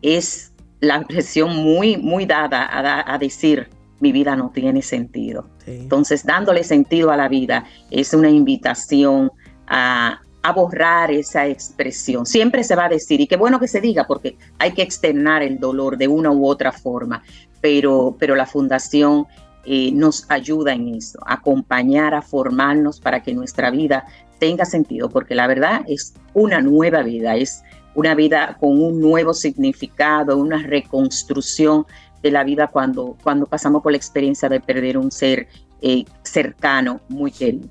[0.00, 2.68] es la expresión muy, muy dada
[3.06, 3.68] a, decir,
[4.02, 5.48] mi vida no tiene sentido.
[5.64, 9.30] Entonces, dándole sentido a la vida es una invitación
[9.66, 12.26] a, a borrar esa expresión.
[12.26, 15.42] Siempre se va a decir, y qué bueno que se diga, porque hay que externar
[15.42, 17.22] el dolor de una u otra forma,
[17.60, 19.26] pero, pero la fundación
[19.64, 24.04] eh, nos ayuda en eso, a acompañar, a formarnos para que nuestra vida
[24.40, 27.62] tenga sentido, porque la verdad es una nueva vida, es
[27.94, 31.86] una vida con un nuevo significado, una reconstrucción
[32.22, 35.48] de la vida cuando, cuando pasamos por la experiencia de perder un ser
[35.80, 37.68] eh, cercano, muy querido.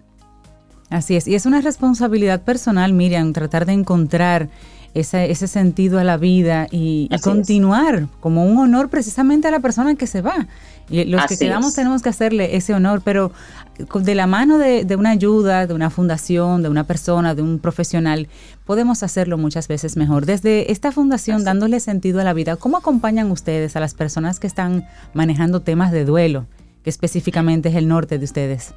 [0.89, 4.49] Así es, y es una responsabilidad personal, Miriam, tratar de encontrar
[4.93, 7.21] ese, ese sentido a la vida y, y Así es.
[7.21, 10.47] continuar como un honor precisamente a la persona que se va.
[10.89, 11.75] Y los que Así quedamos es.
[11.75, 13.31] tenemos que hacerle ese honor, pero
[13.77, 17.59] de la mano de, de una ayuda, de una fundación, de una persona, de un
[17.59, 18.27] profesional,
[18.65, 20.25] podemos hacerlo muchas veces mejor.
[20.25, 24.47] Desde esta fundación, dándole sentido a la vida, ¿cómo acompañan ustedes a las personas que
[24.47, 26.45] están manejando temas de duelo,
[26.83, 28.73] que específicamente es el norte de ustedes?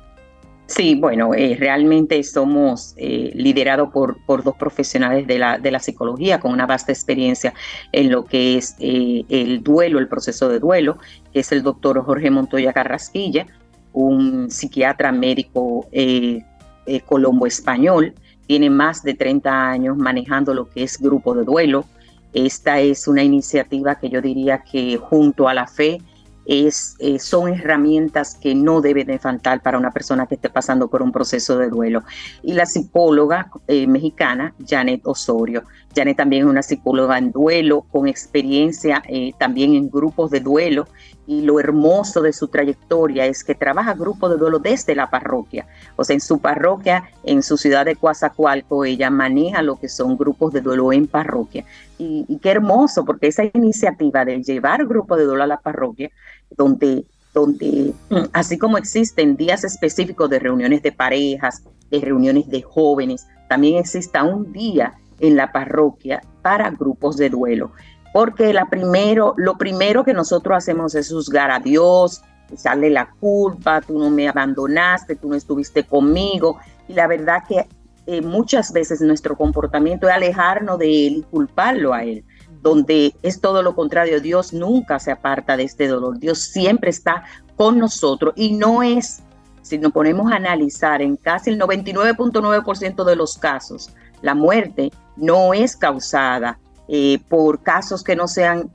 [0.66, 6.41] Sí, bueno, eh, realmente somos eh, liderados por, dos profesionales de la, de la psicología
[6.41, 7.53] con una vasta experiencia
[7.93, 10.97] en lo que es eh, el duelo, el proceso de duelo,
[11.32, 13.47] que es el doctor Jorge Montoya Carrasquilla,
[13.95, 16.43] un psiquiatra médico eh,
[16.86, 18.12] eh, colombo español,
[18.47, 21.86] tiene más de 30 años manejando lo que es grupo de duelo.
[22.35, 26.03] Esta es una iniciativa que yo diría que junto a la fe
[26.47, 30.89] es, eh, son herramientas que no deben de faltar para una persona que esté pasando
[30.89, 32.03] por un proceso de duelo.
[32.43, 35.65] Y la psicóloga eh, mexicana, Janet Osorio.
[35.95, 40.87] Janet también es una psicóloga en duelo, con experiencia eh, también en grupos de duelo.
[41.27, 45.66] Y lo hermoso de su trayectoria es que trabaja grupos de duelo desde la parroquia.
[45.97, 50.19] O sea, en su parroquia, en su ciudad de Coazacualco, ella maneja lo que son
[50.19, 51.65] grupos de duelo en parroquia.
[51.99, 56.11] Y, y qué hermoso, porque esa iniciativa de llevar grupos de duelo a la parroquia,
[56.57, 62.61] donde, donde mm, así como existen días específicos de reuniones de parejas, de reuniones de
[62.62, 64.95] jóvenes, también exista un día
[65.25, 67.73] en la parroquia para grupos de duelo.
[68.13, 72.23] Porque la primero, lo primero que nosotros hacemos es juzgar a Dios,
[72.53, 76.59] echarle la culpa, tú no me abandonaste, tú no estuviste conmigo.
[76.89, 77.67] Y la verdad que
[78.07, 82.25] eh, muchas veces nuestro comportamiento es alejarnos de Él y culparlo a Él,
[82.61, 84.21] donde es todo lo contrario.
[84.21, 86.19] Dios nunca se aparta de este dolor.
[86.19, 87.25] Dios siempre está
[87.57, 89.23] con nosotros y no es,
[89.63, 93.91] si nos ponemos a analizar en casi el 99.9% de los casos,
[94.25, 98.71] la muerte no es causada eh, por casos que no sean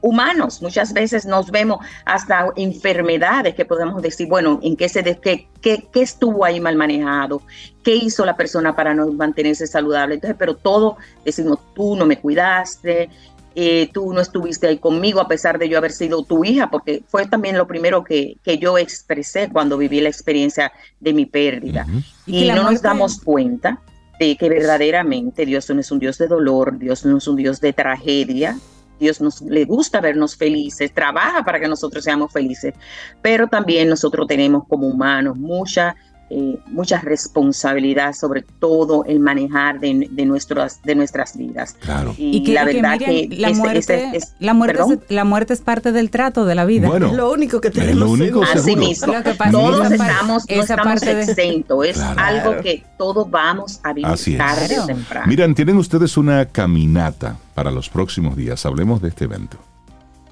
[0.00, 0.62] humanos.
[0.62, 5.48] Muchas veces nos vemos hasta enfermedades que podemos decir, bueno, en qué se de- qué,
[5.60, 7.42] qué, qué estuvo ahí mal manejado,
[7.82, 10.14] qué hizo la persona para no mantenerse saludable.
[10.14, 13.10] Entonces, pero todo decimos, tú no me cuidaste,
[13.58, 17.02] eh, tú no estuviste ahí conmigo a pesar de yo haber sido tu hija, porque
[17.08, 21.86] fue también lo primero que, que yo expresé cuando viví la experiencia de mi pérdida.
[22.26, 23.80] Y Y, no nos damos cuenta
[24.18, 27.60] de que verdaderamente Dios no es un Dios de dolor, Dios no es un Dios
[27.60, 28.58] de tragedia.
[28.98, 32.72] Dios nos le gusta vernos felices, trabaja para que nosotros seamos felices,
[33.20, 35.94] pero también nosotros tenemos como humanos mucha,
[36.30, 41.76] eh, mucha responsabilidad sobre todo el manejar de, de nuestras, de nuestras vidas.
[41.80, 42.14] Claro.
[42.18, 45.52] Y, que- la que, verdad Miriam, que la, muerte, es- la, muerte es, la muerte
[45.54, 46.88] es parte del trato de la vida.
[46.88, 47.98] Bueno, Es lo único que es tenemos.
[48.00, 48.60] lo único seguro.
[48.60, 49.12] Así mismo.
[49.12, 51.86] Lo que pasa Todos estamos, no esa estamos parte de- exentos.
[51.86, 52.20] Es Claro.
[52.20, 54.38] algo que todos vamos a vivir Así es.
[54.38, 55.26] tarde o temprano.
[55.26, 58.66] Miran, tienen ustedes una caminata para los próximos días.
[58.66, 59.58] Hablemos de este evento.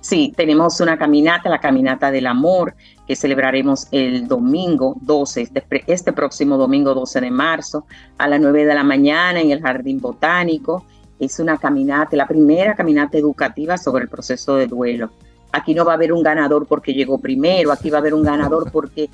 [0.05, 2.74] Sí, tenemos una caminata, la Caminata del Amor,
[3.06, 7.86] que celebraremos el domingo 12, este, este próximo domingo 12 de marzo,
[8.18, 10.85] a las 9 de la mañana en el Jardín Botánico.
[11.18, 15.09] Es una caminata, la primera caminata educativa sobre el proceso de duelo.
[15.52, 18.24] Aquí no va a haber un ganador porque llegó primero, aquí va a haber un
[18.24, 19.09] ganador porque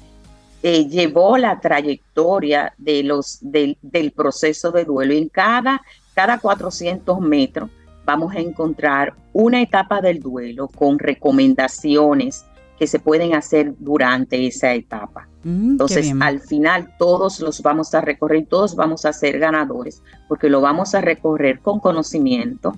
[0.60, 3.76] eh, llevó la trayectoria de los, del,
[4.10, 5.14] proceso de duelo.
[5.14, 5.82] En cada,
[6.14, 7.70] cada 400 metros
[8.04, 12.44] vamos a encontrar una etapa del duelo con recomendaciones
[12.78, 15.28] que se pueden hacer durante esa etapa.
[15.44, 20.48] Mm, Entonces, al final todos los vamos a recorrer, todos vamos a ser ganadores, porque
[20.48, 22.76] lo vamos a recorrer con conocimiento,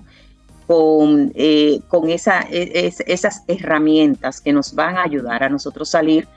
[0.67, 5.89] con, eh, con esa, e- es- esas herramientas que nos van a ayudar a nosotros
[5.89, 6.27] salir,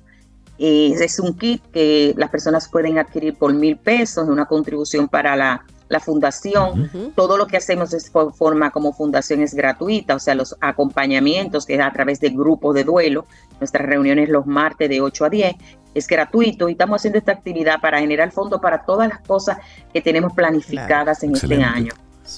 [0.60, 5.36] Eh, es un kit que las personas pueden adquirir por mil pesos, una contribución para
[5.36, 6.90] la, la fundación.
[7.16, 11.66] Todo lo que hacemos de for- forma como fundación es gratuita, o sea, los acompañamientos
[11.66, 13.26] que es a través de grupos de duelo,
[13.60, 15.56] nuestras reuniones los martes de 8 a 10,
[15.94, 19.58] es gratuito y estamos haciendo esta actividad para generar fondos para todas las cosas
[19.94, 21.68] que tenemos planificadas en este Excelente.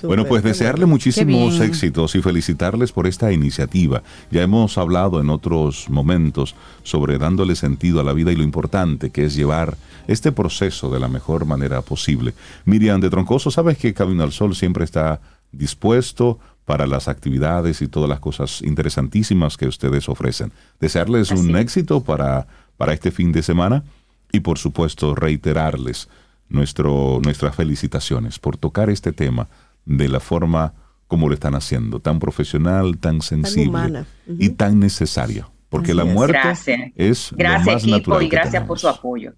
[0.03, 4.03] Bueno, pues desearle muchísimos éxitos y felicitarles por esta iniciativa.
[4.31, 9.09] Ya hemos hablado en otros momentos sobre dándole sentido a la vida y lo importante
[9.09, 12.33] que es llevar este proceso de la mejor manera posible.
[12.65, 15.21] Miriam de Troncoso, sabes que Camino al Sol siempre está
[15.51, 20.51] dispuesto para las actividades y todas las cosas interesantísimas que ustedes ofrecen.
[20.79, 22.47] Desearles un éxito para,
[22.77, 23.83] para este fin de semana
[24.31, 26.09] y por supuesto reiterarles
[26.47, 29.47] nuestro, nuestras felicitaciones por tocar este tema
[29.85, 30.73] de la forma
[31.07, 36.91] como lo están haciendo, tan profesional, tan sensible y tan necesaria, porque la muerte Gracias.
[36.95, 39.33] es Gracias lo más equipo natural y gracias por su apoyo.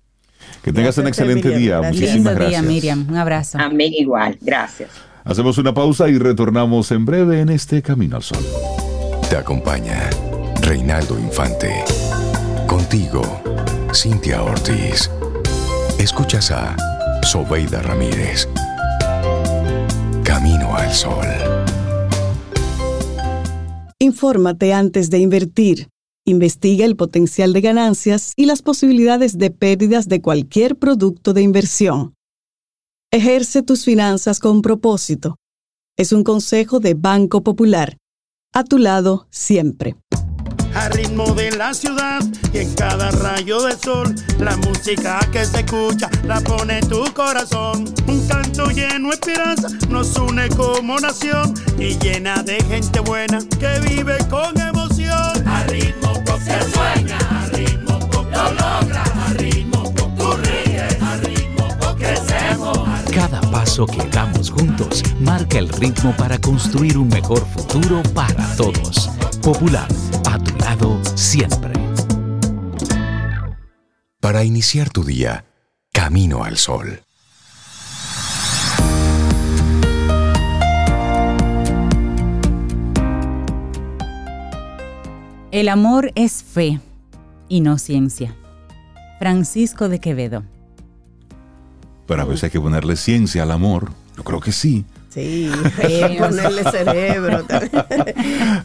[0.63, 1.81] Que tengas un excelente día.
[1.81, 2.61] Muchísimas Lindo gracias.
[2.61, 3.05] día, Miriam.
[3.09, 3.57] Un abrazo.
[3.59, 4.37] Amén igual.
[4.41, 4.89] Gracias.
[5.23, 8.43] Hacemos una pausa y retornamos en breve en este Camino al Sol.
[9.29, 10.09] Te acompaña
[10.61, 11.71] Reinaldo Infante.
[12.67, 13.21] Contigo,
[13.93, 15.09] Cintia Ortiz.
[15.99, 16.75] Escuchas a
[17.23, 18.47] Sobeida Ramírez.
[20.41, 21.27] Camino al Sol.
[23.99, 25.89] Infórmate antes de invertir.
[26.25, 32.15] Investiga el potencial de ganancias y las posibilidades de pérdidas de cualquier producto de inversión.
[33.11, 35.35] Ejerce tus finanzas con propósito.
[35.95, 37.97] Es un consejo de Banco Popular.
[38.51, 39.95] A tu lado siempre.
[40.75, 42.21] Al ritmo de la ciudad
[42.53, 47.85] y en cada rayo de sol, la música que se escucha la pone tu corazón.
[48.07, 53.79] Un canto lleno de esperanza nos une como nación y llena de gente buena que
[53.79, 56.00] vive con emoción.
[63.71, 69.09] Paso que damos juntos marca el ritmo para construir un mejor futuro para todos.
[69.41, 69.87] Popular,
[70.29, 71.71] a tu lado siempre.
[74.19, 75.45] Para iniciar tu día,
[75.93, 77.01] Camino al Sol.
[85.51, 86.81] El amor es fe
[87.47, 88.35] y no ciencia.
[89.17, 90.43] Francisco de Quevedo.
[92.11, 93.93] Pero a veces hay que ponerle ciencia al amor.
[94.17, 94.83] Yo creo que sí.
[95.07, 95.49] Sí,
[96.19, 97.71] ponerle cerebro también.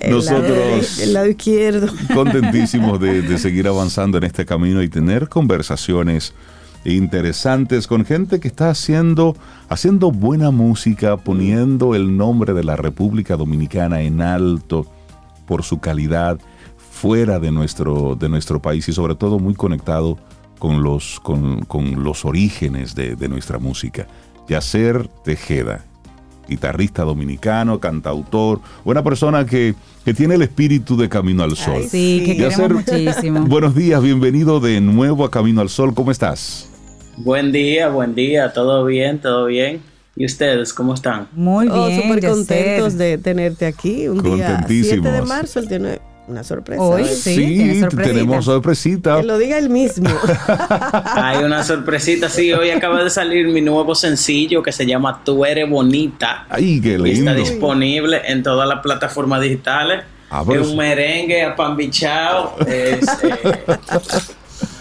[0.01, 1.87] El Nosotros- lado el lado izquierdo.
[2.15, 6.35] contentísimos de, de seguir avanzando en este camino y tener conversaciones
[6.85, 9.37] interesantes con gente que está haciendo,
[9.69, 14.87] haciendo buena música, poniendo el nombre de la República Dominicana en alto
[15.47, 16.41] por su calidad
[16.91, 20.19] fuera de nuestro, de nuestro país y sobre todo muy conectado
[20.59, 24.07] con los, con, con los orígenes de, de nuestra música.
[24.49, 25.85] Yacer Tejeda,
[26.49, 29.75] guitarrista dominicano, cantautor, una persona que,
[30.05, 31.83] que tiene el espíritu de Camino al Sol.
[31.89, 33.41] sí, que Yacer, queremos muchísimo.
[33.47, 36.69] Buenos días, bienvenido de nuevo a Camino al Sol, ¿cómo estás?
[37.19, 39.81] Buen día, buen día, todo bien, todo bien.
[40.19, 41.29] ¿Y ustedes cómo están?
[41.33, 44.09] Muy Oh, súper contentos de tenerte aquí.
[44.09, 45.99] Un día 7 de marzo, él tiene
[46.29, 46.83] una sorpresa.
[46.83, 47.07] Hoy ¿eh?
[47.07, 49.19] Sí, tenemos sorpresita.
[49.21, 50.09] Que lo diga él mismo.
[51.15, 55.45] Hay una sorpresita, sí, hoy acaba de salir mi nuevo sencillo que se llama Tú
[55.45, 56.47] eres bonita.
[56.49, 57.35] Ay, qué Y está lindo.
[57.35, 60.05] disponible en todas las plataformas digitales.
[60.31, 60.73] Ah, es sí.
[60.73, 63.65] un merengue apambichado, es, eh,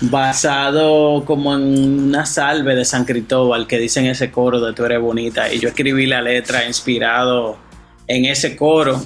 [0.02, 5.00] basado como en una salve de San Cristóbal que dicen ese coro de Tú eres
[5.00, 5.54] bonita.
[5.54, 7.58] Y yo escribí la letra inspirado
[8.08, 9.02] en ese coro,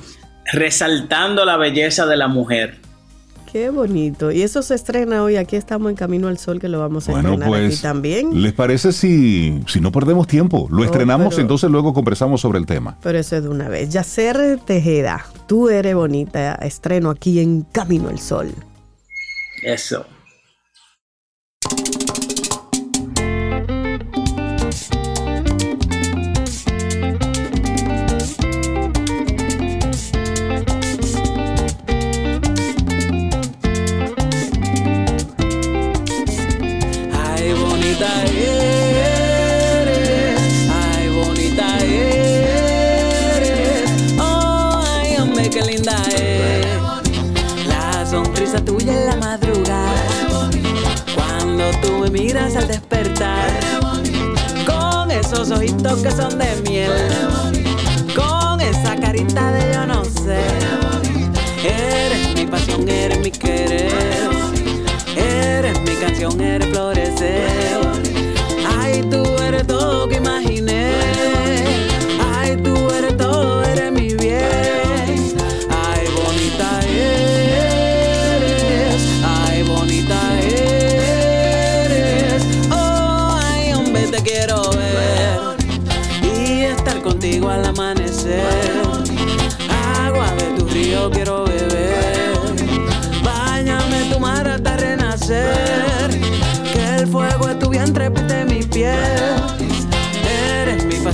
[0.54, 2.78] resaltando la belleza de la mujer.
[3.52, 4.32] Qué bonito.
[4.32, 5.36] Y eso se estrena hoy.
[5.36, 8.44] Aquí estamos en Camino al Sol, que lo vamos a Bueno, estrenar aquí pues, también.
[8.44, 10.68] ¿les parece si, si no perdemos tiempo?
[10.70, 12.98] Lo estrenamos, pero- entonces luego conversamos sobre el tema.
[13.02, 13.90] Pero eso es de una vez.
[13.90, 16.54] Yacer Tejeda, tú eres bonita.
[16.56, 18.52] Estreno aquí en Camino al Sol.
[19.64, 20.06] Eso.
[52.40, 53.50] al despertar
[54.66, 56.92] con esos ojitos que son de miel,
[58.16, 60.46] con esa carita de yo no sé.
[61.64, 63.92] Eres mi pasión, eres mi querer,
[65.18, 67.82] eres mi canción, eres florecer.
[68.80, 70.59] Ay, tú eres todo que imagino.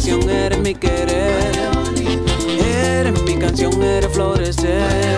[0.06, 1.52] Pasión, eres mi querer.
[2.64, 5.18] Eres mi canción, eres florecer.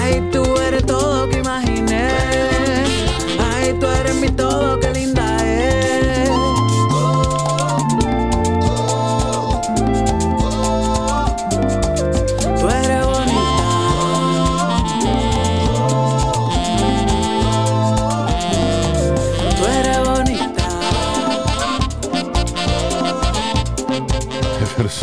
[0.00, 2.08] Ay, tú eres todo que imaginé.
[3.38, 4.43] Ay, tú eres mi todo,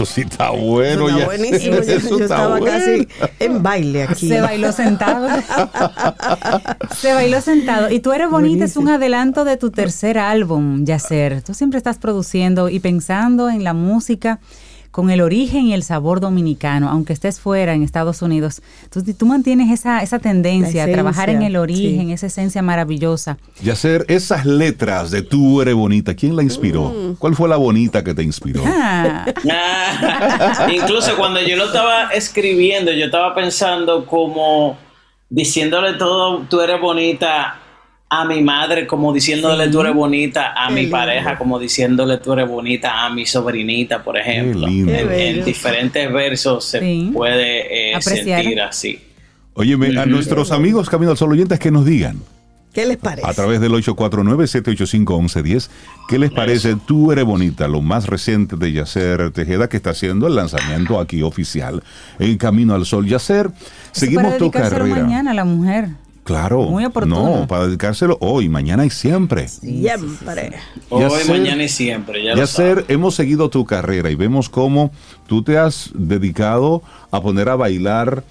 [0.02, 1.08] eso sí está bueno.
[1.08, 1.26] Está ya.
[1.26, 1.76] buenísimo.
[1.76, 2.66] Yo, Eso yo está estaba bueno.
[2.66, 3.08] casi
[3.40, 4.28] en baile aquí.
[4.28, 5.28] Se bailó sentado.
[6.96, 7.92] Se bailó sentado.
[7.92, 11.42] Y tú eres bonita, es un adelanto de tu tercer álbum, Yacer.
[11.42, 14.40] Tú siempre estás produciendo y pensando en la música
[14.92, 18.62] con el origen y el sabor dominicano, aunque estés fuera en Estados Unidos.
[18.92, 22.14] Tú, tú mantienes esa, esa tendencia a trabajar en el origen, sí.
[22.14, 23.38] esa esencia maravillosa.
[23.62, 26.90] Yacer, esas letras de tú eres bonita, ¿quién la inspiró?
[26.90, 27.16] Mm.
[27.16, 28.64] ¿Cuál fue la bonita que te inspiró?
[28.66, 34.78] Ah, Ah, Incluso cuando yo lo estaba escribiendo, yo estaba pensando como
[35.30, 37.61] diciéndole todo, tú eres bonita
[38.14, 39.72] a mi madre, como diciéndole Sí.
[39.72, 40.98] tú eres bonita a Qué mi lindo.
[40.98, 44.68] pareja, como diciéndole tú eres bonita a mi sobrinita, por ejemplo.
[44.68, 44.92] lindo.
[44.92, 47.10] Qué En, en diferentes versos se Sí.
[47.14, 49.00] puede eh, sentir así.
[49.54, 52.18] Óyeme, a nuestros amigos Camino al Sol oyentes que nos digan
[52.74, 53.28] ¿Qué les parece?
[53.28, 55.70] a través del 849-785-1110
[56.08, 60.28] qué les parece Tú eres bonita, lo más reciente de Yacer Tejeda que está haciendo
[60.28, 61.84] el lanzamiento aquí oficial
[62.20, 63.06] en Camino al Sol.
[63.08, 63.56] Yacer, eso
[63.92, 64.86] seguimos para tu carrera.
[64.86, 65.90] mañana la mujer.
[66.32, 66.64] Claro.
[66.64, 67.40] Muy oportuno.
[67.42, 69.50] No, para dedicárselo hoy, mañana y siempre.
[69.50, 70.54] Siempre.
[70.90, 72.86] Hoy, mañana y siempre, ya lo Yacer, sabes.
[72.90, 74.92] hemos seguido tu carrera y vemos cómo
[75.28, 78.24] tú te has dedicado a poner a bailar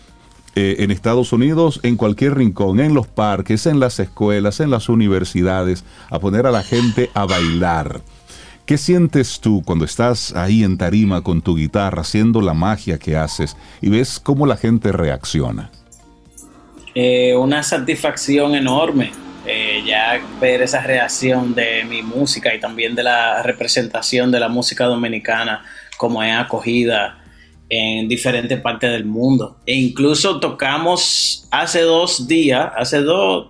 [0.56, 4.88] eh, en Estados Unidos, en cualquier rincón, en los parques, en las escuelas, en las
[4.88, 8.00] universidades, a poner a la gente a bailar.
[8.64, 13.16] ¿Qué sientes tú cuando estás ahí en tarima con tu guitarra haciendo la magia que
[13.16, 15.70] haces y ves cómo la gente reacciona?
[16.94, 19.12] Eh, una satisfacción enorme
[19.46, 24.48] eh, ya ver esa reacción de mi música y también de la representación de la
[24.48, 25.64] música dominicana
[25.96, 27.18] como es acogida
[27.68, 29.56] en diferentes partes del mundo.
[29.64, 33.48] E incluso tocamos hace dos días, hace dos,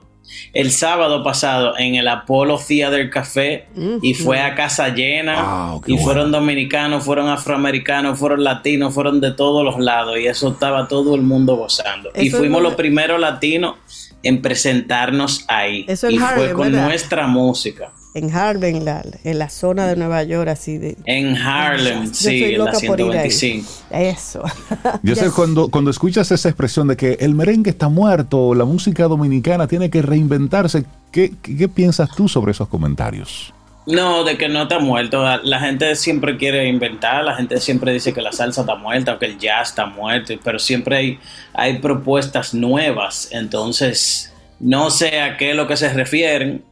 [0.53, 3.67] el sábado pasado en el Apollo Theater Café
[4.03, 6.05] y fue a casa llena Wow, y bueno.
[6.05, 11.15] fueron dominicanos, fueron afroamericanos, fueron latinos, fueron de todos los lados y eso estaba todo
[11.15, 12.11] el mundo gozando.
[12.15, 13.77] y fuimos los primeros latinos
[14.23, 16.85] en presentarnos ahí Eso y fue Harlem, con ¿verdad?
[16.87, 17.91] nuestra música.
[18.13, 20.97] En Harlem, en la, en la zona de Nueva York, así de.
[21.07, 23.31] En Harlem, Yo sí, en la loca por ir ahí.
[23.31, 23.69] 125.
[23.91, 24.43] Eso.
[25.03, 29.05] Yo sé, cuando, cuando escuchas esa expresión de que el merengue está muerto, la música
[29.05, 33.55] dominicana tiene que reinventarse, ¿qué, qué, qué piensas tú sobre esos comentarios?
[33.87, 35.23] No, de que no está muerto.
[35.23, 39.15] La- La gente siempre quiere inventar, la gente siempre dice que la salsa está muerta
[39.15, 41.19] o que el jazz está muerto, pero siempre hay,
[41.55, 43.29] hay propuestas nuevas.
[43.33, 46.63] Entonces, no sé a qué es lo que se refieren.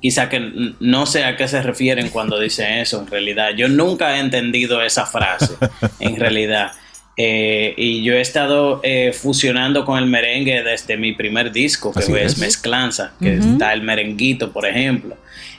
[0.00, 3.50] Quizá que no sé a qué se refieren cuando dicen eso en realidad.
[3.56, 5.54] Yo nunca he entendido esa frase
[6.00, 6.72] en realidad.
[7.20, 11.98] Eh, y yo he estado eh, fusionando con el merengue desde mi primer disco, que
[11.98, 12.38] Así es, es.
[12.38, 13.52] Mezclanza, que Ujú.
[13.54, 15.16] está el merenguito, por ejemplo.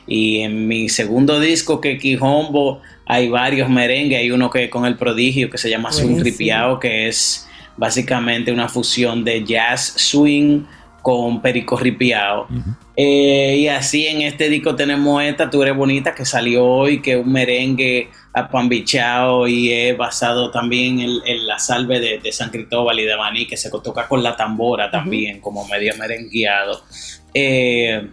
[0.08, 4.20] Y en mi segundo disco, que es Quijombo, hay varios merengues.
[4.20, 6.22] Hay uno que con el prodigio que se llama Swing.
[6.22, 7.46] Ripiao, que es
[7.76, 10.64] básicamente una fusión de jazz swing
[11.10, 12.48] con perico ripiao.
[12.96, 17.14] Eh, y así en este disco tenemos esta, Tú eres bonita, que salió hoy, que
[17.14, 22.52] es un merengue apambichao y es basado también en, en la salve de, de San
[22.52, 26.84] Cristóbal y de Maní, que se toca con la tambora también, como medio merengueado.
[27.34, 28.08] Eh,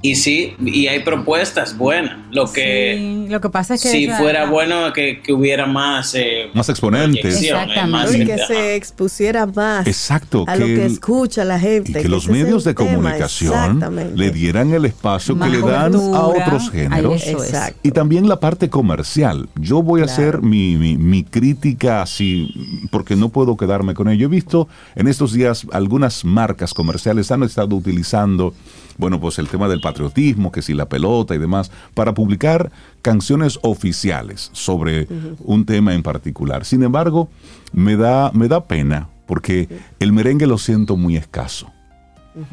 [0.00, 2.16] y sí, y hay propuestas buenas.
[2.30, 6.14] Lo que Sí, lo que pasa es que si fuera bueno que, que hubiera más,
[6.14, 7.40] eh, Más exponentes.
[7.88, 11.90] más- Y que se expusiera más Exacto, a lo que que el- escucha la gente.
[11.98, 14.16] y que los medios de tema, comunicación exactamente.
[14.16, 17.22] le dieran el espacio Más que le dan a otros géneros.
[17.24, 17.48] Ay, eso es.
[17.50, 17.80] Exacto.
[17.82, 19.48] Y también la parte comercial.
[19.56, 22.52] Yo voy a hacer mi, mi- mi crítica así,
[22.90, 24.26] porque no puedo quedarme con ello.
[24.26, 28.54] He visto en estos días algunas marcas comerciales han estado utilizando,
[28.98, 32.70] bueno, pues el tema del patriotismo, que si la pelota y demás, para publicar
[33.00, 35.08] canciones oficiales sobre
[35.38, 36.64] un tema en particular.
[36.64, 37.30] Sin embargo,
[37.72, 39.68] me da, me da pena porque
[40.00, 41.70] el merengue lo siento muy escaso.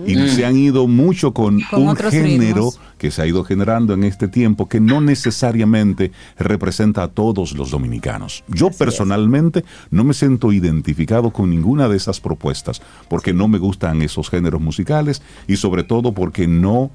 [0.05, 2.79] Y se han ido mucho con, Con un género ritmos.
[2.97, 7.71] que se ha ido generando en este tiempo que no necesariamente representa a todos los
[7.71, 8.43] dominicanos.
[8.47, 14.01] Yo personalmente no me siento identificado con ninguna de esas propuestas porque no me gustan
[14.01, 16.91] esos géneros musicales y sobre todo porque no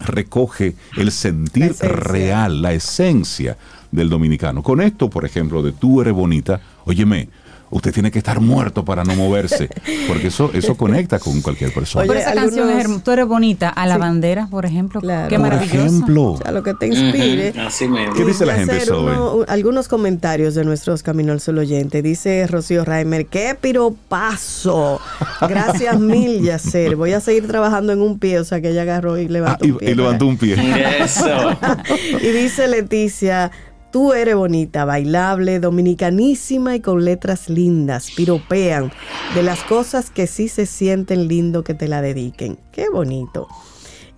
[0.00, 3.56] recoge el sentir real, la esencia
[3.90, 4.62] del dominicano.
[4.62, 7.28] Con esto, por ejemplo, de tú eres bonita, óyeme,
[7.72, 9.68] usted tiene que estar muerto para no moverse,
[10.08, 12.06] porque eso, eso conecta con cualquier persona.
[12.06, 15.00] Pero esa canción es herm- Tú eres bonita, a la bandera, por ejemplo.
[15.00, 15.78] Qué Por maravilloso.
[15.84, 16.38] ejemplo.
[16.44, 17.50] A lo que te inspire.
[17.50, 18.14] Ujú, Así mismo.
[18.14, 22.02] ¿Qué dice la gente, u- algunos comentarios de nuestros Camino al Sol oyente.
[22.02, 25.00] Dice Rocío Reimer, ¡qué piropazo!
[25.40, 26.96] Gracias mil, Yacer.
[26.96, 29.66] Voy a seguir trabajando en un pie, o sea que ella agarró y levantó Ah,
[29.66, 29.90] y, un pie.
[29.90, 30.56] y levantó un pie.
[31.02, 31.26] Eso.
[32.20, 33.50] y dice Leticia,
[33.92, 38.90] tú eres bonita, bailable, dominicanísima y con letras lindas, piropean
[39.34, 42.58] de las cosas que sí se sienten lindo que te la dediquen.
[42.72, 43.46] Qué bonito.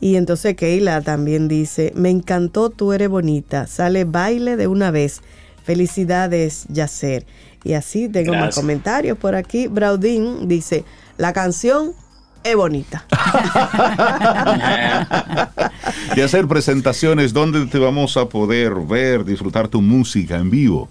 [0.00, 5.20] Y entonces Keila también dice, me encantó, tú eres bonita, sale baile de una vez.
[5.64, 7.26] Felicidades, Yacer.
[7.64, 9.66] Y así tengo más comentarios por aquí.
[9.66, 10.84] Braudín dice,
[11.16, 11.94] la canción
[12.44, 13.04] es bonita.
[16.16, 20.88] y hacer presentaciones donde te vamos a poder ver, disfrutar tu música en vivo.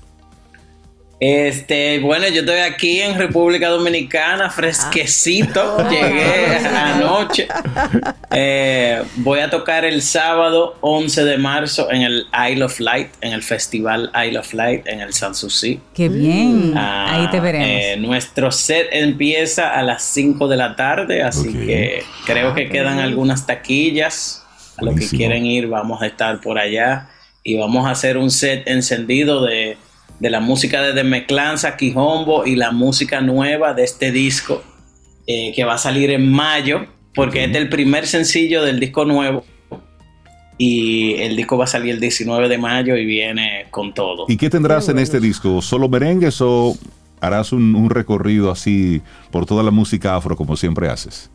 [1.26, 5.78] Este, bueno, yo estoy aquí en República Dominicana, fresquecito.
[5.80, 5.88] Ah.
[5.90, 7.48] Llegué anoche.
[8.30, 13.32] Eh, voy a tocar el sábado 11 de marzo en el Isle of Light, en
[13.32, 15.80] el festival Isle of Light, en el Sanssouci.
[15.94, 16.74] Qué bien.
[16.76, 17.70] Ah, Ahí te veremos.
[17.70, 23.00] eh, nuestro set empieza a las 5 de la tarde, así que creo que quedan
[23.00, 24.44] algunas taquillas.
[24.76, 27.08] A los que quieren ir, vamos a estar por allá
[27.44, 29.78] y vamos a hacer un set encendido de,
[30.20, 34.64] de la música de Demeclanza, Quijombo y la música nueva de este disco
[35.28, 36.86] eh, que va a salir en mayo,
[37.16, 39.46] porque este es el primer sencillo del disco nuevo.
[40.58, 44.26] Y el disco va a salir el 19 de mayo y viene con todo.
[44.28, 45.62] ¿Y qué tendrás en este disco?
[45.62, 46.78] ¿Solo merengues o
[47.22, 51.32] harás un, un recorrido así por toda la música afro como siempre haces?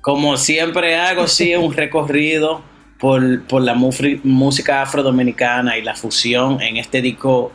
[0.00, 2.62] Como siempre hago, sí, un recorrido
[2.98, 6.60] por, por la música afrodominicana y la fusión.
[6.62, 7.52] En este disco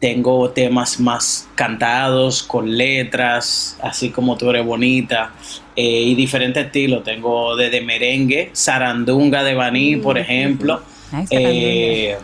[0.00, 5.34] tengo temas más cantados, con letras, así como tú eres bonita,
[5.76, 7.04] eh, y diferentes estilos.
[7.04, 10.80] Tengo desde merengue, zarandunga de Baní, por ejemplo.
[11.30, 12.16] Eh,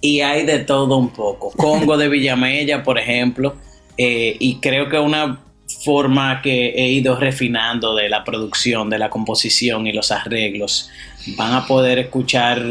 [0.00, 1.52] y hay de todo un poco.
[1.52, 3.56] Congo de Villamella, por ejemplo.
[3.98, 5.40] eh, y creo que una
[5.84, 10.90] forma que he ido refinando de la producción, de la composición y los arreglos,
[11.36, 12.62] van a poder escuchar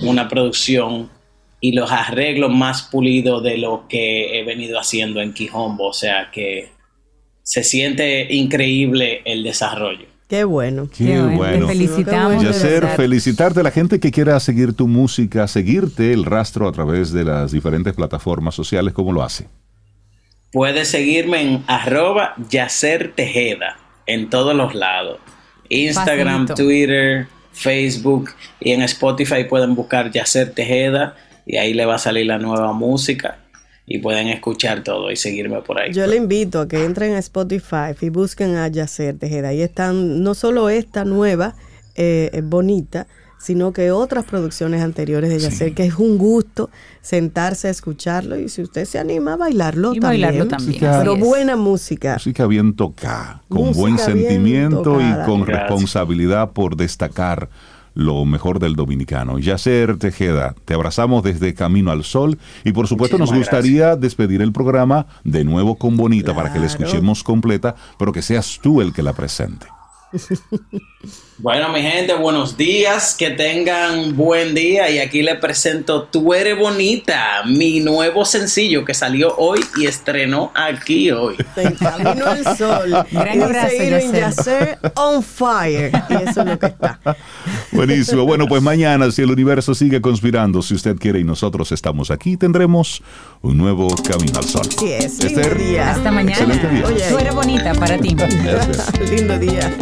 [0.00, 1.10] una producción
[1.60, 5.88] y los arreglos más pulidos de lo que he venido haciendo en Quijombo.
[5.88, 6.70] O sea que
[7.42, 10.06] se siente increíble el desarrollo.
[10.28, 10.88] Qué bueno.
[10.94, 11.66] Qué, bueno.
[11.66, 12.44] Te felicitamos.
[12.44, 17.12] Yacer, felicitarte a la gente que quiera seguir tu música, seguirte el rastro a través
[17.12, 19.48] de las diferentes plataformas sociales, ¿cómo lo hace?
[20.52, 25.18] Puedes seguirme en arroba Yacer Tejeda en todos los lados.
[25.70, 26.54] Instagram, Facilito.
[26.54, 28.30] Twitter, Facebook
[28.60, 31.16] y en Spotify pueden buscar Yacer Tejeda
[31.48, 33.38] y ahí le va a salir la nueva música
[33.86, 35.92] y pueden escuchar todo y seguirme por ahí.
[35.94, 39.48] Yo le invito a que entren a Spotify y busquen a Yacer Tejeda.
[39.48, 41.54] Ahí están no solo esta nueva,
[41.96, 43.06] eh, bonita,
[43.40, 46.68] sino que otras producciones anteriores de Yacer, que es un gusto
[47.00, 50.22] sentarse a escucharlo y si usted se anima a bailarlo Y también.
[50.26, 52.14] bailarlo también, Música- Pero buena música.
[52.14, 55.22] Música bien tocada, con Música buen sentimiento tocada.
[55.22, 55.68] y con Gracias.
[55.70, 57.48] responsabilidad por destacar
[57.98, 59.40] lo mejor del dominicano.
[59.40, 64.52] Yacer Tejeda, te abrazamos desde Camino al Sol y por supuesto nos gustaría despedir el
[64.52, 68.92] programa de nuevo con Bonita para que la escuchemos completa, pero que seas tú el
[68.92, 69.66] que la presente.
[71.40, 76.58] Bueno, mi gente, buenos días, que tengan buen día y aquí les presento Tú eres
[76.58, 81.36] bonita, mi nuevo sencillo que salió hoy y estrenó aquí hoy.
[81.54, 83.06] En Camino al Sol.
[83.12, 84.78] Gran abrazo, Yacer.
[84.96, 85.92] On fire.
[86.08, 86.98] Y eso es lo que está.
[87.70, 88.24] Buenísimo.
[88.24, 92.36] Bueno, pues mañana, si el universo sigue conspirando, si usted quiere y nosotros estamos aquí,
[92.36, 93.00] tendremos
[93.42, 94.66] un nuevo Camino al Sol.
[94.76, 95.22] Sí es.
[95.22, 95.90] Lindo Esther, día.
[95.92, 96.32] Hasta mañana.
[96.32, 96.84] Excelente día.
[96.84, 98.16] Oye, Tú eres bonita para ti.
[98.16, 98.98] Gracias.
[99.10, 99.72] Lindo día.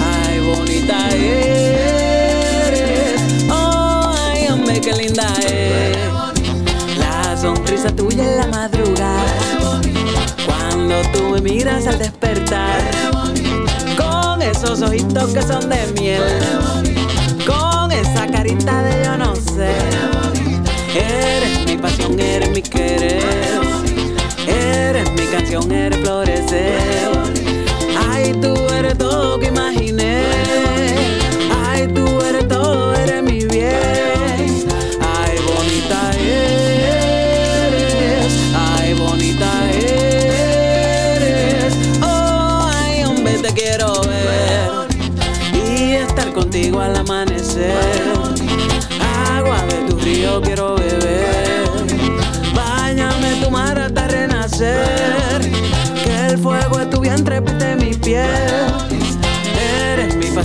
[0.00, 2.70] Ay, bonita eres,
[3.50, 5.96] oh, ay, hombre, qué linda es.
[6.98, 9.24] La sonrisa tuya en la madrugada,
[10.46, 12.82] cuando tú me miras al despertar,
[13.96, 16.22] con esos ojitos que son de miel,
[17.46, 17.81] con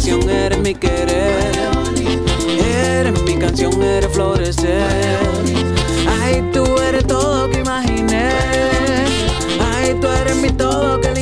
[0.10, 1.52] Eres mi querer.
[2.58, 4.88] Eres mi canción, eres florecer.
[6.22, 8.30] Ay, tú eres todo que imaginé.
[9.60, 11.14] Ay, tú eres mi todo, qué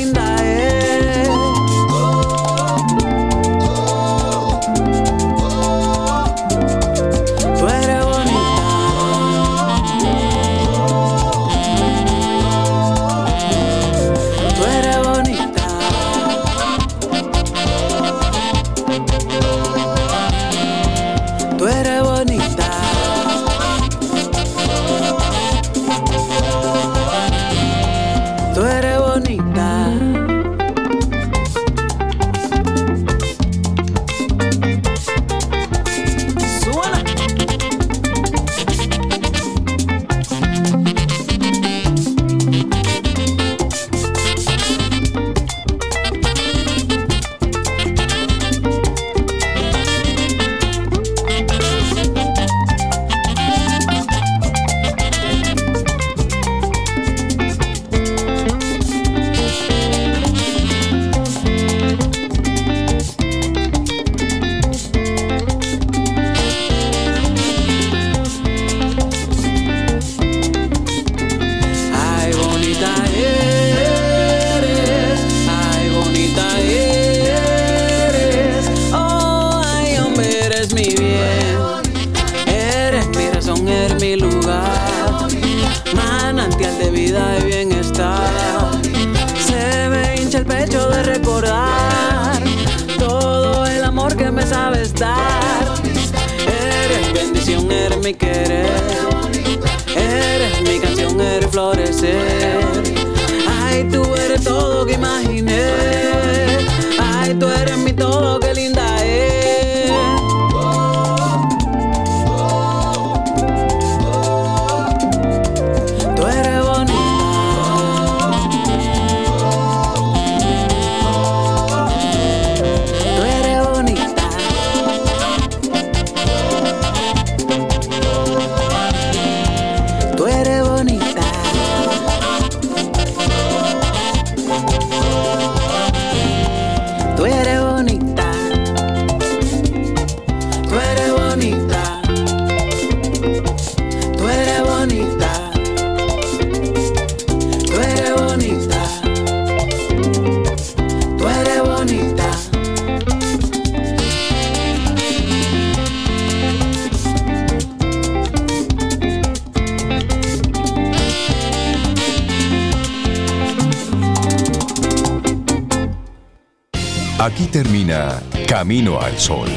[168.66, 169.48] Camino al Sol.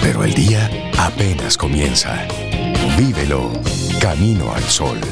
[0.00, 2.28] Pero el día apenas comienza.
[2.96, 3.50] Vívelo
[4.00, 5.09] Camino al Sol.